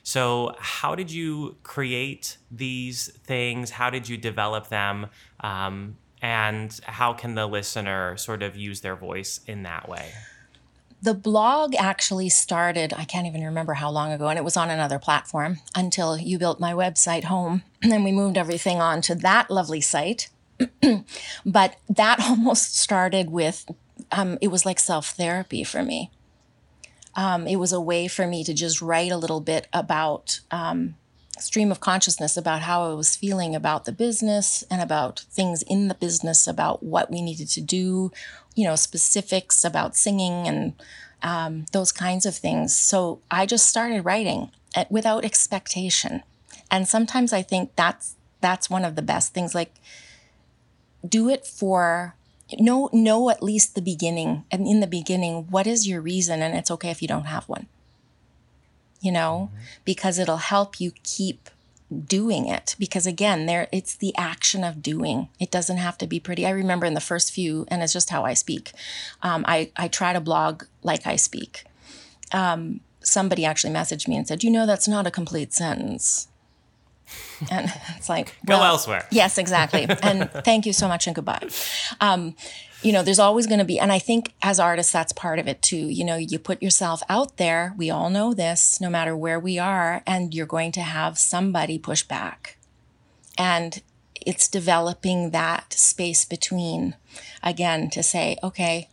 So, 0.04 0.54
how 0.60 0.96
did 0.96 1.12
you 1.12 1.58
create 1.64 2.38
these 2.52 3.12
things? 3.24 3.72
How 3.72 3.90
did 3.90 4.08
you 4.08 4.18
develop 4.18 4.68
them? 4.68 5.08
Um, 5.40 5.98
and 6.22 6.78
how 6.84 7.14
can 7.14 7.36
the 7.36 7.48
listener 7.48 8.18
sort 8.18 8.44
of 8.44 8.56
use 8.56 8.82
their 8.82 8.96
voice 8.96 9.40
in 9.48 9.64
that 9.64 9.88
way? 9.88 10.12
The 11.02 11.14
blog 11.14 11.76
actually 11.76 12.30
started, 12.30 12.94
I 12.98 13.04
can't 13.04 13.28
even 13.28 13.44
remember 13.44 13.76
how 13.76 13.92
long 13.92 14.12
ago, 14.12 14.28
and 14.28 14.38
it 14.38 14.44
was 14.44 14.58
on 14.58 14.70
another 14.70 14.98
platform 14.98 15.60
until 15.76 16.18
you 16.18 16.40
built 16.40 16.60
my 16.60 16.74
website 16.74 17.26
home. 17.26 17.64
And 17.84 17.92
then 17.92 18.04
we 18.04 18.12
moved 18.12 18.38
everything 18.38 18.82
on 18.82 19.02
to 19.04 19.16
that 19.16 19.52
lovely 19.52 19.82
site. 19.82 20.30
but 21.46 21.76
that 21.88 22.20
almost 22.28 22.76
started 22.78 23.30
with, 23.30 23.70
um, 24.12 24.40
it 24.42 24.48
was 24.48 24.66
like 24.66 24.80
self 24.80 25.10
therapy 25.10 25.64
for 25.64 25.84
me. 25.84 26.12
Um, 27.16 27.48
it 27.48 27.58
was 27.58 27.74
a 27.74 27.82
way 27.82 28.08
for 28.08 28.28
me 28.28 28.44
to 28.44 28.54
just 28.54 28.82
write 28.82 29.12
a 29.12 29.18
little 29.18 29.42
bit 29.42 29.68
about 29.74 30.40
um, 30.52 30.96
stream 31.40 31.72
of 31.72 31.80
consciousness 31.80 32.38
about 32.38 32.62
how 32.62 32.92
I 32.92 32.94
was 32.94 33.16
feeling 33.16 33.56
about 33.56 33.86
the 33.86 33.92
business 33.92 34.64
and 34.70 34.82
about 34.82 35.22
things 35.32 35.62
in 35.64 35.88
the 35.88 35.96
business, 35.96 36.48
about 36.48 36.84
what 36.84 37.12
we 37.12 37.22
needed 37.22 37.48
to 37.50 37.62
do, 37.62 38.12
you 38.56 38.66
know, 38.66 38.76
specifics 38.76 39.64
about 39.64 39.96
singing 39.96 40.48
and 40.48 40.74
um, 41.24 41.66
those 41.72 41.92
kinds 41.92 42.26
of 42.26 42.36
things. 42.36 42.76
So 42.76 43.22
I 43.30 43.46
just 43.46 43.68
started 43.68 44.06
writing 44.06 44.52
uh, 44.76 44.86
without 44.90 45.26
expectation. 45.26 46.24
And 46.70 46.88
sometimes 46.88 47.34
I 47.34 47.42
think 47.42 47.72
that's 47.76 48.16
that's 48.40 48.70
one 48.70 48.86
of 48.86 48.96
the 48.96 49.02
best 49.02 49.34
things. 49.34 49.56
Like, 49.56 49.74
do 51.08 51.30
it 51.30 51.46
for 51.46 52.16
know 52.60 52.90
know 52.94 53.30
at 53.30 53.44
least 53.44 53.76
the 53.76 53.82
beginning. 53.82 54.44
And 54.52 54.68
in 54.68 54.80
the 54.80 54.88
beginning, 54.88 55.48
what 55.50 55.68
is 55.68 55.88
your 55.88 56.02
reason? 56.02 56.42
And 56.42 56.56
it's 56.56 56.72
okay 56.72 56.92
if 56.92 57.02
you 57.02 57.08
don't 57.08 57.26
have 57.26 57.48
one. 57.50 57.68
You 59.02 59.12
know, 59.12 59.52
mm-hmm. 59.52 59.64
because 59.86 60.18
it'll 60.20 60.38
help 60.38 60.80
you 60.82 60.92
keep 61.04 61.50
doing 62.06 62.48
it. 62.48 62.76
Because 62.78 63.08
again 63.08 63.46
there 63.46 63.68
it's 63.72 63.96
the 63.96 64.16
action 64.18 64.64
of 64.64 64.82
doing. 64.82 65.30
It 65.40 65.52
doesn't 65.52 65.78
have 65.78 65.98
to 66.00 66.08
be 66.08 66.20
pretty. 66.20 66.46
I 66.46 66.50
remember 66.50 66.86
in 66.86 66.94
the 66.94 67.02
first 67.02 67.32
few 67.32 67.66
and 67.70 67.82
it's 67.82 67.94
just 67.94 68.10
how 68.10 68.24
i 68.24 68.34
speak 68.34 68.72
um, 69.22 69.46
I, 69.48 69.72
I 69.76 69.88
try 69.88 70.14
to 70.14 70.20
blog 70.20 70.64
like 70.84 71.08
i 71.08 71.16
speak. 71.16 71.64
Um, 72.32 72.82
somebody 73.02 73.46
actually 73.46 73.74
messaged 73.74 74.08
me 74.08 74.18
and 74.18 74.28
said 74.28 74.44
you 74.44 74.52
know 74.52 74.66
that's 74.66 74.88
not 74.88 75.08
a 75.08 75.12
complete 75.12 75.54
sentence. 75.54 76.28
And 77.50 77.72
it's 77.96 78.10
like 78.10 78.36
well, 78.46 78.60
go 78.60 78.66
elsewhere. 78.66 79.08
yes 79.12 79.38
exactly. 79.38 79.88
And 80.02 80.30
thank 80.44 80.66
you 80.66 80.74
so 80.74 80.88
much 80.88 81.08
and 81.08 81.16
goodbye. 81.16 81.48
Um, 82.02 82.36
you 82.82 82.92
know, 82.92 83.02
there's 83.02 83.20
always 83.20 83.48
going 83.48 83.60
to 83.60 83.66
be, 83.66 83.80
and 83.80 83.92
I 83.92 84.00
think 84.00 84.34
as 84.42 84.60
artists, 84.60 84.92
that's 84.92 85.12
part 85.12 85.40
of 85.40 85.48
it 85.48 85.62
too. 85.62 85.78
You 85.78 86.06
know, 86.06 86.16
you 86.16 86.38
put 86.38 86.62
yourself 86.62 87.02
out 87.10 87.38
there. 87.38 87.74
We 87.78 87.90
all 87.90 88.10
know 88.10 88.34
this, 88.34 88.80
no 88.80 88.90
matter 88.90 89.16
where 89.16 89.40
we 89.40 89.58
are, 89.58 90.04
and 90.06 90.34
you're 90.34 90.46
going 90.46 90.72
to 90.74 90.82
have 90.82 91.18
somebody 91.18 91.80
push 91.80 92.04
back. 92.04 92.58
And 93.38 93.82
it's 94.16 94.48
developing 94.48 95.32
that 95.32 95.74
space 95.74 96.24
between, 96.26 96.96
again, 97.42 97.90
to 97.92 98.04
say, 98.04 98.38
okay, 98.44 98.90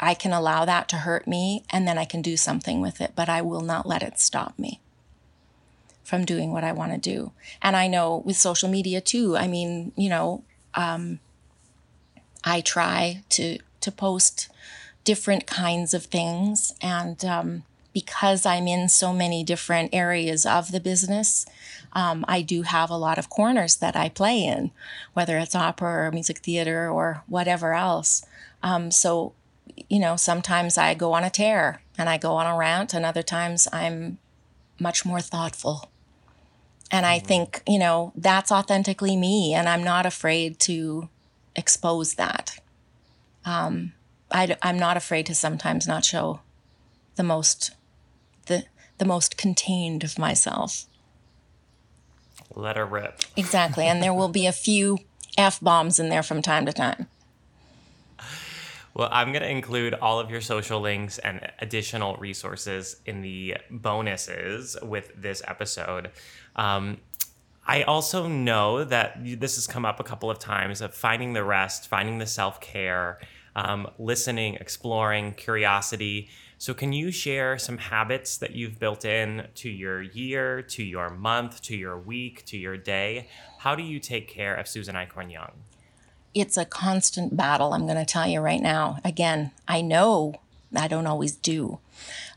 I 0.00 0.14
can 0.14 0.32
allow 0.32 0.64
that 0.64 0.88
to 0.90 0.96
hurt 0.96 1.26
me, 1.26 1.64
and 1.70 1.86
then 1.86 1.98
I 1.98 2.04
can 2.04 2.22
do 2.22 2.36
something 2.36 2.80
with 2.80 3.00
it, 3.00 3.12
but 3.14 3.28
I 3.28 3.42
will 3.42 3.60
not 3.60 3.86
let 3.86 4.02
it 4.02 4.18
stop 4.18 4.58
me 4.58 4.80
from 6.02 6.24
doing 6.24 6.52
what 6.52 6.64
I 6.64 6.72
want 6.72 6.92
to 6.92 6.98
do. 6.98 7.32
And 7.60 7.76
I 7.76 7.88
know 7.88 8.22
with 8.24 8.36
social 8.36 8.68
media 8.70 9.00
too, 9.02 9.36
I 9.36 9.46
mean, 9.46 9.92
you 9.96 10.08
know, 10.08 10.44
um, 10.74 11.20
I 12.44 12.60
try 12.60 13.22
to 13.30 13.58
to 13.80 13.92
post 13.92 14.48
different 15.04 15.46
kinds 15.46 15.94
of 15.94 16.04
things, 16.04 16.74
and 16.82 17.24
um, 17.24 17.62
because 17.92 18.44
I'm 18.46 18.68
in 18.68 18.88
so 18.88 19.12
many 19.12 19.42
different 19.42 19.94
areas 19.94 20.44
of 20.44 20.70
the 20.70 20.80
business, 20.80 21.46
um, 21.94 22.24
I 22.28 22.42
do 22.42 22.62
have 22.62 22.90
a 22.90 22.96
lot 22.96 23.18
of 23.18 23.30
corners 23.30 23.76
that 23.76 23.96
I 23.96 24.08
play 24.08 24.44
in, 24.44 24.70
whether 25.14 25.38
it's 25.38 25.54
opera 25.54 26.06
or 26.06 26.12
music 26.12 26.38
theater 26.38 26.90
or 26.90 27.22
whatever 27.26 27.74
else. 27.74 28.24
Um, 28.62 28.90
so, 28.90 29.32
you 29.88 29.98
know, 29.98 30.16
sometimes 30.16 30.76
I 30.76 30.94
go 30.94 31.12
on 31.12 31.24
a 31.24 31.30
tear 31.30 31.82
and 31.96 32.08
I 32.08 32.18
go 32.18 32.34
on 32.34 32.46
a 32.46 32.56
rant, 32.56 32.94
and 32.94 33.04
other 33.04 33.22
times 33.22 33.66
I'm 33.72 34.18
much 34.78 35.04
more 35.04 35.20
thoughtful. 35.20 35.90
And 36.90 37.04
I 37.04 37.18
mm-hmm. 37.18 37.26
think, 37.26 37.62
you 37.66 37.78
know, 37.78 38.12
that's 38.14 38.52
authentically 38.52 39.16
me, 39.16 39.54
and 39.54 39.68
I'm 39.68 39.82
not 39.82 40.06
afraid 40.06 40.58
to 40.60 41.08
expose 41.58 42.14
that. 42.14 42.60
Um, 43.44 43.92
I, 44.30 44.56
I'm 44.62 44.78
not 44.78 44.96
afraid 44.96 45.26
to 45.26 45.34
sometimes 45.34 45.86
not 45.86 46.04
show 46.04 46.40
the 47.16 47.22
most 47.22 47.72
the 48.46 48.64
the 48.98 49.04
most 49.04 49.36
contained 49.36 50.04
of 50.04 50.18
myself. 50.18 50.86
Let 52.54 52.76
her 52.76 52.86
rip. 52.86 53.20
Exactly. 53.36 53.86
And 53.86 54.02
there 54.02 54.14
will 54.14 54.28
be 54.28 54.46
a 54.46 54.52
few 54.52 54.98
F 55.36 55.60
bombs 55.60 56.00
in 56.00 56.08
there 56.08 56.22
from 56.22 56.42
time 56.42 56.66
to 56.66 56.72
time. 56.72 57.06
Well, 58.94 59.08
I'm 59.12 59.30
going 59.30 59.42
to 59.42 59.50
include 59.50 59.94
all 59.94 60.18
of 60.18 60.28
your 60.28 60.40
social 60.40 60.80
links 60.80 61.18
and 61.18 61.40
additional 61.60 62.16
resources 62.16 62.96
in 63.06 63.22
the 63.22 63.58
bonuses 63.70 64.76
with 64.82 65.12
this 65.14 65.40
episode. 65.46 66.10
Um, 66.56 66.98
I 67.68 67.82
also 67.82 68.26
know 68.26 68.82
that 68.82 69.20
this 69.22 69.56
has 69.56 69.66
come 69.66 69.84
up 69.84 70.00
a 70.00 70.02
couple 70.02 70.30
of 70.30 70.38
times 70.38 70.80
of 70.80 70.94
finding 70.94 71.34
the 71.34 71.44
rest, 71.44 71.86
finding 71.86 72.16
the 72.16 72.26
self 72.26 72.62
care, 72.62 73.18
um, 73.54 73.86
listening, 73.98 74.54
exploring, 74.54 75.34
curiosity. 75.34 76.30
So, 76.56 76.72
can 76.72 76.94
you 76.94 77.10
share 77.10 77.58
some 77.58 77.76
habits 77.76 78.38
that 78.38 78.52
you've 78.52 78.78
built 78.78 79.04
in 79.04 79.48
to 79.56 79.68
your 79.68 80.00
year, 80.00 80.62
to 80.62 80.82
your 80.82 81.10
month, 81.10 81.60
to 81.62 81.76
your 81.76 81.98
week, 81.98 82.46
to 82.46 82.56
your 82.56 82.78
day? 82.78 83.28
How 83.58 83.74
do 83.74 83.82
you 83.82 84.00
take 84.00 84.28
care 84.28 84.54
of 84.54 84.66
Susan 84.66 84.94
Eichhorn 84.94 85.30
Young? 85.30 85.52
It's 86.32 86.56
a 86.56 86.64
constant 86.64 87.36
battle, 87.36 87.74
I'm 87.74 87.86
going 87.86 87.98
to 87.98 88.06
tell 88.06 88.26
you 88.26 88.40
right 88.40 88.62
now. 88.62 88.98
Again, 89.04 89.50
I 89.66 89.82
know 89.82 90.36
I 90.74 90.88
don't 90.88 91.06
always 91.06 91.36
do, 91.36 91.80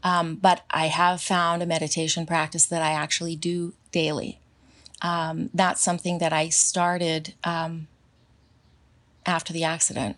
um, 0.04 0.36
but 0.36 0.64
I 0.72 0.88
have 0.88 1.22
found 1.22 1.64
a 1.64 1.66
meditation 1.66 2.26
practice 2.26 2.66
that 2.66 2.82
I 2.82 2.92
actually 2.92 3.38
do 3.38 3.74
daily. 3.94 4.41
Um, 5.02 5.50
that's 5.54 5.82
something 5.82 6.20
that 6.20 6.34
I 6.34 6.50
started 6.50 7.34
um, 7.44 7.88
after 9.26 9.52
the 9.52 9.64
accident 9.64 10.18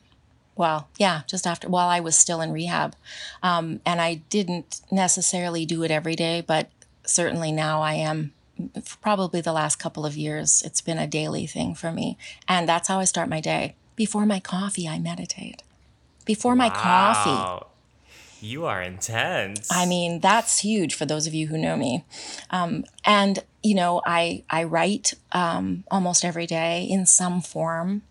well, 0.56 0.88
yeah, 0.98 1.22
just 1.28 1.48
after 1.48 1.68
while 1.68 1.90
I 1.90 2.00
was 2.00 2.18
still 2.18 2.42
in 2.42 2.52
rehab. 2.52 2.96
Um, 3.42 3.80
and 3.86 4.00
I 4.00 4.16
didn't 4.30 4.82
necessarily 4.92 5.66
do 5.66 5.84
it 5.84 5.92
every 5.92 6.16
day, 6.16 6.44
but 6.46 6.70
certainly 7.06 7.52
now 7.52 7.82
I 7.82 7.96
am. 7.96 8.34
Probably 9.02 9.42
the 9.42 9.52
last 9.52 9.78
couple 9.78 10.06
of 10.06 10.16
years, 10.16 10.62
it's 10.64 10.80
been 10.80 11.00
a 11.00 11.08
daily 11.08 11.48
thing 11.48 11.74
for 11.74 11.92
me. 11.92 12.18
And 12.48 12.70
that's 12.70 12.88
how 12.88 13.00
I 13.00 13.06
start 13.06 13.28
my 13.28 13.42
day. 13.42 13.76
Before 13.96 14.26
my 14.26 14.40
coffee, 14.40 14.88
I 14.88 15.00
meditate. 15.00 15.64
Before 16.24 16.54
wow. 16.54 16.58
my 16.58 16.70
coffee. 16.70 17.66
You 18.42 18.66
are 18.66 18.82
intense. 18.82 19.70
I 19.72 19.86
mean, 19.86 20.20
that's 20.20 20.60
huge 20.60 20.94
for 20.94 21.06
those 21.06 21.26
of 21.26 21.34
you 21.34 21.48
who 21.48 21.58
know 21.58 21.76
me. 21.76 22.06
Um, 22.52 22.86
and 23.06 23.44
you 23.64 23.76
know, 23.76 24.02
I 24.06 24.44
I 24.50 24.66
write 24.66 25.14
um, 25.32 25.86
almost 25.90 26.26
every 26.26 26.46
day 26.46 26.84
in 26.84 27.06
some 27.06 27.42
form. 27.42 28.04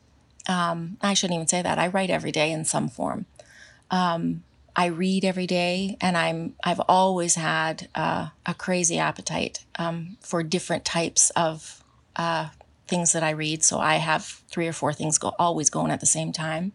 Um, 0.49 0.97
I 1.01 1.15
shouldn't 1.15 1.37
even 1.37 1.47
say 1.47 1.63
that. 1.63 1.79
I 1.79 1.87
write 1.89 2.11
every 2.11 2.33
day 2.33 2.51
in 2.51 2.65
some 2.65 2.89
form. 2.89 3.27
Um, 3.91 4.43
I 4.75 4.87
read 4.87 5.25
every 5.25 5.47
day, 5.47 5.99
and 6.01 6.17
I'm 6.17 6.55
I've 6.65 6.81
always 6.89 7.35
had 7.35 7.89
uh, 7.95 8.29
a 8.47 8.55
crazy 8.55 8.99
appetite 8.99 9.65
um, 9.79 10.17
for 10.21 10.43
different 10.43 10.85
types 10.85 11.31
of 11.31 11.85
uh, 12.17 12.49
things 12.89 13.13
that 13.13 13.23
I 13.23 13.31
read. 13.31 13.63
So 13.63 13.79
I 13.79 13.97
have 13.97 14.25
three 14.49 14.67
or 14.67 14.73
four 14.73 14.95
things 14.95 15.19
go 15.19 15.35
always 15.39 15.69
going 15.69 15.91
at 15.91 16.01
the 16.01 16.07
same 16.07 16.33
time, 16.33 16.73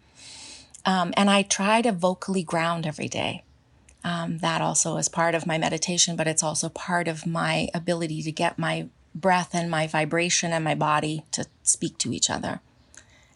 um, 0.86 1.14
and 1.18 1.30
I 1.30 1.42
try 1.42 1.82
to 1.82 1.92
vocally 1.92 2.44
ground 2.44 2.86
every 2.86 3.08
day. 3.08 3.44
Um, 4.08 4.38
that 4.38 4.62
also 4.62 4.96
is 4.96 5.10
part 5.10 5.36
of 5.36 5.46
my 5.46 5.58
meditation, 5.58 6.16
but 6.16 6.30
it's 6.30 6.42
also 6.42 6.70
part 6.70 7.10
of 7.10 7.28
my 7.28 7.68
ability 7.74 8.24
to 8.24 8.32
get 8.32 8.58
my 8.58 8.88
breath 9.14 9.50
and 9.54 9.70
my 9.70 9.86
vibration 9.86 10.54
and 10.54 10.64
my 10.64 10.76
body 10.76 11.26
to 11.32 11.46
speak 11.62 11.98
to 11.98 12.14
each 12.14 12.30
other. 12.30 12.62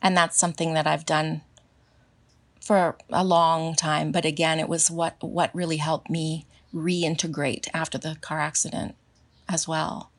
And 0.01 0.15
that's 0.15 0.39
something 0.39 0.73
that 0.73 0.87
I've 0.87 1.05
done 1.05 1.41
for 2.61 2.95
a 3.09 3.25
long 3.25 3.75
time. 3.75 4.13
But 4.13 4.23
again, 4.23 4.61
it 4.61 4.69
was 4.69 4.89
what, 4.89 5.21
what 5.21 5.53
really 5.53 5.75
helped 5.75 6.09
me 6.09 6.45
reintegrate 6.73 7.67
after 7.73 7.97
the 7.97 8.15
car 8.21 8.39
accident 8.39 8.95
as 9.49 9.67
well. 9.67 10.09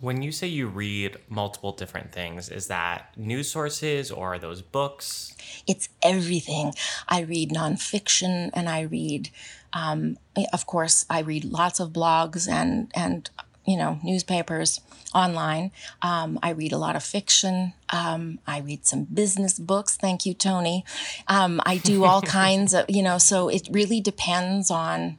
When 0.00 0.22
you 0.22 0.32
say 0.32 0.48
you 0.48 0.66
read 0.66 1.18
multiple 1.28 1.70
different 1.70 2.10
things, 2.10 2.48
is 2.48 2.66
that 2.66 3.16
news 3.16 3.48
sources 3.48 4.10
or 4.10 4.34
are 4.34 4.38
those 4.40 4.60
books? 4.60 5.36
It's 5.68 5.88
everything. 6.02 6.72
I 7.08 7.20
read 7.20 7.50
nonfiction 7.50 8.50
and 8.52 8.68
I 8.68 8.80
read, 8.82 9.30
um, 9.74 10.16
of 10.52 10.66
course, 10.66 11.04
I 11.10 11.20
read 11.20 11.44
lots 11.44 11.80
of 11.80 11.90
blogs 11.90 12.48
and, 12.48 12.90
and 12.94 13.28
you 13.66 13.76
know, 13.76 13.98
newspapers 14.02 14.80
online. 15.14 15.70
Um, 16.02 16.38
I 16.42 16.50
read 16.50 16.72
a 16.72 16.78
lot 16.78 16.96
of 16.96 17.02
fiction. 17.02 17.72
Um, 17.90 18.38
I 18.46 18.60
read 18.60 18.86
some 18.86 19.04
business 19.04 19.58
books. 19.58 19.96
Thank 19.96 20.26
you, 20.26 20.34
Tony. 20.34 20.84
Um, 21.28 21.60
I 21.64 21.78
do 21.78 22.04
all 22.04 22.22
kinds 22.42 22.74
of, 22.74 22.84
you 22.88 23.02
know, 23.02 23.18
so 23.18 23.48
it 23.48 23.68
really 23.70 24.00
depends 24.00 24.70
on 24.70 25.18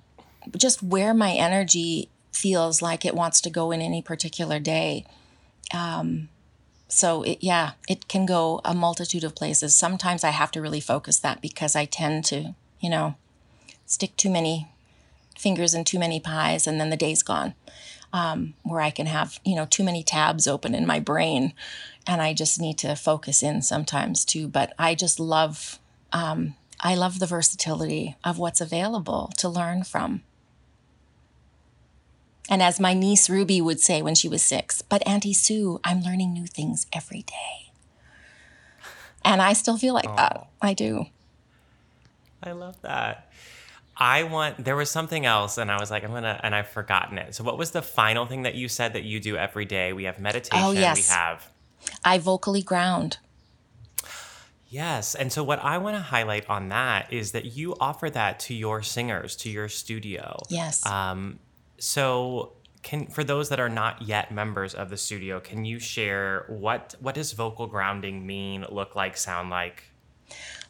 just 0.55 0.83
where 0.83 1.13
my 1.13 1.31
energy 1.33 2.09
feels 2.31 2.81
like 2.81 3.05
it 3.05 3.15
wants 3.15 3.41
to 3.41 3.49
go 3.49 3.71
in 3.71 3.81
any 3.81 4.01
particular 4.01 4.59
day. 4.59 5.05
Um, 5.73 6.29
so 6.87 7.23
it, 7.23 7.39
yeah, 7.41 7.71
it 7.89 8.07
can 8.07 8.25
go 8.25 8.61
a 8.63 8.75
multitude 8.75 9.23
of 9.23 9.33
places. 9.33 9.75
Sometimes 9.75 10.23
I 10.23 10.29
have 10.29 10.51
to 10.51 10.61
really 10.61 10.79
focus 10.79 11.17
that 11.19 11.41
because 11.41 11.75
I 11.75 11.85
tend 11.85 12.25
to, 12.25 12.53
you 12.79 12.89
know, 12.89 13.15
stick 13.85 14.15
too 14.17 14.29
many 14.29 14.67
fingers 15.37 15.73
in 15.73 15.83
too 15.83 15.99
many 15.99 16.19
pies 16.19 16.65
and 16.65 16.79
then 16.79 16.89
the 16.89 16.97
day's 16.97 17.21
gone 17.21 17.53
um, 18.15 18.53
where 18.63 18.79
I 18.79 18.91
can 18.91 19.07
have, 19.07 19.39
you 19.43 19.55
know, 19.55 19.65
too 19.65 19.83
many 19.83 20.01
tabs 20.01 20.47
open 20.47 20.73
in 20.73 20.87
my 20.87 21.01
brain 21.01 21.53
and 22.07 22.21
I 22.21 22.33
just 22.33 22.61
need 22.61 22.77
to 22.77 22.95
focus 22.95 23.43
in 23.43 23.61
sometimes 23.61 24.23
too. 24.23 24.47
But 24.47 24.73
I 24.79 24.95
just 24.95 25.19
love, 25.19 25.79
um, 26.13 26.55
I 26.79 26.95
love 26.95 27.19
the 27.19 27.25
versatility 27.25 28.15
of 28.23 28.39
what's 28.39 28.61
available 28.61 29.31
to 29.37 29.49
learn 29.49 29.83
from. 29.83 30.21
And 32.49 32.61
as 32.61 32.79
my 32.79 32.93
niece 32.93 33.29
Ruby 33.29 33.59
would 33.59 33.81
say 33.81 34.01
when 34.01 34.15
she 34.15 34.29
was 34.29 34.41
six, 34.41 34.81
but 34.81 35.05
Auntie 35.05 35.33
Sue, 35.33 35.81
I'm 35.83 36.01
learning 36.01 36.31
new 36.31 36.45
things 36.47 36.87
every 36.93 37.23
day. 37.23 37.71
And 39.25 39.41
I 39.41 39.51
still 39.53 39.77
feel 39.77 39.93
like 39.93 40.15
that. 40.15 40.47
I 40.61 40.73
do. 40.73 41.07
I 42.41 42.51
love 42.53 42.79
that. 42.81 43.24
I 43.97 44.23
want 44.23 44.63
there 44.63 44.75
was 44.75 44.89
something 44.89 45.25
else 45.25 45.57
and 45.57 45.71
I 45.71 45.79
was 45.79 45.89
like 45.89 46.03
I'm 46.03 46.11
going 46.11 46.23
to 46.23 46.39
and 46.43 46.53
I've 46.53 46.67
forgotten 46.67 47.17
it. 47.17 47.35
So 47.35 47.43
what 47.43 47.57
was 47.57 47.71
the 47.71 47.81
final 47.81 48.25
thing 48.25 48.43
that 48.43 48.55
you 48.55 48.67
said 48.67 48.93
that 48.93 49.03
you 49.03 49.19
do 49.19 49.37
every 49.37 49.65
day? 49.65 49.93
We 49.93 50.03
have 50.03 50.19
meditation, 50.19 50.65
oh, 50.65 50.71
yes. 50.71 50.97
we 50.97 51.03
have 51.13 51.49
I 52.03 52.17
vocally 52.17 52.61
ground. 52.61 53.17
Yes. 54.67 55.15
And 55.15 55.31
so 55.31 55.43
what 55.43 55.63
I 55.63 55.77
want 55.77 55.95
to 55.95 56.01
highlight 56.01 56.49
on 56.49 56.69
that 56.69 57.13
is 57.13 57.31
that 57.31 57.45
you 57.45 57.75
offer 57.79 58.09
that 58.09 58.39
to 58.41 58.53
your 58.53 58.81
singers, 58.81 59.35
to 59.37 59.49
your 59.49 59.69
studio. 59.69 60.37
Yes. 60.49 60.85
Um 60.85 61.39
so 61.77 62.53
can 62.81 63.07
for 63.07 63.23
those 63.23 63.49
that 63.49 63.59
are 63.59 63.69
not 63.69 64.01
yet 64.01 64.31
members 64.31 64.75
of 64.75 64.89
the 64.89 64.97
studio, 64.97 65.39
can 65.39 65.63
you 65.63 65.79
share 65.79 66.45
what 66.49 66.95
what 66.99 67.15
does 67.15 67.31
vocal 67.31 67.67
grounding 67.67 68.25
mean, 68.27 68.65
look 68.69 68.95
like, 68.95 69.15
sound 69.15 69.49
like? 69.49 69.83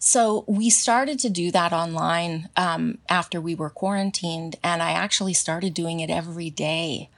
So 0.05 0.45
we 0.45 0.69
started 0.69 1.17
to 1.21 1.31
do 1.31 1.49
that 1.49 1.73
online 1.73 2.49
um, 2.55 2.99
after 3.09 3.41
we 3.41 3.55
were 3.55 3.71
quarantined, 3.71 4.55
and 4.63 4.83
I 4.83 4.91
actually 4.91 5.33
started 5.33 5.73
doing 5.73 5.99
it 5.99 6.11
every 6.11 6.51
day 6.51 7.09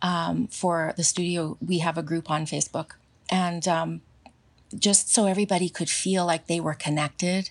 um, 0.00 0.46
for 0.46 0.94
the 0.96 1.04
studio. 1.04 1.58
We 1.60 1.80
have 1.80 1.98
a 1.98 2.02
group 2.02 2.30
on 2.30 2.46
Facebook, 2.46 2.92
and 3.30 3.68
um, 3.68 4.00
just 4.74 5.12
so 5.12 5.26
everybody 5.26 5.68
could 5.68 5.90
feel 5.90 6.24
like 6.24 6.46
they 6.46 6.60
were 6.60 6.72
connected. 6.72 7.50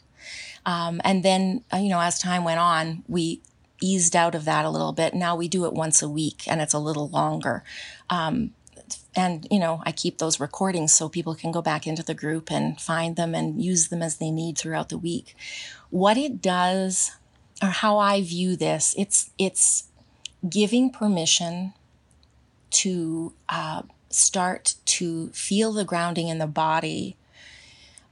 Um, 0.66 1.02
and 1.04 1.22
then, 1.22 1.64
uh, 1.72 1.78
you 1.78 1.90
know, 1.90 2.02
as 2.02 2.18
time 2.18 2.44
went 2.44 2.60
on, 2.60 3.04
we 3.08 3.42
eased 3.80 4.16
out 4.16 4.34
of 4.34 4.44
that 4.46 4.66
a 4.66 4.72
little 4.72 4.92
bit. 4.92 5.14
Now 5.14 5.36
we 5.36 5.48
do 5.48 5.66
it 5.66 5.74
once 5.74 6.02
a 6.02 6.10
week, 6.10 6.46
and 6.48 6.62
it's 6.62 6.74
a 6.74 6.80
little 6.80 7.10
longer. 7.10 7.64
Um, 8.10 8.56
and 9.20 9.48
you 9.52 9.60
know 9.60 9.82
i 9.86 9.92
keep 9.92 10.18
those 10.18 10.40
recordings 10.40 10.94
so 10.94 11.10
people 11.10 11.36
can 11.36 11.52
go 11.52 11.62
back 11.62 11.86
into 11.86 12.04
the 12.04 12.14
group 12.14 12.50
and 12.52 12.80
find 12.80 13.16
them 13.16 13.36
and 13.36 13.62
use 13.62 13.90
them 13.90 14.02
as 14.02 14.18
they 14.18 14.32
need 14.32 14.58
throughout 14.58 14.90
the 14.90 14.98
week. 14.98 15.36
What 15.90 16.18
it 16.18 16.42
does 16.42 17.12
or 17.62 17.70
how 17.70 17.98
i 17.98 18.22
view 18.22 18.56
this 18.56 18.96
it's 18.98 19.32
it's 19.38 19.90
giving 20.48 20.90
permission 20.90 21.74
to 22.72 23.34
uh, 23.50 23.82
start 24.10 24.76
to 24.86 25.30
feel 25.30 25.74
the 25.74 25.84
grounding 25.84 26.28
in 26.28 26.38
the 26.38 26.48
body 26.48 27.18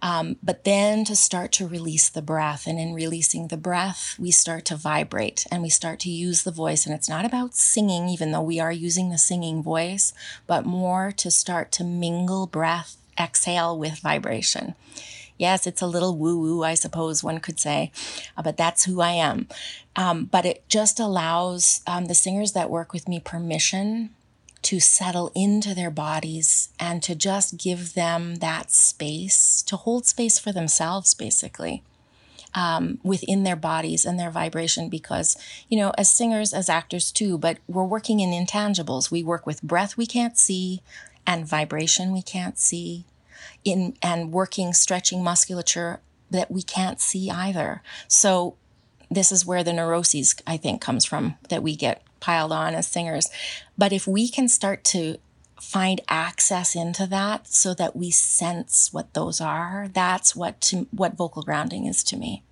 um, 0.01 0.37
but 0.43 0.63
then 0.63 1.03
to 1.05 1.15
start 1.15 1.51
to 1.53 1.67
release 1.67 2.09
the 2.09 2.21
breath. 2.21 2.67
And 2.67 2.79
in 2.79 2.93
releasing 2.93 3.47
the 3.47 3.57
breath, 3.57 4.15
we 4.19 4.31
start 4.31 4.65
to 4.65 4.75
vibrate 4.75 5.45
and 5.51 5.61
we 5.61 5.69
start 5.69 5.99
to 6.01 6.09
use 6.09 6.43
the 6.43 6.51
voice. 6.51 6.85
And 6.85 6.93
it's 6.93 7.09
not 7.09 7.25
about 7.25 7.55
singing, 7.55 8.07
even 8.09 8.31
though 8.31 8.41
we 8.41 8.59
are 8.59 8.71
using 8.71 9.09
the 9.09 9.17
singing 9.17 9.63
voice, 9.63 10.13
but 10.45 10.65
more 10.65 11.11
to 11.17 11.31
start 11.31 11.71
to 11.73 11.83
mingle 11.83 12.47
breath, 12.47 12.97
exhale 13.19 13.77
with 13.77 13.99
vibration. 13.99 14.75
Yes, 15.39 15.67
it's 15.67 15.81
a 15.81 15.87
little 15.87 16.17
woo 16.17 16.39
woo, 16.39 16.63
I 16.63 16.73
suppose 16.73 17.23
one 17.23 17.39
could 17.39 17.59
say, 17.59 17.91
uh, 18.35 18.41
but 18.41 18.57
that's 18.57 18.85
who 18.85 19.01
I 19.01 19.11
am. 19.11 19.47
Um, 19.95 20.25
but 20.25 20.45
it 20.45 20.67
just 20.67 20.99
allows 20.99 21.81
um, 21.85 22.05
the 22.05 22.15
singers 22.15 22.53
that 22.53 22.71
work 22.71 22.91
with 22.91 23.07
me 23.07 23.19
permission 23.19 24.09
to 24.63 24.79
settle 24.79 25.31
into 25.35 25.73
their 25.73 25.91
bodies 25.91 26.69
and 26.79 27.01
to 27.03 27.15
just 27.15 27.57
give 27.57 27.93
them 27.93 28.35
that 28.35 28.71
space 28.71 29.61
to 29.63 29.75
hold 29.75 30.05
space 30.05 30.39
for 30.39 30.51
themselves, 30.51 31.13
basically. 31.13 31.83
Um, 32.53 32.99
within 33.03 33.43
their 33.43 33.57
bodies 33.57 34.05
and 34.05 34.17
their 34.17 34.31
vibration 34.31 34.89
because 34.89 35.37
you 35.67 35.77
know 35.77 35.91
as 35.97 36.09
singers 36.09 36.53
as 36.53 36.69
actors 36.69 37.11
too 37.11 37.37
but 37.37 37.57
we're 37.67 37.83
working 37.83 38.19
in 38.21 38.31
intangibles 38.31 39.11
we 39.11 39.21
work 39.21 39.45
with 39.45 39.61
breath 39.61 39.97
we 39.97 40.07
can't 40.07 40.37
see 40.37 40.81
and 41.27 41.45
vibration 41.45 42.13
we 42.13 42.21
can't 42.21 42.57
see 42.57 43.05
in 43.63 43.95
and 44.01 44.31
working 44.31 44.73
stretching 44.73 45.23
musculature 45.23 45.99
that 46.29 46.51
we 46.51 46.61
can't 46.61 46.99
see 46.99 47.29
either. 47.29 47.81
So 48.07 48.55
this 49.09 49.31
is 49.31 49.45
where 49.45 49.63
the 49.63 49.73
neuroses 49.73 50.35
I 50.45 50.57
think 50.57 50.81
comes 50.81 51.05
from 51.05 51.35
that 51.49 51.63
we 51.63 51.75
get 51.75 52.01
piled 52.19 52.51
on 52.51 52.75
as 52.75 52.87
singers. 52.87 53.29
But 53.77 53.93
if 53.93 54.07
we 54.07 54.29
can 54.29 54.47
start 54.47 54.83
to 54.85 55.17
find 55.59 56.01
access 56.07 56.75
into 56.75 57.07
that 57.07 57.47
so 57.47 57.73
that 57.73 57.95
we 57.95 58.11
sense 58.11 58.93
what 58.93 59.13
those 59.13 59.41
are, 59.41 59.87
that's 59.93 60.35
what 60.35 60.61
to, 60.61 60.87
what 60.91 61.17
vocal 61.17 61.41
grounding 61.41 61.85
is 61.85 62.03
to 62.03 62.17
me. 62.17 62.43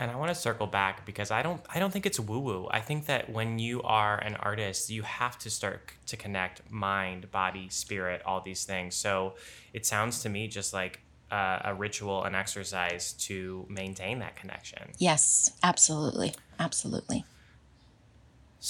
And 0.00 0.10
I 0.10 0.16
want 0.16 0.28
to 0.28 0.34
circle 0.34 0.68
back 0.68 1.04
because 1.04 1.32
I 1.32 1.42
don't 1.42 1.60
I 1.74 1.80
don't 1.80 1.92
think 1.92 2.06
it's 2.06 2.20
woo 2.20 2.38
woo. 2.38 2.68
I 2.70 2.78
think 2.78 3.06
that 3.06 3.30
when 3.30 3.58
you 3.58 3.82
are 3.82 4.16
an 4.18 4.36
artist, 4.36 4.90
you 4.90 5.02
have 5.02 5.38
to 5.40 5.50
start 5.50 5.90
to 6.06 6.16
connect 6.16 6.70
mind, 6.70 7.32
body, 7.32 7.68
spirit, 7.68 8.22
all 8.24 8.40
these 8.40 8.64
things. 8.64 8.94
So 8.94 9.34
it 9.72 9.86
sounds 9.86 10.22
to 10.22 10.28
me 10.28 10.46
just 10.46 10.72
like 10.72 11.00
uh, 11.32 11.58
a 11.64 11.74
ritual, 11.74 12.24
an 12.24 12.34
exercise 12.36 13.12
to 13.14 13.66
maintain 13.68 14.20
that 14.20 14.36
connection. 14.36 14.92
Yes, 14.98 15.50
absolutely. 15.64 16.34
Absolutely. 16.60 17.24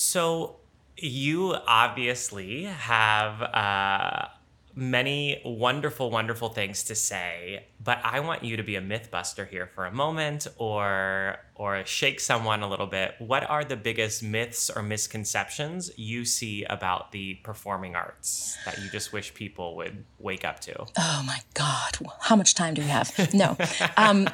So 0.00 0.60
you 0.96 1.56
obviously 1.66 2.66
have 2.66 3.42
uh, 3.42 4.28
many 4.74 5.40
wonderful, 5.44 6.10
wonderful 6.10 6.48
things 6.48 6.84
to 6.84 6.94
say, 6.94 7.66
but 7.82 7.98
I 8.04 8.20
want 8.20 8.44
you 8.44 8.56
to 8.56 8.62
be 8.62 8.76
a 8.76 8.80
mythbuster 8.80 9.48
here 9.48 9.66
for 9.66 9.86
a 9.86 9.92
moment 9.92 10.46
or 10.56 11.38
or 11.54 11.84
shake 11.84 12.20
someone 12.20 12.62
a 12.62 12.68
little 12.68 12.86
bit. 12.86 13.14
What 13.18 13.48
are 13.50 13.64
the 13.64 13.76
biggest 13.76 14.22
myths 14.22 14.70
or 14.70 14.80
misconceptions 14.80 15.90
you 15.98 16.24
see 16.24 16.62
about 16.64 17.10
the 17.10 17.34
performing 17.42 17.96
arts 17.96 18.56
that 18.64 18.78
you 18.78 18.88
just 18.90 19.12
wish 19.12 19.34
people 19.34 19.74
would 19.76 20.04
wake 20.20 20.44
up 20.44 20.60
to? 20.60 20.86
Oh 20.96 21.24
my 21.26 21.40
God. 21.54 21.98
How 22.20 22.36
much 22.36 22.54
time 22.54 22.74
do 22.74 22.82
we 22.82 22.88
have? 22.88 23.34
No. 23.34 23.56
Um, 23.96 24.28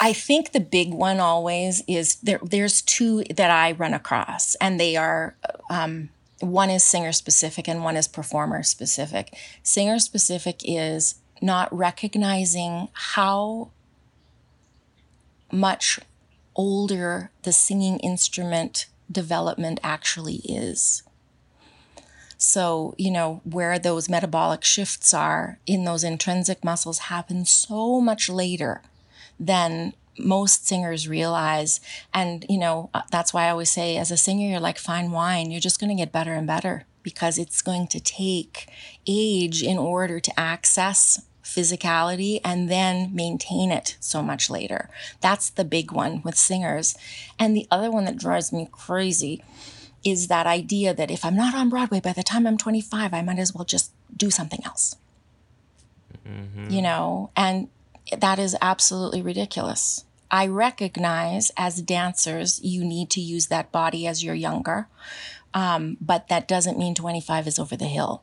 I 0.00 0.12
think 0.12 0.52
the 0.52 0.60
big 0.60 0.92
one 0.92 1.20
always 1.20 1.82
is 1.88 2.16
there, 2.16 2.40
there's 2.42 2.82
two 2.82 3.24
that 3.34 3.50
I 3.50 3.72
run 3.72 3.94
across, 3.94 4.54
and 4.56 4.78
they 4.78 4.96
are 4.96 5.34
um, 5.70 6.10
one 6.40 6.70
is 6.70 6.84
singer 6.84 7.12
specific 7.12 7.68
and 7.68 7.82
one 7.82 7.96
is 7.96 8.08
performer 8.08 8.62
specific. 8.62 9.34
Singer 9.62 9.98
specific 9.98 10.60
is 10.64 11.16
not 11.40 11.74
recognizing 11.74 12.88
how 12.92 13.70
much 15.50 16.00
older 16.54 17.30
the 17.42 17.52
singing 17.52 17.98
instrument 18.00 18.86
development 19.10 19.78
actually 19.82 20.36
is. 20.44 21.02
So, 22.38 22.94
you 22.98 23.10
know, 23.10 23.40
where 23.44 23.78
those 23.78 24.08
metabolic 24.08 24.62
shifts 24.62 25.14
are 25.14 25.58
in 25.66 25.84
those 25.84 26.04
intrinsic 26.04 26.62
muscles 26.64 26.98
happen 26.98 27.46
so 27.46 28.00
much 28.00 28.28
later 28.28 28.82
than 29.40 29.94
most 30.18 30.66
singers 30.66 31.08
realize. 31.08 31.80
And, 32.12 32.44
you 32.48 32.58
know, 32.58 32.90
uh, 32.94 33.02
that's 33.10 33.32
why 33.32 33.46
I 33.46 33.50
always 33.50 33.70
say, 33.70 33.96
as 33.96 34.10
a 34.10 34.16
singer, 34.16 34.48
you're 34.48 34.60
like 34.60 34.78
fine 34.78 35.10
wine. 35.10 35.50
You're 35.50 35.60
just 35.60 35.80
going 35.80 35.90
to 35.90 36.02
get 36.02 36.12
better 36.12 36.32
and 36.32 36.46
better 36.46 36.84
because 37.02 37.38
it's 37.38 37.62
going 37.62 37.86
to 37.88 38.00
take 38.00 38.68
age 39.06 39.62
in 39.62 39.78
order 39.78 40.18
to 40.18 40.40
access 40.40 41.22
physicality 41.46 42.40
and 42.44 42.68
then 42.68 43.14
maintain 43.14 43.70
it 43.70 43.96
so 44.00 44.22
much 44.22 44.50
later. 44.50 44.90
That's 45.20 45.48
the 45.48 45.64
big 45.64 45.92
one 45.92 46.20
with 46.22 46.36
singers. 46.36 46.96
And 47.38 47.56
the 47.56 47.68
other 47.70 47.90
one 47.90 48.04
that 48.06 48.18
drives 48.18 48.52
me 48.52 48.68
crazy 48.70 49.44
is 50.04 50.28
that 50.28 50.46
idea 50.46 50.92
that 50.94 51.10
if 51.10 51.24
I'm 51.24 51.36
not 51.36 51.54
on 51.54 51.68
Broadway 51.68 52.00
by 52.00 52.12
the 52.12 52.22
time 52.22 52.46
I'm 52.46 52.58
25, 52.58 53.14
I 53.14 53.22
might 53.22 53.38
as 53.38 53.54
well 53.54 53.64
just 53.64 53.92
do 54.16 54.30
something 54.30 54.60
else. 54.64 54.96
Mm-hmm. 56.26 56.70
You 56.70 56.82
know, 56.82 57.30
and 57.36 57.68
that 58.16 58.38
is 58.38 58.56
absolutely 58.60 59.22
ridiculous. 59.22 60.04
I 60.30 60.46
recognize 60.46 61.52
as 61.56 61.80
dancers, 61.80 62.60
you 62.62 62.84
need 62.84 63.10
to 63.10 63.20
use 63.20 63.46
that 63.46 63.70
body 63.70 64.06
as 64.06 64.24
you're 64.24 64.34
younger, 64.34 64.88
um, 65.54 65.96
but 66.00 66.28
that 66.28 66.48
doesn't 66.48 66.78
mean 66.78 66.94
25 66.94 67.46
is 67.46 67.58
over 67.58 67.76
the 67.76 67.86
hill. 67.86 68.22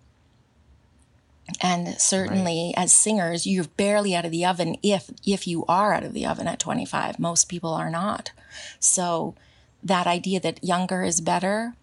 And 1.62 2.00
certainly, 2.00 2.74
right. 2.76 2.84
as 2.84 2.96
singers, 2.96 3.46
you're 3.46 3.66
barely 3.66 4.16
out 4.16 4.26
of 4.26 4.32
the 4.32 4.46
oven 4.46 4.78
if 4.82 5.12
if 5.26 5.46
you 5.46 5.66
are 5.68 5.94
out 5.94 6.04
of 6.04 6.14
the 6.14 6.26
oven 6.26 6.48
at 6.48 6.60
25. 6.60 7.20
Most 7.20 7.50
people 7.50 7.74
are 7.74 7.90
not. 7.90 8.32
So 8.80 9.36
that 9.84 10.08
idea 10.08 10.40
that 10.40 10.64
younger 10.64 11.04
is 11.04 11.20
better, 11.20 11.74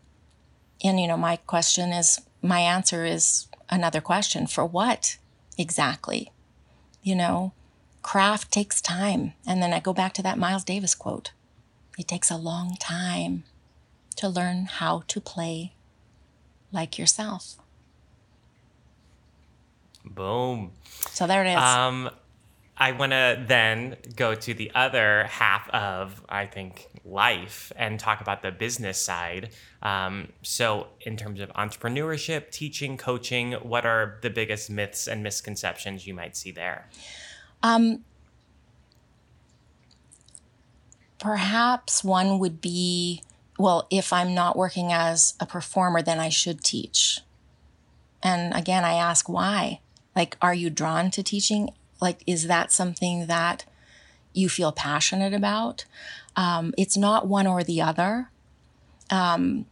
and 0.82 0.98
you 0.98 1.07
know, 1.07 1.18
my 1.18 1.36
question 1.36 1.90
is, 1.90 2.20
my 2.42 2.61
answer 2.61 3.05
is 3.05 3.48
another 3.68 4.01
question: 4.01 4.46
for 4.46 4.64
what 4.64 5.18
exactly? 5.59 6.32
You 7.03 7.16
know, 7.16 7.53
craft 8.03 8.51
takes 8.51 8.80
time. 8.80 9.34
And 9.46 9.62
then 9.62 9.72
I 9.72 9.80
go 9.80 9.92
back 9.92 10.12
to 10.14 10.22
that 10.22 10.38
Miles 10.38 10.64
Davis 10.64 10.94
quote 10.94 11.32
it 11.98 12.09
takes 12.09 12.30
a 12.30 12.36
long 12.36 12.76
time 12.80 13.44
to 14.16 14.28
learn 14.28 14.64
how 14.66 15.03
to 15.09 15.20
play 15.20 15.74
like 16.72 16.98
yourself. 16.98 17.57
Boom. 20.05 20.72
So 21.11 21.26
there 21.26 21.44
it 21.44 21.51
is. 21.51 21.59
Um, 21.59 22.11
I 22.80 22.92
want 22.92 23.12
to 23.12 23.44
then 23.46 23.96
go 24.16 24.34
to 24.34 24.55
the 24.55 24.70
other 24.74 25.24
half 25.24 25.68
of, 25.68 26.22
I 26.30 26.46
think, 26.46 26.88
life 27.05 27.70
and 27.76 28.01
talk 28.01 28.22
about 28.22 28.40
the 28.40 28.51
business 28.51 28.98
side. 28.98 29.51
Um, 29.82 30.28
so, 30.40 30.86
in 31.03 31.18
terms 31.18 31.40
of 31.40 31.51
entrepreneurship, 31.51 32.51
teaching, 32.51 32.96
coaching, 32.96 33.53
what 33.53 33.84
are 33.84 34.18
the 34.22 34.30
biggest 34.30 34.70
myths 34.70 35.07
and 35.07 35.22
misconceptions 35.22 36.07
you 36.07 36.14
might 36.14 36.38
see 36.38 36.53
there? 36.53 36.88
Um, 37.62 38.04
perhaps 41.18 42.02
one 42.02 42.38
would 42.38 42.61
be 42.61 43.22
well, 43.61 43.86
if 43.90 44.11
I'm 44.11 44.34
not 44.34 44.56
working 44.56 44.90
as 44.90 45.34
a 45.38 45.44
performer, 45.44 46.00
then 46.00 46.18
I 46.18 46.30
should 46.30 46.64
teach. 46.64 47.20
And 48.22 48.54
again, 48.54 48.86
I 48.86 48.94
ask 48.94 49.28
why. 49.28 49.80
Like, 50.16 50.38
are 50.40 50.54
you 50.54 50.70
drawn 50.70 51.11
to 51.11 51.22
teaching? 51.22 51.68
Like, 52.00 52.22
is 52.26 52.46
that 52.46 52.72
something 52.72 53.26
that 53.26 53.66
you 54.32 54.48
feel 54.48 54.72
passionate 54.72 55.34
about? 55.34 55.84
Um, 56.36 56.72
it's 56.78 56.96
not 56.96 57.28
one 57.28 57.46
or 57.46 57.62
the 57.62 57.82
other. 57.82 58.30
Um, 59.11 59.66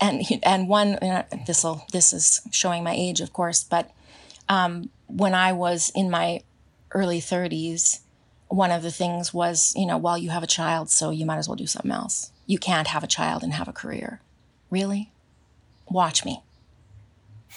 and 0.00 0.22
and 0.44 0.68
one 0.68 0.98
this 1.46 1.64
will 1.64 1.84
this 1.92 2.12
is 2.12 2.40
showing 2.52 2.84
my 2.84 2.94
age, 2.94 3.20
of 3.20 3.32
course, 3.32 3.64
but 3.64 3.90
um, 4.48 4.90
when 5.06 5.34
I 5.34 5.52
was 5.52 5.90
in 5.94 6.08
my 6.08 6.42
early 6.94 7.20
30s, 7.20 8.00
one 8.48 8.70
of 8.70 8.82
the 8.82 8.90
things 8.90 9.34
was, 9.34 9.74
you 9.76 9.86
know, 9.86 9.98
well, 9.98 10.16
you 10.16 10.30
have 10.30 10.42
a 10.42 10.48
child, 10.48 10.88
so 10.90 11.10
you 11.10 11.26
might 11.26 11.38
as 11.38 11.48
well 11.48 11.56
do 11.56 11.66
something 11.66 11.90
else. 11.90 12.30
You 12.46 12.58
can't 12.58 12.88
have 12.88 13.02
a 13.02 13.08
child 13.08 13.42
and 13.42 13.52
have 13.52 13.68
a 13.68 13.72
career. 13.72 14.20
Really? 14.70 15.10
Watch 15.88 16.24
me. 16.24 16.42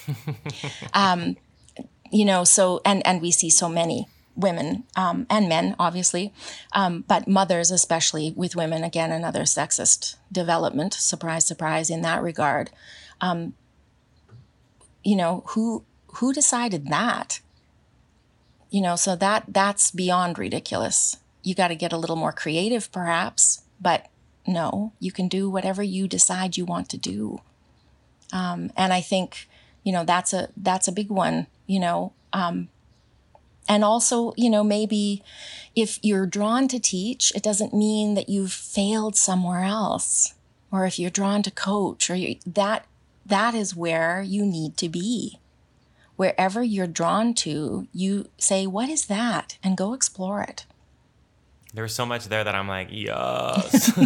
um, 0.93 1.38
you 2.11 2.25
know, 2.25 2.43
so, 2.43 2.81
and, 2.83 3.05
and 3.05 3.21
we 3.21 3.31
see 3.31 3.49
so 3.49 3.69
many 3.69 4.07
women 4.35 4.83
um, 4.95 5.25
and 5.29 5.49
men, 5.49 5.75
obviously, 5.79 6.33
um, 6.73 7.03
but 7.07 7.27
mothers, 7.27 7.71
especially 7.71 8.33
with 8.35 8.55
women, 8.55 8.83
again, 8.83 9.11
another 9.11 9.41
sexist 9.41 10.15
development, 10.31 10.93
surprise, 10.93 11.45
surprise, 11.45 11.89
in 11.89 12.01
that 12.03 12.21
regard. 12.21 12.69
Um, 13.19 13.53
you 15.03 15.15
know, 15.15 15.43
who, 15.47 15.83
who 16.15 16.33
decided 16.33 16.88
that? 16.88 17.39
You 18.70 18.82
know 18.82 18.95
so 18.95 19.15
that 19.15 19.45
that's 19.47 19.91
beyond 19.91 20.38
ridiculous. 20.38 21.18
You 21.43 21.55
got 21.55 21.70
to 21.70 21.76
get 21.76 21.93
a 21.93 21.97
little 21.97 22.15
more 22.15 22.34
creative 22.34 22.91
perhaps 22.91 23.61
but 23.80 24.07
no 24.45 24.91
you 24.99 25.11
can 25.11 25.28
do 25.28 25.49
whatever 25.49 25.84
you 25.84 26.07
decide 26.07 26.57
you 26.57 26.65
want 26.65 26.89
to 26.89 26.97
do. 26.97 27.41
Um, 28.34 28.72
and 28.76 28.91
i 28.91 28.99
think 28.99 29.47
you 29.84 29.93
know 29.93 30.03
that's 30.03 30.34
a 30.34 30.49
that's 30.57 30.89
a 30.89 30.91
big 30.91 31.09
one 31.09 31.47
you 31.65 31.80
know 31.80 32.11
um, 32.34 32.68
and 33.70 33.84
also 33.84 34.34
you 34.36 34.49
know 34.49 34.63
maybe 34.63 35.24
if 35.76 35.99
you're 36.01 36.26
drawn 36.26 36.68
to 36.68 36.80
teach 36.80 37.34
it 37.36 37.43
doesn't 37.43 37.74
mean 37.74 38.13
that 38.15 38.30
you've 38.30 38.51
failed 38.51 39.15
somewhere 39.15 39.63
else. 39.63 40.34
Or 40.70 40.86
if 40.86 40.99
you're 40.99 41.09
drawn 41.09 41.43
to 41.43 41.51
coach 41.51 42.09
or 42.09 42.15
you, 42.15 42.36
that 42.45 42.86
that 43.26 43.55
is 43.55 43.76
where 43.76 44.22
you 44.22 44.45
need 44.45 44.76
to 44.78 44.89
be 44.89 45.39
wherever 46.18 46.61
you're 46.61 46.88
drawn 46.88 47.34
to, 47.36 47.88
you 47.93 48.28
say, 48.38 48.68
What 48.68 48.89
is 48.89 49.05
that? 49.05 49.57
and 49.63 49.78
go 49.78 49.93
explore 49.93 50.41
it. 50.41 50.65
There's 51.74 51.93
so 51.95 52.05
much 52.05 52.26
there 52.26 52.43
that 52.43 52.53
I'm 52.55 52.68
like, 52.68 52.89
Yes. 52.91 53.97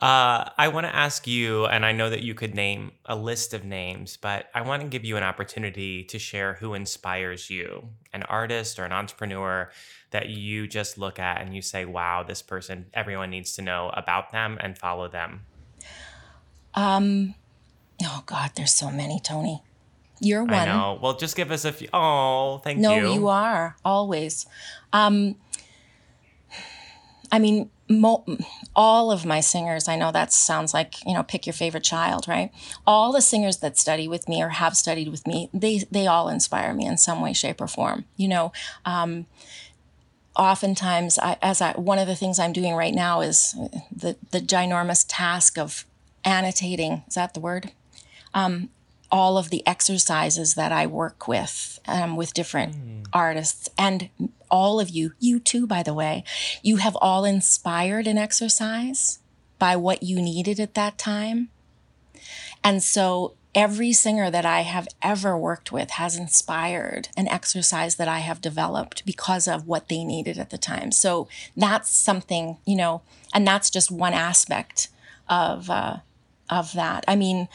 uh, 0.00 0.50
I 0.58 0.68
want 0.68 0.86
to 0.86 0.94
ask 0.94 1.26
you, 1.26 1.66
and 1.66 1.86
I 1.86 1.92
know 1.92 2.10
that 2.10 2.22
you 2.22 2.34
could 2.34 2.54
name 2.54 2.92
a 3.04 3.14
list 3.14 3.54
of 3.54 3.64
names, 3.64 4.16
but 4.16 4.48
I 4.54 4.62
want 4.62 4.82
to 4.82 4.88
give 4.88 5.04
you 5.04 5.16
an 5.16 5.22
opportunity 5.22 6.02
to 6.04 6.18
share 6.18 6.54
who 6.54 6.74
inspires 6.74 7.48
you 7.50 7.88
an 8.12 8.24
artist 8.24 8.78
or 8.78 8.84
an 8.84 8.92
entrepreneur 8.92 9.70
that 10.10 10.28
you 10.30 10.66
just 10.66 10.98
look 10.98 11.18
at 11.18 11.40
and 11.40 11.54
you 11.54 11.62
say, 11.62 11.84
Wow, 11.84 12.22
this 12.22 12.42
person, 12.42 12.86
everyone 12.94 13.30
needs 13.30 13.52
to 13.54 13.62
know 13.62 13.90
about 13.94 14.32
them 14.32 14.56
and 14.60 14.76
follow 14.78 15.08
them. 15.08 15.42
Um, 16.74 17.34
Oh 18.02 18.22
God, 18.26 18.50
there's 18.54 18.74
so 18.74 18.90
many, 18.90 19.20
Tony. 19.20 19.62
You're 20.20 20.44
one. 20.44 20.54
I 20.54 20.64
know. 20.64 20.98
Well, 21.00 21.16
just 21.16 21.36
give 21.36 21.50
us 21.50 21.64
a 21.64 21.72
few. 21.72 21.88
Oh, 21.92 22.58
thank 22.64 22.78
no, 22.78 22.96
you. 22.96 23.02
No, 23.02 23.14
you 23.14 23.28
are 23.28 23.76
always. 23.84 24.46
Um, 24.92 25.36
I 27.30 27.38
mean, 27.38 27.70
mo- 27.88 28.24
all 28.74 29.10
of 29.10 29.24
my 29.26 29.40
singers, 29.40 29.88
I 29.88 29.96
know 29.96 30.12
that 30.12 30.32
sounds 30.32 30.72
like, 30.72 31.04
you 31.04 31.12
know, 31.12 31.22
pick 31.22 31.46
your 31.46 31.52
favorite 31.52 31.82
child, 31.82 32.28
right? 32.28 32.50
All 32.86 33.12
the 33.12 33.20
singers 33.20 33.58
that 33.58 33.76
study 33.76 34.08
with 34.08 34.28
me 34.28 34.42
or 34.42 34.50
have 34.50 34.76
studied 34.76 35.08
with 35.08 35.26
me, 35.26 35.50
they, 35.52 35.80
they 35.90 36.06
all 36.06 36.28
inspire 36.28 36.72
me 36.72 36.86
in 36.86 36.96
some 36.96 37.20
way, 37.20 37.32
shape, 37.32 37.60
or 37.60 37.66
form. 37.66 38.04
You 38.16 38.28
know, 38.28 38.52
um, 38.84 39.26
oftentimes, 40.36 41.18
I, 41.18 41.36
as 41.42 41.60
I, 41.60 41.72
one 41.72 41.98
of 41.98 42.06
the 42.06 42.16
things 42.16 42.38
I'm 42.38 42.52
doing 42.52 42.74
right 42.74 42.94
now 42.94 43.20
is 43.20 43.54
the, 43.94 44.16
the 44.30 44.40
ginormous 44.40 45.04
task 45.08 45.58
of 45.58 45.84
annotating, 46.24 47.04
is 47.08 47.14
that 47.14 47.34
the 47.34 47.40
word? 47.40 47.72
Um, 48.34 48.70
all 49.10 49.38
of 49.38 49.50
the 49.50 49.66
exercises 49.66 50.54
that 50.54 50.72
I 50.72 50.86
work 50.86 51.28
with 51.28 51.78
um, 51.86 52.16
with 52.16 52.34
different 52.34 52.74
mm. 52.74 53.06
artists 53.12 53.68
and 53.78 54.08
all 54.50 54.80
of 54.80 54.90
you, 54.90 55.12
you 55.18 55.40
too, 55.40 55.66
by 55.66 55.82
the 55.82 55.94
way, 55.94 56.24
you 56.62 56.76
have 56.76 56.96
all 57.00 57.24
inspired 57.24 58.06
an 58.06 58.18
exercise 58.18 59.18
by 59.58 59.76
what 59.76 60.02
you 60.02 60.20
needed 60.20 60.60
at 60.60 60.74
that 60.74 60.98
time. 60.98 61.48
And 62.62 62.82
so 62.82 63.34
every 63.54 63.92
singer 63.92 64.30
that 64.30 64.44
I 64.44 64.60
have 64.60 64.86
ever 65.02 65.36
worked 65.36 65.72
with 65.72 65.92
has 65.92 66.16
inspired 66.16 67.08
an 67.16 67.26
exercise 67.28 67.96
that 67.96 68.08
I 68.08 68.18
have 68.18 68.40
developed 68.40 69.06
because 69.06 69.48
of 69.48 69.66
what 69.66 69.88
they 69.88 70.04
needed 70.04 70.38
at 70.38 70.50
the 70.50 70.58
time. 70.58 70.92
So 70.92 71.26
that's 71.56 71.88
something, 71.90 72.58
you 72.66 72.76
know, 72.76 73.02
and 73.32 73.46
that's 73.46 73.70
just 73.70 73.90
one 73.90 74.14
aspect 74.14 74.88
of 75.28 75.70
uh, 75.70 75.98
of 76.50 76.72
that. 76.74 77.04
I 77.08 77.16
mean, 77.16 77.48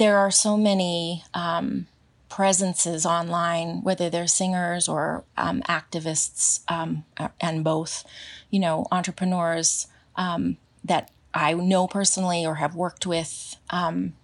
there 0.00 0.16
are 0.16 0.30
so 0.30 0.56
many 0.56 1.22
um, 1.34 1.86
presences 2.30 3.04
online, 3.04 3.82
whether 3.82 4.08
they're 4.08 4.26
singers 4.26 4.88
or 4.88 5.24
um, 5.36 5.60
activists 5.68 6.60
um, 6.68 7.04
and 7.38 7.62
both, 7.62 8.02
you 8.48 8.58
know, 8.58 8.86
entrepreneurs 8.90 9.88
um, 10.16 10.56
that 10.82 11.10
I 11.34 11.52
know 11.52 11.86
personally 11.86 12.46
or 12.46 12.54
have 12.54 12.74
worked 12.74 13.04
with. 13.04 13.56
Um, 13.68 14.14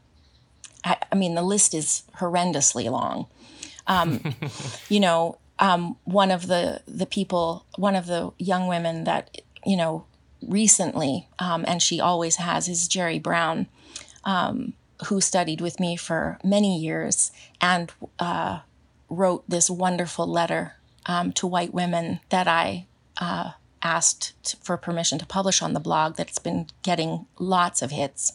I, 0.82 0.96
I, 1.12 1.14
mean, 1.14 1.34
the 1.34 1.42
list 1.42 1.74
is 1.74 2.04
horrendously 2.20 2.90
long. 2.90 3.26
Um, 3.86 4.34
you 4.88 4.98
know, 4.98 5.36
um, 5.58 5.98
one 6.04 6.30
of 6.30 6.46
the 6.46 6.80
the 6.88 7.06
people, 7.06 7.66
one 7.76 7.96
of 7.96 8.06
the 8.06 8.32
young 8.38 8.66
women 8.66 9.04
that 9.04 9.42
you 9.66 9.76
know 9.76 10.06
recently, 10.40 11.28
and 11.38 11.82
she 11.82 12.00
always 12.00 12.36
has, 12.36 12.66
is 12.66 12.88
Jerry 12.88 13.18
Brown. 13.18 13.66
Um, 14.24 14.72
who 15.07 15.20
studied 15.20 15.61
with 15.61 15.78
me 15.78 15.97
for 15.97 16.38
many 16.42 16.78
years 16.78 17.30
and 17.61 17.92
uh, 18.18 18.61
wrote 19.09 19.49
this 19.49 19.70
wonderful 19.70 20.26
letter 20.26 20.76
um, 21.07 21.32
to 21.32 21.47
white 21.47 21.74
women 21.74 22.20
that 22.30 22.49
I 22.49 22.86
uh, 23.20 23.53
asked 23.82 24.32
t- 24.42 24.59
for 24.62 24.76
permission 24.76 25.18
to 25.18 25.26
publish 25.26 25.62
on 25.62 25.72
the 25.72 25.80
blog 25.80 26.16
that's 26.16 26.38
been 26.38 26.66
getting 26.82 27.26
lots 27.38 27.82
of 27.82 27.90
hits. 27.90 28.32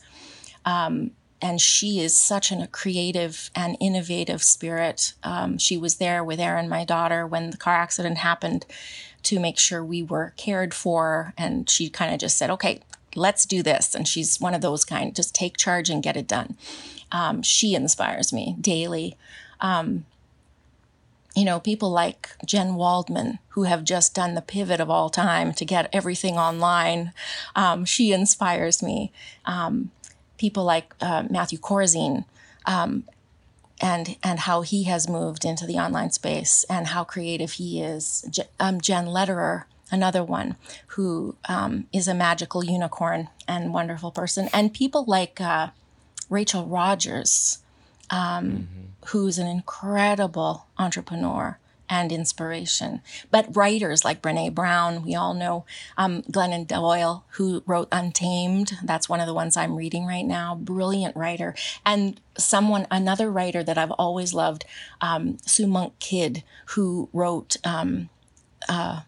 Um, 0.65 1.11
and 1.41 1.59
she 1.59 1.99
is 1.99 2.15
such 2.15 2.51
an, 2.51 2.61
a 2.61 2.67
creative 2.67 3.49
and 3.55 3.75
innovative 3.79 4.43
spirit. 4.43 5.13
Um, 5.23 5.57
she 5.57 5.77
was 5.77 5.95
there 5.95 6.23
with 6.23 6.39
Erin, 6.39 6.69
my 6.69 6.85
daughter, 6.85 7.25
when 7.25 7.49
the 7.49 7.57
car 7.57 7.73
accident 7.73 8.19
happened 8.19 8.65
to 9.23 9.39
make 9.39 9.57
sure 9.57 9.83
we 9.83 10.03
were 10.03 10.33
cared 10.37 10.73
for. 10.73 11.33
And 11.37 11.69
she 11.69 11.89
kind 11.89 12.13
of 12.13 12.19
just 12.19 12.37
said, 12.37 12.51
okay, 12.51 12.81
let's 13.15 13.45
do 13.45 13.63
this. 13.63 13.95
And 13.95 14.07
she's 14.07 14.39
one 14.39 14.53
of 14.53 14.61
those 14.61 14.85
kind, 14.85 15.15
just 15.15 15.35
take 15.35 15.57
charge 15.57 15.89
and 15.89 16.03
get 16.03 16.17
it 16.17 16.27
done. 16.27 16.57
Um, 17.11 17.41
she 17.41 17.75
inspires 17.75 18.31
me 18.31 18.55
daily. 18.59 19.17
Um, 19.59 20.05
you 21.35 21.45
know, 21.45 21.59
people 21.59 21.89
like 21.89 22.29
Jen 22.45 22.75
Waldman, 22.75 23.39
who 23.49 23.63
have 23.63 23.83
just 23.83 24.13
done 24.13 24.35
the 24.35 24.41
pivot 24.41 24.79
of 24.81 24.89
all 24.89 25.09
time 25.09 25.53
to 25.53 25.65
get 25.65 25.89
everything 25.93 26.37
online, 26.37 27.13
um, 27.55 27.85
she 27.85 28.11
inspires 28.11 28.83
me. 28.83 29.11
Um, 29.45 29.91
people 30.37 30.63
like 30.63 30.93
uh, 30.99 31.23
Matthew 31.29 31.57
Corozine, 31.57 32.25
um, 32.65 33.05
and 33.79 34.17
and 34.23 34.39
how 34.39 34.61
he 34.61 34.83
has 34.83 35.09
moved 35.09 35.45
into 35.45 35.65
the 35.65 35.77
online 35.77 36.11
space 36.11 36.65
and 36.69 36.87
how 36.87 37.03
creative 37.03 37.53
he 37.53 37.81
is. 37.81 38.39
Um, 38.59 38.81
Jen 38.81 39.07
Lederer, 39.07 39.67
another 39.91 40.23
one 40.23 40.55
who 40.87 41.35
um, 41.47 41.87
is 41.91 42.07
a 42.07 42.13
magical 42.13 42.63
unicorn 42.63 43.29
and 43.47 43.73
wonderful 43.73 44.11
person. 44.11 44.49
And 44.53 44.73
people 44.73 45.03
like 45.05 45.39
uh, 45.41 45.69
Rachel 46.29 46.65
Rogers, 46.65 47.59
um, 48.09 48.19
mm-hmm. 48.19 49.07
who's 49.07 49.37
an 49.37 49.47
incredible 49.47 50.65
entrepreneur 50.77 51.57
and 51.91 52.13
inspiration. 52.13 53.01
But 53.31 53.53
writers 53.53 54.05
like 54.05 54.21
Brene 54.21 54.55
Brown, 54.55 55.03
we 55.03 55.13
all 55.13 55.33
know 55.33 55.65
um, 55.97 56.21
Glennon 56.23 56.65
Doyle, 56.65 57.25
who 57.31 57.61
wrote 57.67 57.89
Untamed. 57.91 58.77
That's 58.81 59.09
one 59.09 59.19
of 59.19 59.27
the 59.27 59.33
ones 59.33 59.57
I'm 59.57 59.75
reading 59.75 60.05
right 60.05 60.25
now. 60.25 60.55
Brilliant 60.55 61.17
writer. 61.17 61.53
And 61.85 62.21
someone, 62.37 62.87
another 62.89 63.29
writer 63.29 63.61
that 63.61 63.77
I've 63.77 63.91
always 63.91 64.33
loved, 64.33 64.63
um, 65.01 65.37
Sue 65.45 65.67
Monk 65.67 65.99
Kidd, 65.99 66.43
who 66.67 67.09
wrote 67.11 67.57
um, 67.65 68.09
uh, 68.69 69.01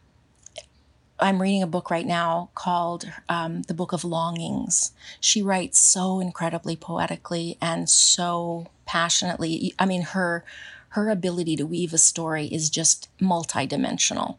I'm 1.19 1.41
reading 1.41 1.63
a 1.63 1.67
book 1.67 1.89
right 1.89 2.05
now 2.05 2.49
called 2.55 3.05
um, 3.29 3.61
The 3.63 3.73
Book 3.73 3.93
of 3.93 4.03
Longings. 4.03 4.91
She 5.19 5.41
writes 5.41 5.79
so 5.79 6.19
incredibly 6.19 6.75
poetically 6.75 7.57
and 7.61 7.89
so 7.89 8.67
passionately. 8.85 9.73
I 9.79 9.85
mean, 9.85 10.01
her 10.01 10.43
her 10.89 11.09
ability 11.09 11.55
to 11.55 11.65
weave 11.65 11.93
a 11.93 11.97
story 11.97 12.45
is 12.47 12.69
just 12.69 13.09
multidimensional. 13.19 14.37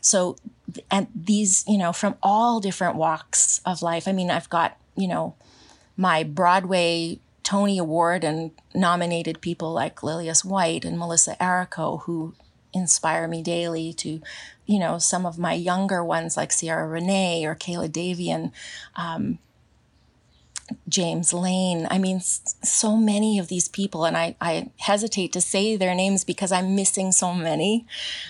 So, 0.00 0.36
and 0.90 1.08
these, 1.12 1.64
you 1.66 1.76
know, 1.76 1.92
from 1.92 2.14
all 2.22 2.60
different 2.60 2.94
walks 2.94 3.60
of 3.66 3.82
life. 3.82 4.06
I 4.06 4.12
mean, 4.12 4.30
I've 4.30 4.48
got, 4.48 4.76
you 4.96 5.08
know, 5.08 5.34
my 5.96 6.22
Broadway 6.22 7.18
Tony 7.42 7.78
Award 7.78 8.22
and 8.22 8.52
nominated 8.74 9.40
people 9.40 9.72
like 9.72 10.02
Lillias 10.02 10.44
White 10.44 10.84
and 10.84 10.98
Melissa 10.98 11.36
Errico, 11.40 12.02
who 12.02 12.34
inspire 12.72 13.26
me 13.28 13.42
daily 13.42 13.92
to 13.94 14.20
you 14.68 14.78
know, 14.78 14.98
some 14.98 15.24
of 15.24 15.38
my 15.38 15.54
younger 15.54 16.04
ones 16.04 16.36
like 16.36 16.54
Ciara 16.54 16.86
Renee 16.86 17.44
or 17.46 17.56
Kayla 17.56 17.88
Davion, 17.88 18.52
um, 18.96 19.38
James 20.86 21.32
Lane. 21.32 21.88
I 21.90 21.96
mean, 21.96 22.20
so 22.20 22.94
many 22.94 23.38
of 23.38 23.48
these 23.48 23.66
people, 23.66 24.04
and 24.04 24.14
I, 24.14 24.36
I 24.42 24.68
hesitate 24.76 25.32
to 25.32 25.40
say 25.40 25.76
their 25.76 25.94
names 25.94 26.22
because 26.22 26.52
I'm 26.52 26.76
missing 26.76 27.12
so 27.12 27.32
many. 27.32 27.86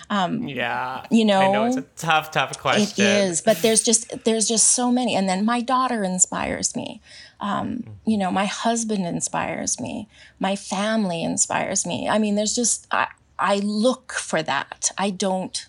Um, 0.09 0.47
yeah, 0.47 1.05
you 1.11 1.25
know, 1.25 1.41
I 1.41 1.51
know 1.51 1.65
it's 1.65 1.75
a 1.75 1.81
tough, 1.97 2.31
tough 2.31 2.57
question. 2.57 3.05
It 3.05 3.09
is, 3.09 3.41
but 3.41 3.57
there's 3.57 3.83
just 3.83 4.23
there's 4.23 4.47
just 4.47 4.71
so 4.71 4.93
many. 4.93 5.15
And 5.15 5.27
then 5.27 5.43
my 5.43 5.59
daughter 5.59 6.05
inspires 6.05 6.73
me. 6.73 7.01
Um, 7.41 7.97
you 8.05 8.17
know, 8.17 8.31
my 8.31 8.45
husband 8.45 9.05
inspires 9.05 9.77
me. 9.81 10.07
My 10.39 10.55
family 10.55 11.21
inspires 11.21 11.85
me. 11.85 12.07
I 12.07 12.17
mean, 12.17 12.35
there's 12.35 12.55
just 12.55 12.87
I, 12.91 13.07
I 13.39 13.57
look 13.57 14.13
for 14.13 14.43
that. 14.43 14.91
I 14.97 15.09
don't 15.09 15.67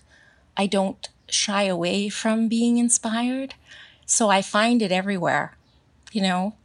I 0.57 0.67
don't 0.67 1.07
shy 1.29 1.63
away 1.63 2.09
from 2.09 2.47
being 2.47 2.77
inspired. 2.77 3.55
So 4.05 4.29
I 4.29 4.41
find 4.41 4.81
it 4.81 4.91
everywhere. 4.91 5.55
You 6.11 6.23
know, 6.23 6.55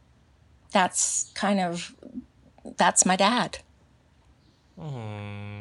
that's 0.71 1.31
kind 1.33 1.59
of 1.59 1.95
that's 2.77 3.05
my 3.05 3.15
dad. 3.15 3.59
Hmm. 4.77 5.57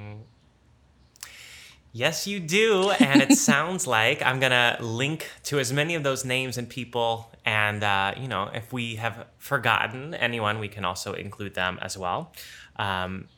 Yes, 1.96 2.26
you 2.26 2.40
do. 2.40 2.90
And 2.90 3.22
it 3.22 3.38
sounds 3.38 3.86
like 3.86 4.20
I'm 4.20 4.38
going 4.38 4.52
to 4.52 4.76
link 4.80 5.30
to 5.44 5.58
as 5.58 5.72
many 5.72 5.94
of 5.94 6.02
those 6.02 6.26
names 6.26 6.58
and 6.58 6.68
people. 6.68 7.30
And, 7.46 7.82
uh, 7.82 8.12
you 8.18 8.28
know, 8.28 8.50
if 8.52 8.70
we 8.70 8.96
have 8.96 9.24
forgotten 9.38 10.12
anyone, 10.12 10.58
we 10.58 10.68
can 10.68 10.84
also 10.84 11.14
include 11.14 11.54
them 11.54 11.78
as 11.80 11.96
well. 11.96 12.32
Um, 12.78 13.28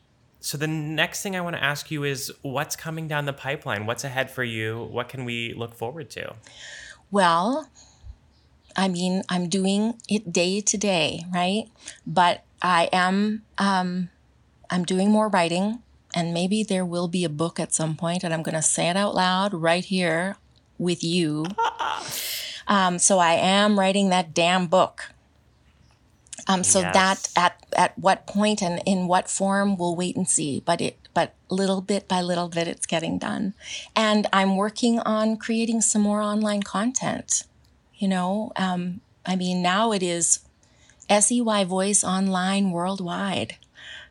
so 0.41 0.57
the 0.57 0.67
next 0.67 1.21
thing 1.21 1.35
I 1.35 1.41
want 1.41 1.55
to 1.55 1.63
ask 1.63 1.91
you 1.91 2.03
is 2.03 2.31
what's 2.41 2.75
coming 2.75 3.07
down 3.07 3.25
the 3.25 3.33
pipeline? 3.33 3.85
What's 3.85 4.03
ahead 4.03 4.31
for 4.31 4.43
you? 4.43 4.87
What 4.91 5.09
can 5.09 5.25
we 5.25 5.53
look 5.53 5.73
forward 5.73 6.09
to? 6.11 6.35
Well, 7.11 7.69
I 8.75 8.87
mean, 8.87 9.23
I'm 9.27 9.49
doing 9.49 9.95
it 10.07 10.31
day 10.31 10.61
to 10.61 10.77
day, 10.77 11.25
right? 11.33 11.65
But 12.07 12.43
I 12.61 12.87
am 12.93 13.43
um, 13.57 14.09
I'm 14.69 14.85
doing 14.85 15.11
more 15.11 15.27
writing, 15.27 15.79
and 16.15 16.33
maybe 16.33 16.63
there 16.63 16.85
will 16.85 17.07
be 17.07 17.23
a 17.25 17.29
book 17.29 17.59
at 17.59 17.73
some 17.73 17.95
point, 17.95 18.23
and 18.23 18.33
I'm 18.33 18.43
going 18.43 18.55
to 18.55 18.61
say 18.61 18.89
it 18.89 18.95
out 18.95 19.15
loud 19.15 19.53
right 19.53 19.83
here 19.83 20.37
with 20.77 21.03
you. 21.03 21.45
um, 22.67 22.99
so 22.99 23.19
I 23.19 23.33
am 23.33 23.77
writing 23.77 24.09
that 24.09 24.33
damn 24.33 24.67
book. 24.67 25.11
Um, 26.47 26.63
so 26.63 26.79
yes. 26.79 26.93
that 26.93 27.29
at 27.35 27.65
at 27.75 27.97
what 27.97 28.25
point 28.27 28.61
and 28.61 28.81
in 28.85 29.07
what 29.07 29.29
form 29.29 29.77
we'll 29.77 29.95
wait 29.95 30.15
and 30.15 30.27
see. 30.27 30.61
But 30.65 30.81
it 30.81 30.97
but 31.13 31.33
little 31.49 31.81
bit 31.81 32.07
by 32.07 32.21
little 32.21 32.49
bit 32.49 32.67
it's 32.67 32.85
getting 32.85 33.17
done, 33.17 33.53
and 33.95 34.27
I'm 34.31 34.55
working 34.55 34.99
on 34.99 35.37
creating 35.37 35.81
some 35.81 36.01
more 36.01 36.21
online 36.21 36.63
content. 36.63 37.43
You 37.95 38.07
know, 38.07 38.51
um, 38.55 39.01
I 39.25 39.35
mean 39.35 39.61
now 39.61 39.91
it 39.91 40.03
is 40.03 40.39
SEY 41.09 41.63
Voice 41.63 42.03
online 42.03 42.71
worldwide. 42.71 43.57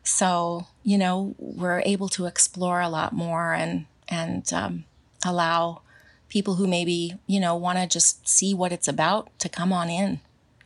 So, 0.03 0.67
you 0.83 0.97
know, 0.97 1.35
we're 1.37 1.81
able 1.85 2.09
to 2.09 2.25
explore 2.25 2.81
a 2.81 2.89
lot 2.89 3.13
more 3.13 3.53
and, 3.53 3.85
and 4.07 4.51
um, 4.53 4.85
allow 5.25 5.81
people 6.29 6.55
who 6.55 6.67
maybe, 6.67 7.15
you 7.27 7.39
know, 7.39 7.55
want 7.55 7.77
to 7.77 7.87
just 7.87 8.27
see 8.27 8.53
what 8.53 8.71
it's 8.71 8.87
about 8.87 9.29
to 9.39 9.49
come 9.49 9.71
on 9.71 9.89
in, 9.89 10.19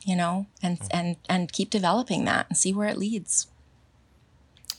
you 0.06 0.16
know, 0.16 0.48
and, 0.62 0.80
mm-hmm. 0.80 0.98
and, 0.98 1.16
and 1.30 1.52
keep 1.52 1.70
developing 1.70 2.26
that 2.26 2.48
and 2.50 2.58
see 2.58 2.74
where 2.74 2.88
it 2.88 2.98
leads. 2.98 3.48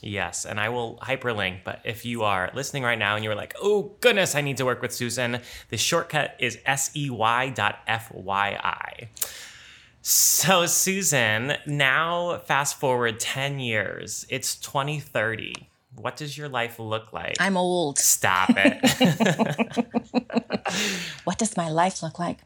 Yes, 0.01 0.45
and 0.45 0.59
I 0.59 0.69
will 0.69 0.97
hyperlink. 1.01 1.63
But 1.63 1.81
if 1.83 2.05
you 2.05 2.23
are 2.23 2.51
listening 2.53 2.83
right 2.83 2.99
now 2.99 3.15
and 3.15 3.23
you're 3.23 3.35
like, 3.35 3.55
oh 3.59 3.95
goodness, 4.01 4.35
I 4.35 4.41
need 4.41 4.57
to 4.57 4.65
work 4.65 4.81
with 4.81 4.93
Susan, 4.93 5.39
the 5.69 5.77
shortcut 5.77 6.35
is 6.39 6.59
sey.fyi. 6.65 7.17
So, 10.07 10.67
Susan, 10.67 11.53
now 11.65 12.37
fast 12.45 12.79
forward 12.79 13.19
10 13.19 13.59
years, 13.59 14.27
it's 14.29 14.55
2030. 14.57 15.53
What 15.95 16.15
does 16.15 16.37
your 16.37 16.49
life 16.49 16.77
look 16.77 17.11
like? 17.11 17.37
I'm 17.39 17.57
old. 17.57 17.97
Stop 17.97 18.51
it. 18.55 19.85
what 21.23 21.39
does 21.39 21.57
my 21.57 21.69
life 21.69 22.03
look 22.03 22.19
like? 22.19 22.39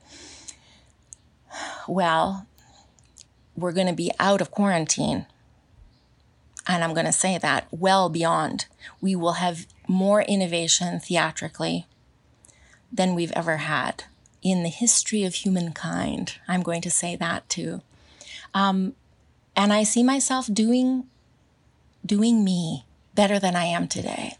Well, 1.87 2.47
we're 3.59 3.71
going 3.71 3.87
to 3.87 3.93
be 3.93 4.11
out 4.19 4.41
of 4.41 4.51
quarantine 4.51 5.25
and 6.69 6.83
I'm 6.83 6.93
going 6.93 7.07
to 7.07 7.11
say 7.11 7.39
that 7.39 7.67
well 7.71 8.09
beyond. 8.09 8.67
We 9.01 9.15
will 9.15 9.33
have 9.33 9.65
more 9.87 10.21
innovation 10.21 10.99
theatrically 10.99 11.87
than 12.91 13.15
we've 13.15 13.31
ever 13.31 13.57
had 13.57 14.03
in 14.43 14.61
the 14.61 14.69
history 14.69 15.23
of 15.23 15.33
humankind. 15.33 16.35
I'm 16.47 16.61
going 16.61 16.81
to 16.81 16.91
say 16.91 17.15
that 17.15 17.49
too. 17.49 17.81
Um, 18.53 18.93
and 19.55 19.73
I 19.73 19.81
see 19.81 20.03
myself 20.03 20.47
doing 20.53 21.05
doing 22.05 22.45
me 22.45 22.85
better 23.15 23.39
than 23.39 23.55
I 23.55 23.65
am 23.65 23.87
today. 23.87 24.37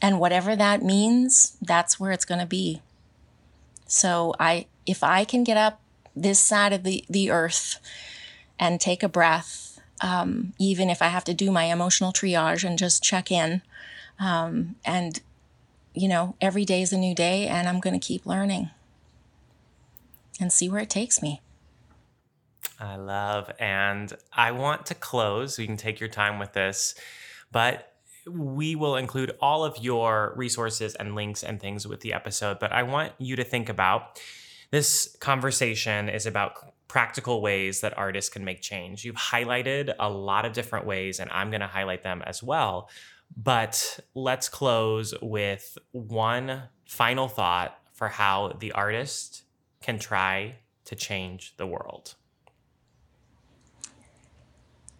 And 0.00 0.20
whatever 0.20 0.54
that 0.54 0.82
means, 0.82 1.56
that's 1.62 1.98
where 1.98 2.12
it's 2.12 2.24
going 2.24 2.40
to 2.40 2.46
be. 2.46 2.82
So 3.86 4.34
I 4.38 4.66
if 4.84 5.02
I 5.02 5.24
can 5.24 5.44
get 5.44 5.56
up 5.56 5.80
this 6.14 6.40
side 6.40 6.72
of 6.72 6.82
the, 6.84 7.04
the 7.08 7.30
earth 7.30 7.78
and 8.58 8.80
take 8.80 9.02
a 9.02 9.08
breath 9.08 9.72
um, 10.02 10.52
even 10.58 10.90
if 10.90 11.00
I 11.00 11.08
have 11.08 11.24
to 11.24 11.34
do 11.34 11.50
my 11.50 11.64
emotional 11.64 12.12
triage 12.12 12.64
and 12.64 12.76
just 12.76 13.02
check 13.02 13.30
in. 13.30 13.62
Um, 14.18 14.74
and, 14.84 15.20
you 15.94 16.08
know, 16.08 16.34
every 16.40 16.64
day 16.64 16.82
is 16.82 16.92
a 16.92 16.98
new 16.98 17.14
day, 17.14 17.46
and 17.46 17.68
I'm 17.68 17.80
going 17.80 17.98
to 17.98 18.04
keep 18.04 18.26
learning 18.26 18.70
and 20.40 20.52
see 20.52 20.68
where 20.68 20.80
it 20.80 20.90
takes 20.90 21.22
me. 21.22 21.40
I 22.80 22.96
love, 22.96 23.50
and 23.60 24.12
I 24.32 24.50
want 24.50 24.86
to 24.86 24.94
close. 24.94 25.58
You 25.58 25.66
can 25.66 25.76
take 25.76 26.00
your 26.00 26.08
time 26.08 26.40
with 26.40 26.52
this, 26.52 26.96
but 27.52 27.92
we 28.26 28.74
will 28.74 28.96
include 28.96 29.36
all 29.40 29.64
of 29.64 29.78
your 29.78 30.32
resources 30.36 30.96
and 30.96 31.14
links 31.14 31.44
and 31.44 31.60
things 31.60 31.86
with 31.86 32.00
the 32.00 32.12
episode. 32.12 32.58
But 32.58 32.72
I 32.72 32.82
want 32.82 33.12
you 33.18 33.36
to 33.36 33.44
think 33.44 33.68
about 33.68 34.20
this 34.72 35.14
conversation 35.20 36.08
is 36.08 36.24
about 36.24 36.72
practical 36.88 37.42
ways 37.42 37.82
that 37.82 37.96
artists 37.96 38.30
can 38.30 38.44
make 38.44 38.62
change. 38.62 39.04
You've 39.04 39.16
highlighted 39.16 39.94
a 40.00 40.10
lot 40.10 40.46
of 40.46 40.54
different 40.54 40.86
ways, 40.86 41.20
and 41.20 41.30
I'm 41.30 41.50
going 41.50 41.60
to 41.60 41.66
highlight 41.66 42.02
them 42.02 42.22
as 42.26 42.42
well. 42.42 42.88
But 43.36 44.00
let's 44.14 44.48
close 44.48 45.14
with 45.20 45.76
one 45.92 46.64
final 46.86 47.28
thought 47.28 47.78
for 47.92 48.08
how 48.08 48.56
the 48.60 48.72
artist 48.72 49.42
can 49.82 49.98
try 49.98 50.56
to 50.86 50.96
change 50.96 51.54
the 51.58 51.66
world. 51.66 52.14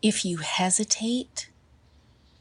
If 0.03 0.25
you 0.25 0.39
hesitate 0.39 1.49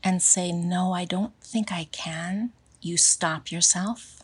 and 0.04 0.22
say, 0.22 0.52
No, 0.52 0.94
I 0.94 1.06
don't 1.06 1.34
think 1.42 1.72
I 1.72 1.86
can, 1.92 2.52
you 2.82 2.98
stop 2.98 3.52
yourself. 3.52 4.24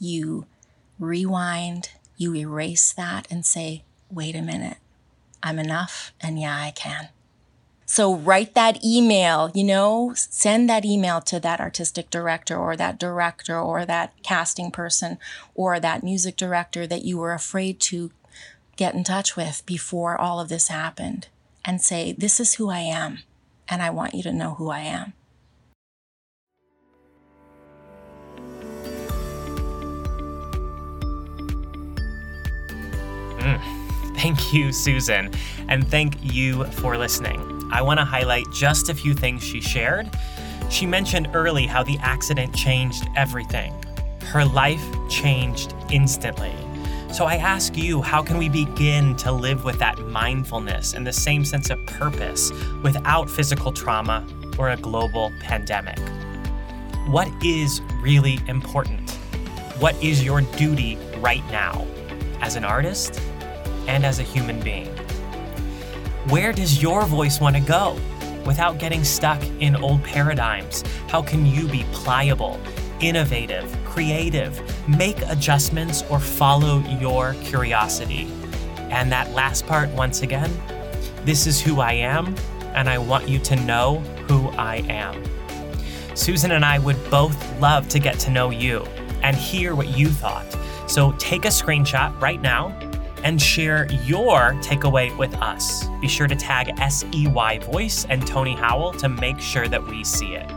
You 0.00 0.46
rewind, 0.98 1.90
you 2.16 2.34
erase 2.34 2.92
that 2.92 3.26
and 3.30 3.44
say, 3.44 3.84
wait 4.10 4.34
a 4.34 4.42
minute, 4.42 4.78
I'm 5.42 5.58
enough, 5.58 6.12
and 6.20 6.40
yeah, 6.40 6.56
I 6.56 6.72
can. 6.72 7.08
So 7.90 8.14
write 8.14 8.54
that 8.54 8.84
email, 8.84 9.50
you 9.54 9.64
know, 9.64 10.12
send 10.14 10.68
that 10.68 10.84
email 10.84 11.22
to 11.22 11.40
that 11.40 11.58
artistic 11.58 12.10
director 12.10 12.54
or 12.54 12.76
that 12.76 12.98
director 12.98 13.58
or 13.58 13.86
that 13.86 14.12
casting 14.22 14.70
person 14.70 15.18
or 15.54 15.80
that 15.80 16.04
music 16.04 16.36
director 16.36 16.86
that 16.86 17.04
you 17.04 17.16
were 17.16 17.32
afraid 17.32 17.80
to 17.80 18.10
get 18.76 18.94
in 18.94 19.04
touch 19.04 19.36
with 19.36 19.64
before 19.64 20.20
all 20.20 20.38
of 20.38 20.50
this 20.50 20.68
happened 20.68 21.28
and 21.64 21.80
say, 21.80 22.12
This 22.12 22.38
is 22.38 22.54
who 22.54 22.68
I 22.68 22.80
am, 22.80 23.20
and 23.68 23.82
I 23.82 23.88
want 23.88 24.14
you 24.14 24.22
to 24.24 24.32
know 24.32 24.54
who 24.54 24.68
I 24.68 24.80
am. 24.80 25.14
Mm. 33.38 33.78
Thank 34.16 34.52
you, 34.52 34.72
Susan, 34.72 35.30
and 35.68 35.88
thank 35.88 36.14
you 36.20 36.64
for 36.64 36.96
listening. 36.96 37.68
I 37.70 37.82
want 37.82 38.00
to 38.00 38.04
highlight 38.04 38.50
just 38.52 38.88
a 38.88 38.94
few 38.94 39.14
things 39.14 39.44
she 39.44 39.60
shared. 39.60 40.10
She 40.70 40.86
mentioned 40.86 41.30
early 41.34 41.66
how 41.66 41.84
the 41.84 41.98
accident 41.98 42.54
changed 42.54 43.06
everything. 43.16 43.72
Her 44.24 44.44
life 44.44 44.84
changed 45.08 45.74
instantly. 45.90 46.52
So 47.12 47.26
I 47.26 47.36
ask 47.36 47.76
you, 47.76 48.02
how 48.02 48.22
can 48.22 48.38
we 48.38 48.48
begin 48.48 49.16
to 49.16 49.32
live 49.32 49.64
with 49.64 49.78
that 49.78 49.98
mindfulness 49.98 50.94
and 50.94 51.06
the 51.06 51.12
same 51.12 51.44
sense 51.44 51.70
of 51.70 51.78
purpose 51.86 52.50
without 52.82 53.30
physical 53.30 53.72
trauma 53.72 54.26
or 54.58 54.70
a 54.70 54.76
global 54.76 55.32
pandemic? 55.40 55.98
What 57.08 57.28
is 57.42 57.80
really 58.02 58.40
important? 58.46 59.10
What 59.78 59.94
is 60.02 60.22
your 60.22 60.42
duty 60.42 60.98
right 61.18 61.44
now 61.50 61.86
as 62.40 62.56
an 62.56 62.64
artist 62.64 63.20
and 63.88 64.06
as 64.06 64.20
a 64.20 64.22
human 64.22 64.60
being. 64.60 64.86
Where 66.28 66.52
does 66.52 66.80
your 66.80 67.04
voice 67.06 67.40
want 67.40 67.56
to 67.56 67.62
go 67.62 67.98
without 68.44 68.78
getting 68.78 69.02
stuck 69.02 69.42
in 69.60 69.74
old 69.76 70.04
paradigms? 70.04 70.84
How 71.08 71.22
can 71.22 71.44
you 71.46 71.66
be 71.66 71.84
pliable, 71.92 72.60
innovative, 73.00 73.76
creative, 73.84 74.62
make 74.88 75.20
adjustments, 75.22 76.04
or 76.10 76.20
follow 76.20 76.80
your 77.00 77.34
curiosity? 77.42 78.30
And 78.90 79.10
that 79.10 79.30
last 79.32 79.66
part, 79.66 79.88
once 79.90 80.22
again, 80.22 80.50
this 81.24 81.46
is 81.46 81.60
who 81.60 81.80
I 81.80 81.92
am, 81.92 82.34
and 82.74 82.88
I 82.88 82.98
want 82.98 83.28
you 83.28 83.38
to 83.40 83.56
know 83.56 84.00
who 84.28 84.48
I 84.50 84.76
am. 84.88 85.24
Susan 86.14 86.52
and 86.52 86.64
I 86.64 86.78
would 86.78 86.98
both 87.10 87.60
love 87.60 87.88
to 87.88 87.98
get 87.98 88.18
to 88.20 88.30
know 88.30 88.50
you 88.50 88.80
and 89.22 89.36
hear 89.36 89.74
what 89.74 89.88
you 89.88 90.08
thought. 90.08 90.46
So 90.86 91.12
take 91.12 91.44
a 91.44 91.48
screenshot 91.48 92.18
right 92.20 92.40
now 92.40 92.87
and 93.24 93.40
share 93.40 93.86
your 94.04 94.54
takeaway 94.62 95.16
with 95.16 95.34
us. 95.36 95.86
Be 96.00 96.08
sure 96.08 96.26
to 96.26 96.36
tag 96.36 96.76
SEY 96.90 97.58
Voice 97.58 98.04
and 98.06 98.26
Tony 98.26 98.54
Howell 98.54 98.92
to 98.94 99.08
make 99.08 99.40
sure 99.40 99.68
that 99.68 99.84
we 99.86 100.04
see 100.04 100.34
it. 100.34 100.50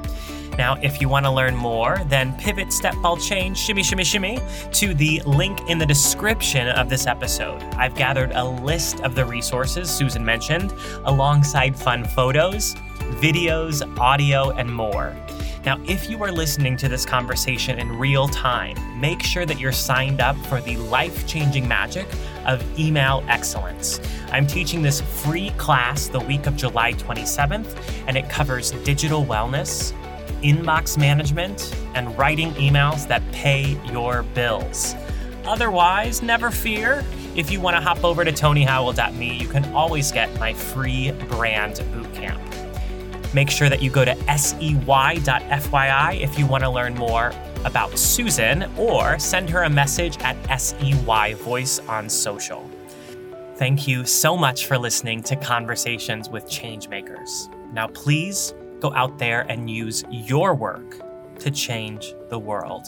Now, 0.57 0.75
if 0.81 1.01
you 1.01 1.07
want 1.07 1.25
to 1.25 1.31
learn 1.31 1.55
more, 1.55 1.97
then 2.07 2.33
pivot, 2.37 2.73
step, 2.73 2.93
ball, 3.01 3.17
change, 3.17 3.57
shimmy, 3.57 3.83
shimmy, 3.83 4.03
shimmy 4.03 4.39
to 4.73 4.93
the 4.93 5.21
link 5.25 5.69
in 5.69 5.77
the 5.77 5.85
description 5.85 6.67
of 6.69 6.89
this 6.89 7.07
episode. 7.07 7.61
I've 7.75 7.95
gathered 7.95 8.31
a 8.33 8.43
list 8.43 8.99
of 9.01 9.15
the 9.15 9.25
resources 9.25 9.89
Susan 9.89 10.23
mentioned, 10.23 10.73
alongside 11.05 11.75
fun 11.75 12.03
photos, 12.03 12.75
videos, 13.21 13.81
audio, 13.97 14.51
and 14.51 14.71
more. 14.71 15.15
Now, 15.63 15.79
if 15.87 16.09
you 16.09 16.23
are 16.23 16.31
listening 16.31 16.75
to 16.77 16.89
this 16.89 17.05
conversation 17.05 17.77
in 17.77 17.99
real 17.99 18.27
time, 18.27 18.75
make 18.99 19.21
sure 19.21 19.45
that 19.45 19.59
you're 19.59 19.71
signed 19.71 20.19
up 20.19 20.35
for 20.47 20.59
the 20.59 20.75
life 20.77 21.27
changing 21.27 21.67
magic 21.67 22.07
of 22.47 22.63
email 22.79 23.23
excellence. 23.27 24.01
I'm 24.31 24.47
teaching 24.47 24.81
this 24.81 25.01
free 25.01 25.51
class 25.51 26.07
the 26.07 26.19
week 26.19 26.47
of 26.47 26.55
July 26.55 26.93
27th, 26.93 27.77
and 28.07 28.17
it 28.17 28.27
covers 28.27 28.71
digital 28.83 29.23
wellness, 29.23 29.93
inbox 30.41 30.97
management, 30.97 31.75
and 31.93 32.17
writing 32.17 32.53
emails 32.53 33.07
that 33.07 33.21
pay 33.31 33.79
your 33.91 34.23
bills. 34.23 34.95
Otherwise, 35.45 36.23
never 36.23 36.49
fear. 36.49 37.05
If 37.35 37.51
you 37.51 37.61
want 37.61 37.77
to 37.77 37.81
hop 37.81 38.03
over 38.03 38.25
to 38.25 38.31
tonyhowell.me, 38.31 39.37
you 39.37 39.47
can 39.47 39.71
always 39.75 40.11
get 40.11 40.33
my 40.39 40.53
free 40.53 41.11
brand 41.29 41.75
bootcamp. 41.93 42.50
Make 43.33 43.49
sure 43.49 43.69
that 43.69 43.81
you 43.81 43.89
go 43.89 44.03
to 44.03 44.15
sey.fyi 44.37 46.21
if 46.21 46.37
you 46.37 46.45
want 46.45 46.63
to 46.63 46.69
learn 46.69 46.95
more 46.95 47.33
about 47.63 47.97
Susan 47.97 48.69
or 48.77 49.17
send 49.19 49.49
her 49.49 49.63
a 49.63 49.69
message 49.69 50.17
at 50.19 50.35
SEY 50.59 51.33
Voice 51.33 51.79
on 51.79 52.09
social. 52.09 52.69
Thank 53.55 53.87
you 53.87 54.05
so 54.05 54.35
much 54.35 54.65
for 54.65 54.77
listening 54.77 55.21
to 55.23 55.35
Conversations 55.35 56.29
with 56.29 56.45
Changemakers. 56.45 57.47
Now, 57.71 57.87
please 57.87 58.53
go 58.79 58.91
out 58.93 59.19
there 59.19 59.45
and 59.49 59.69
use 59.69 60.03
your 60.09 60.55
work 60.55 60.99
to 61.39 61.51
change 61.51 62.13
the 62.29 62.39
world. 62.39 62.87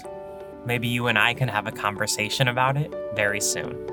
Maybe 0.66 0.88
you 0.88 1.08
and 1.08 1.18
I 1.18 1.34
can 1.36 1.48
have 1.48 1.68
a 1.68 1.72
conversation 1.72 2.48
about 2.48 2.76
it 2.76 2.94
very 3.16 3.40
soon. 3.40 3.93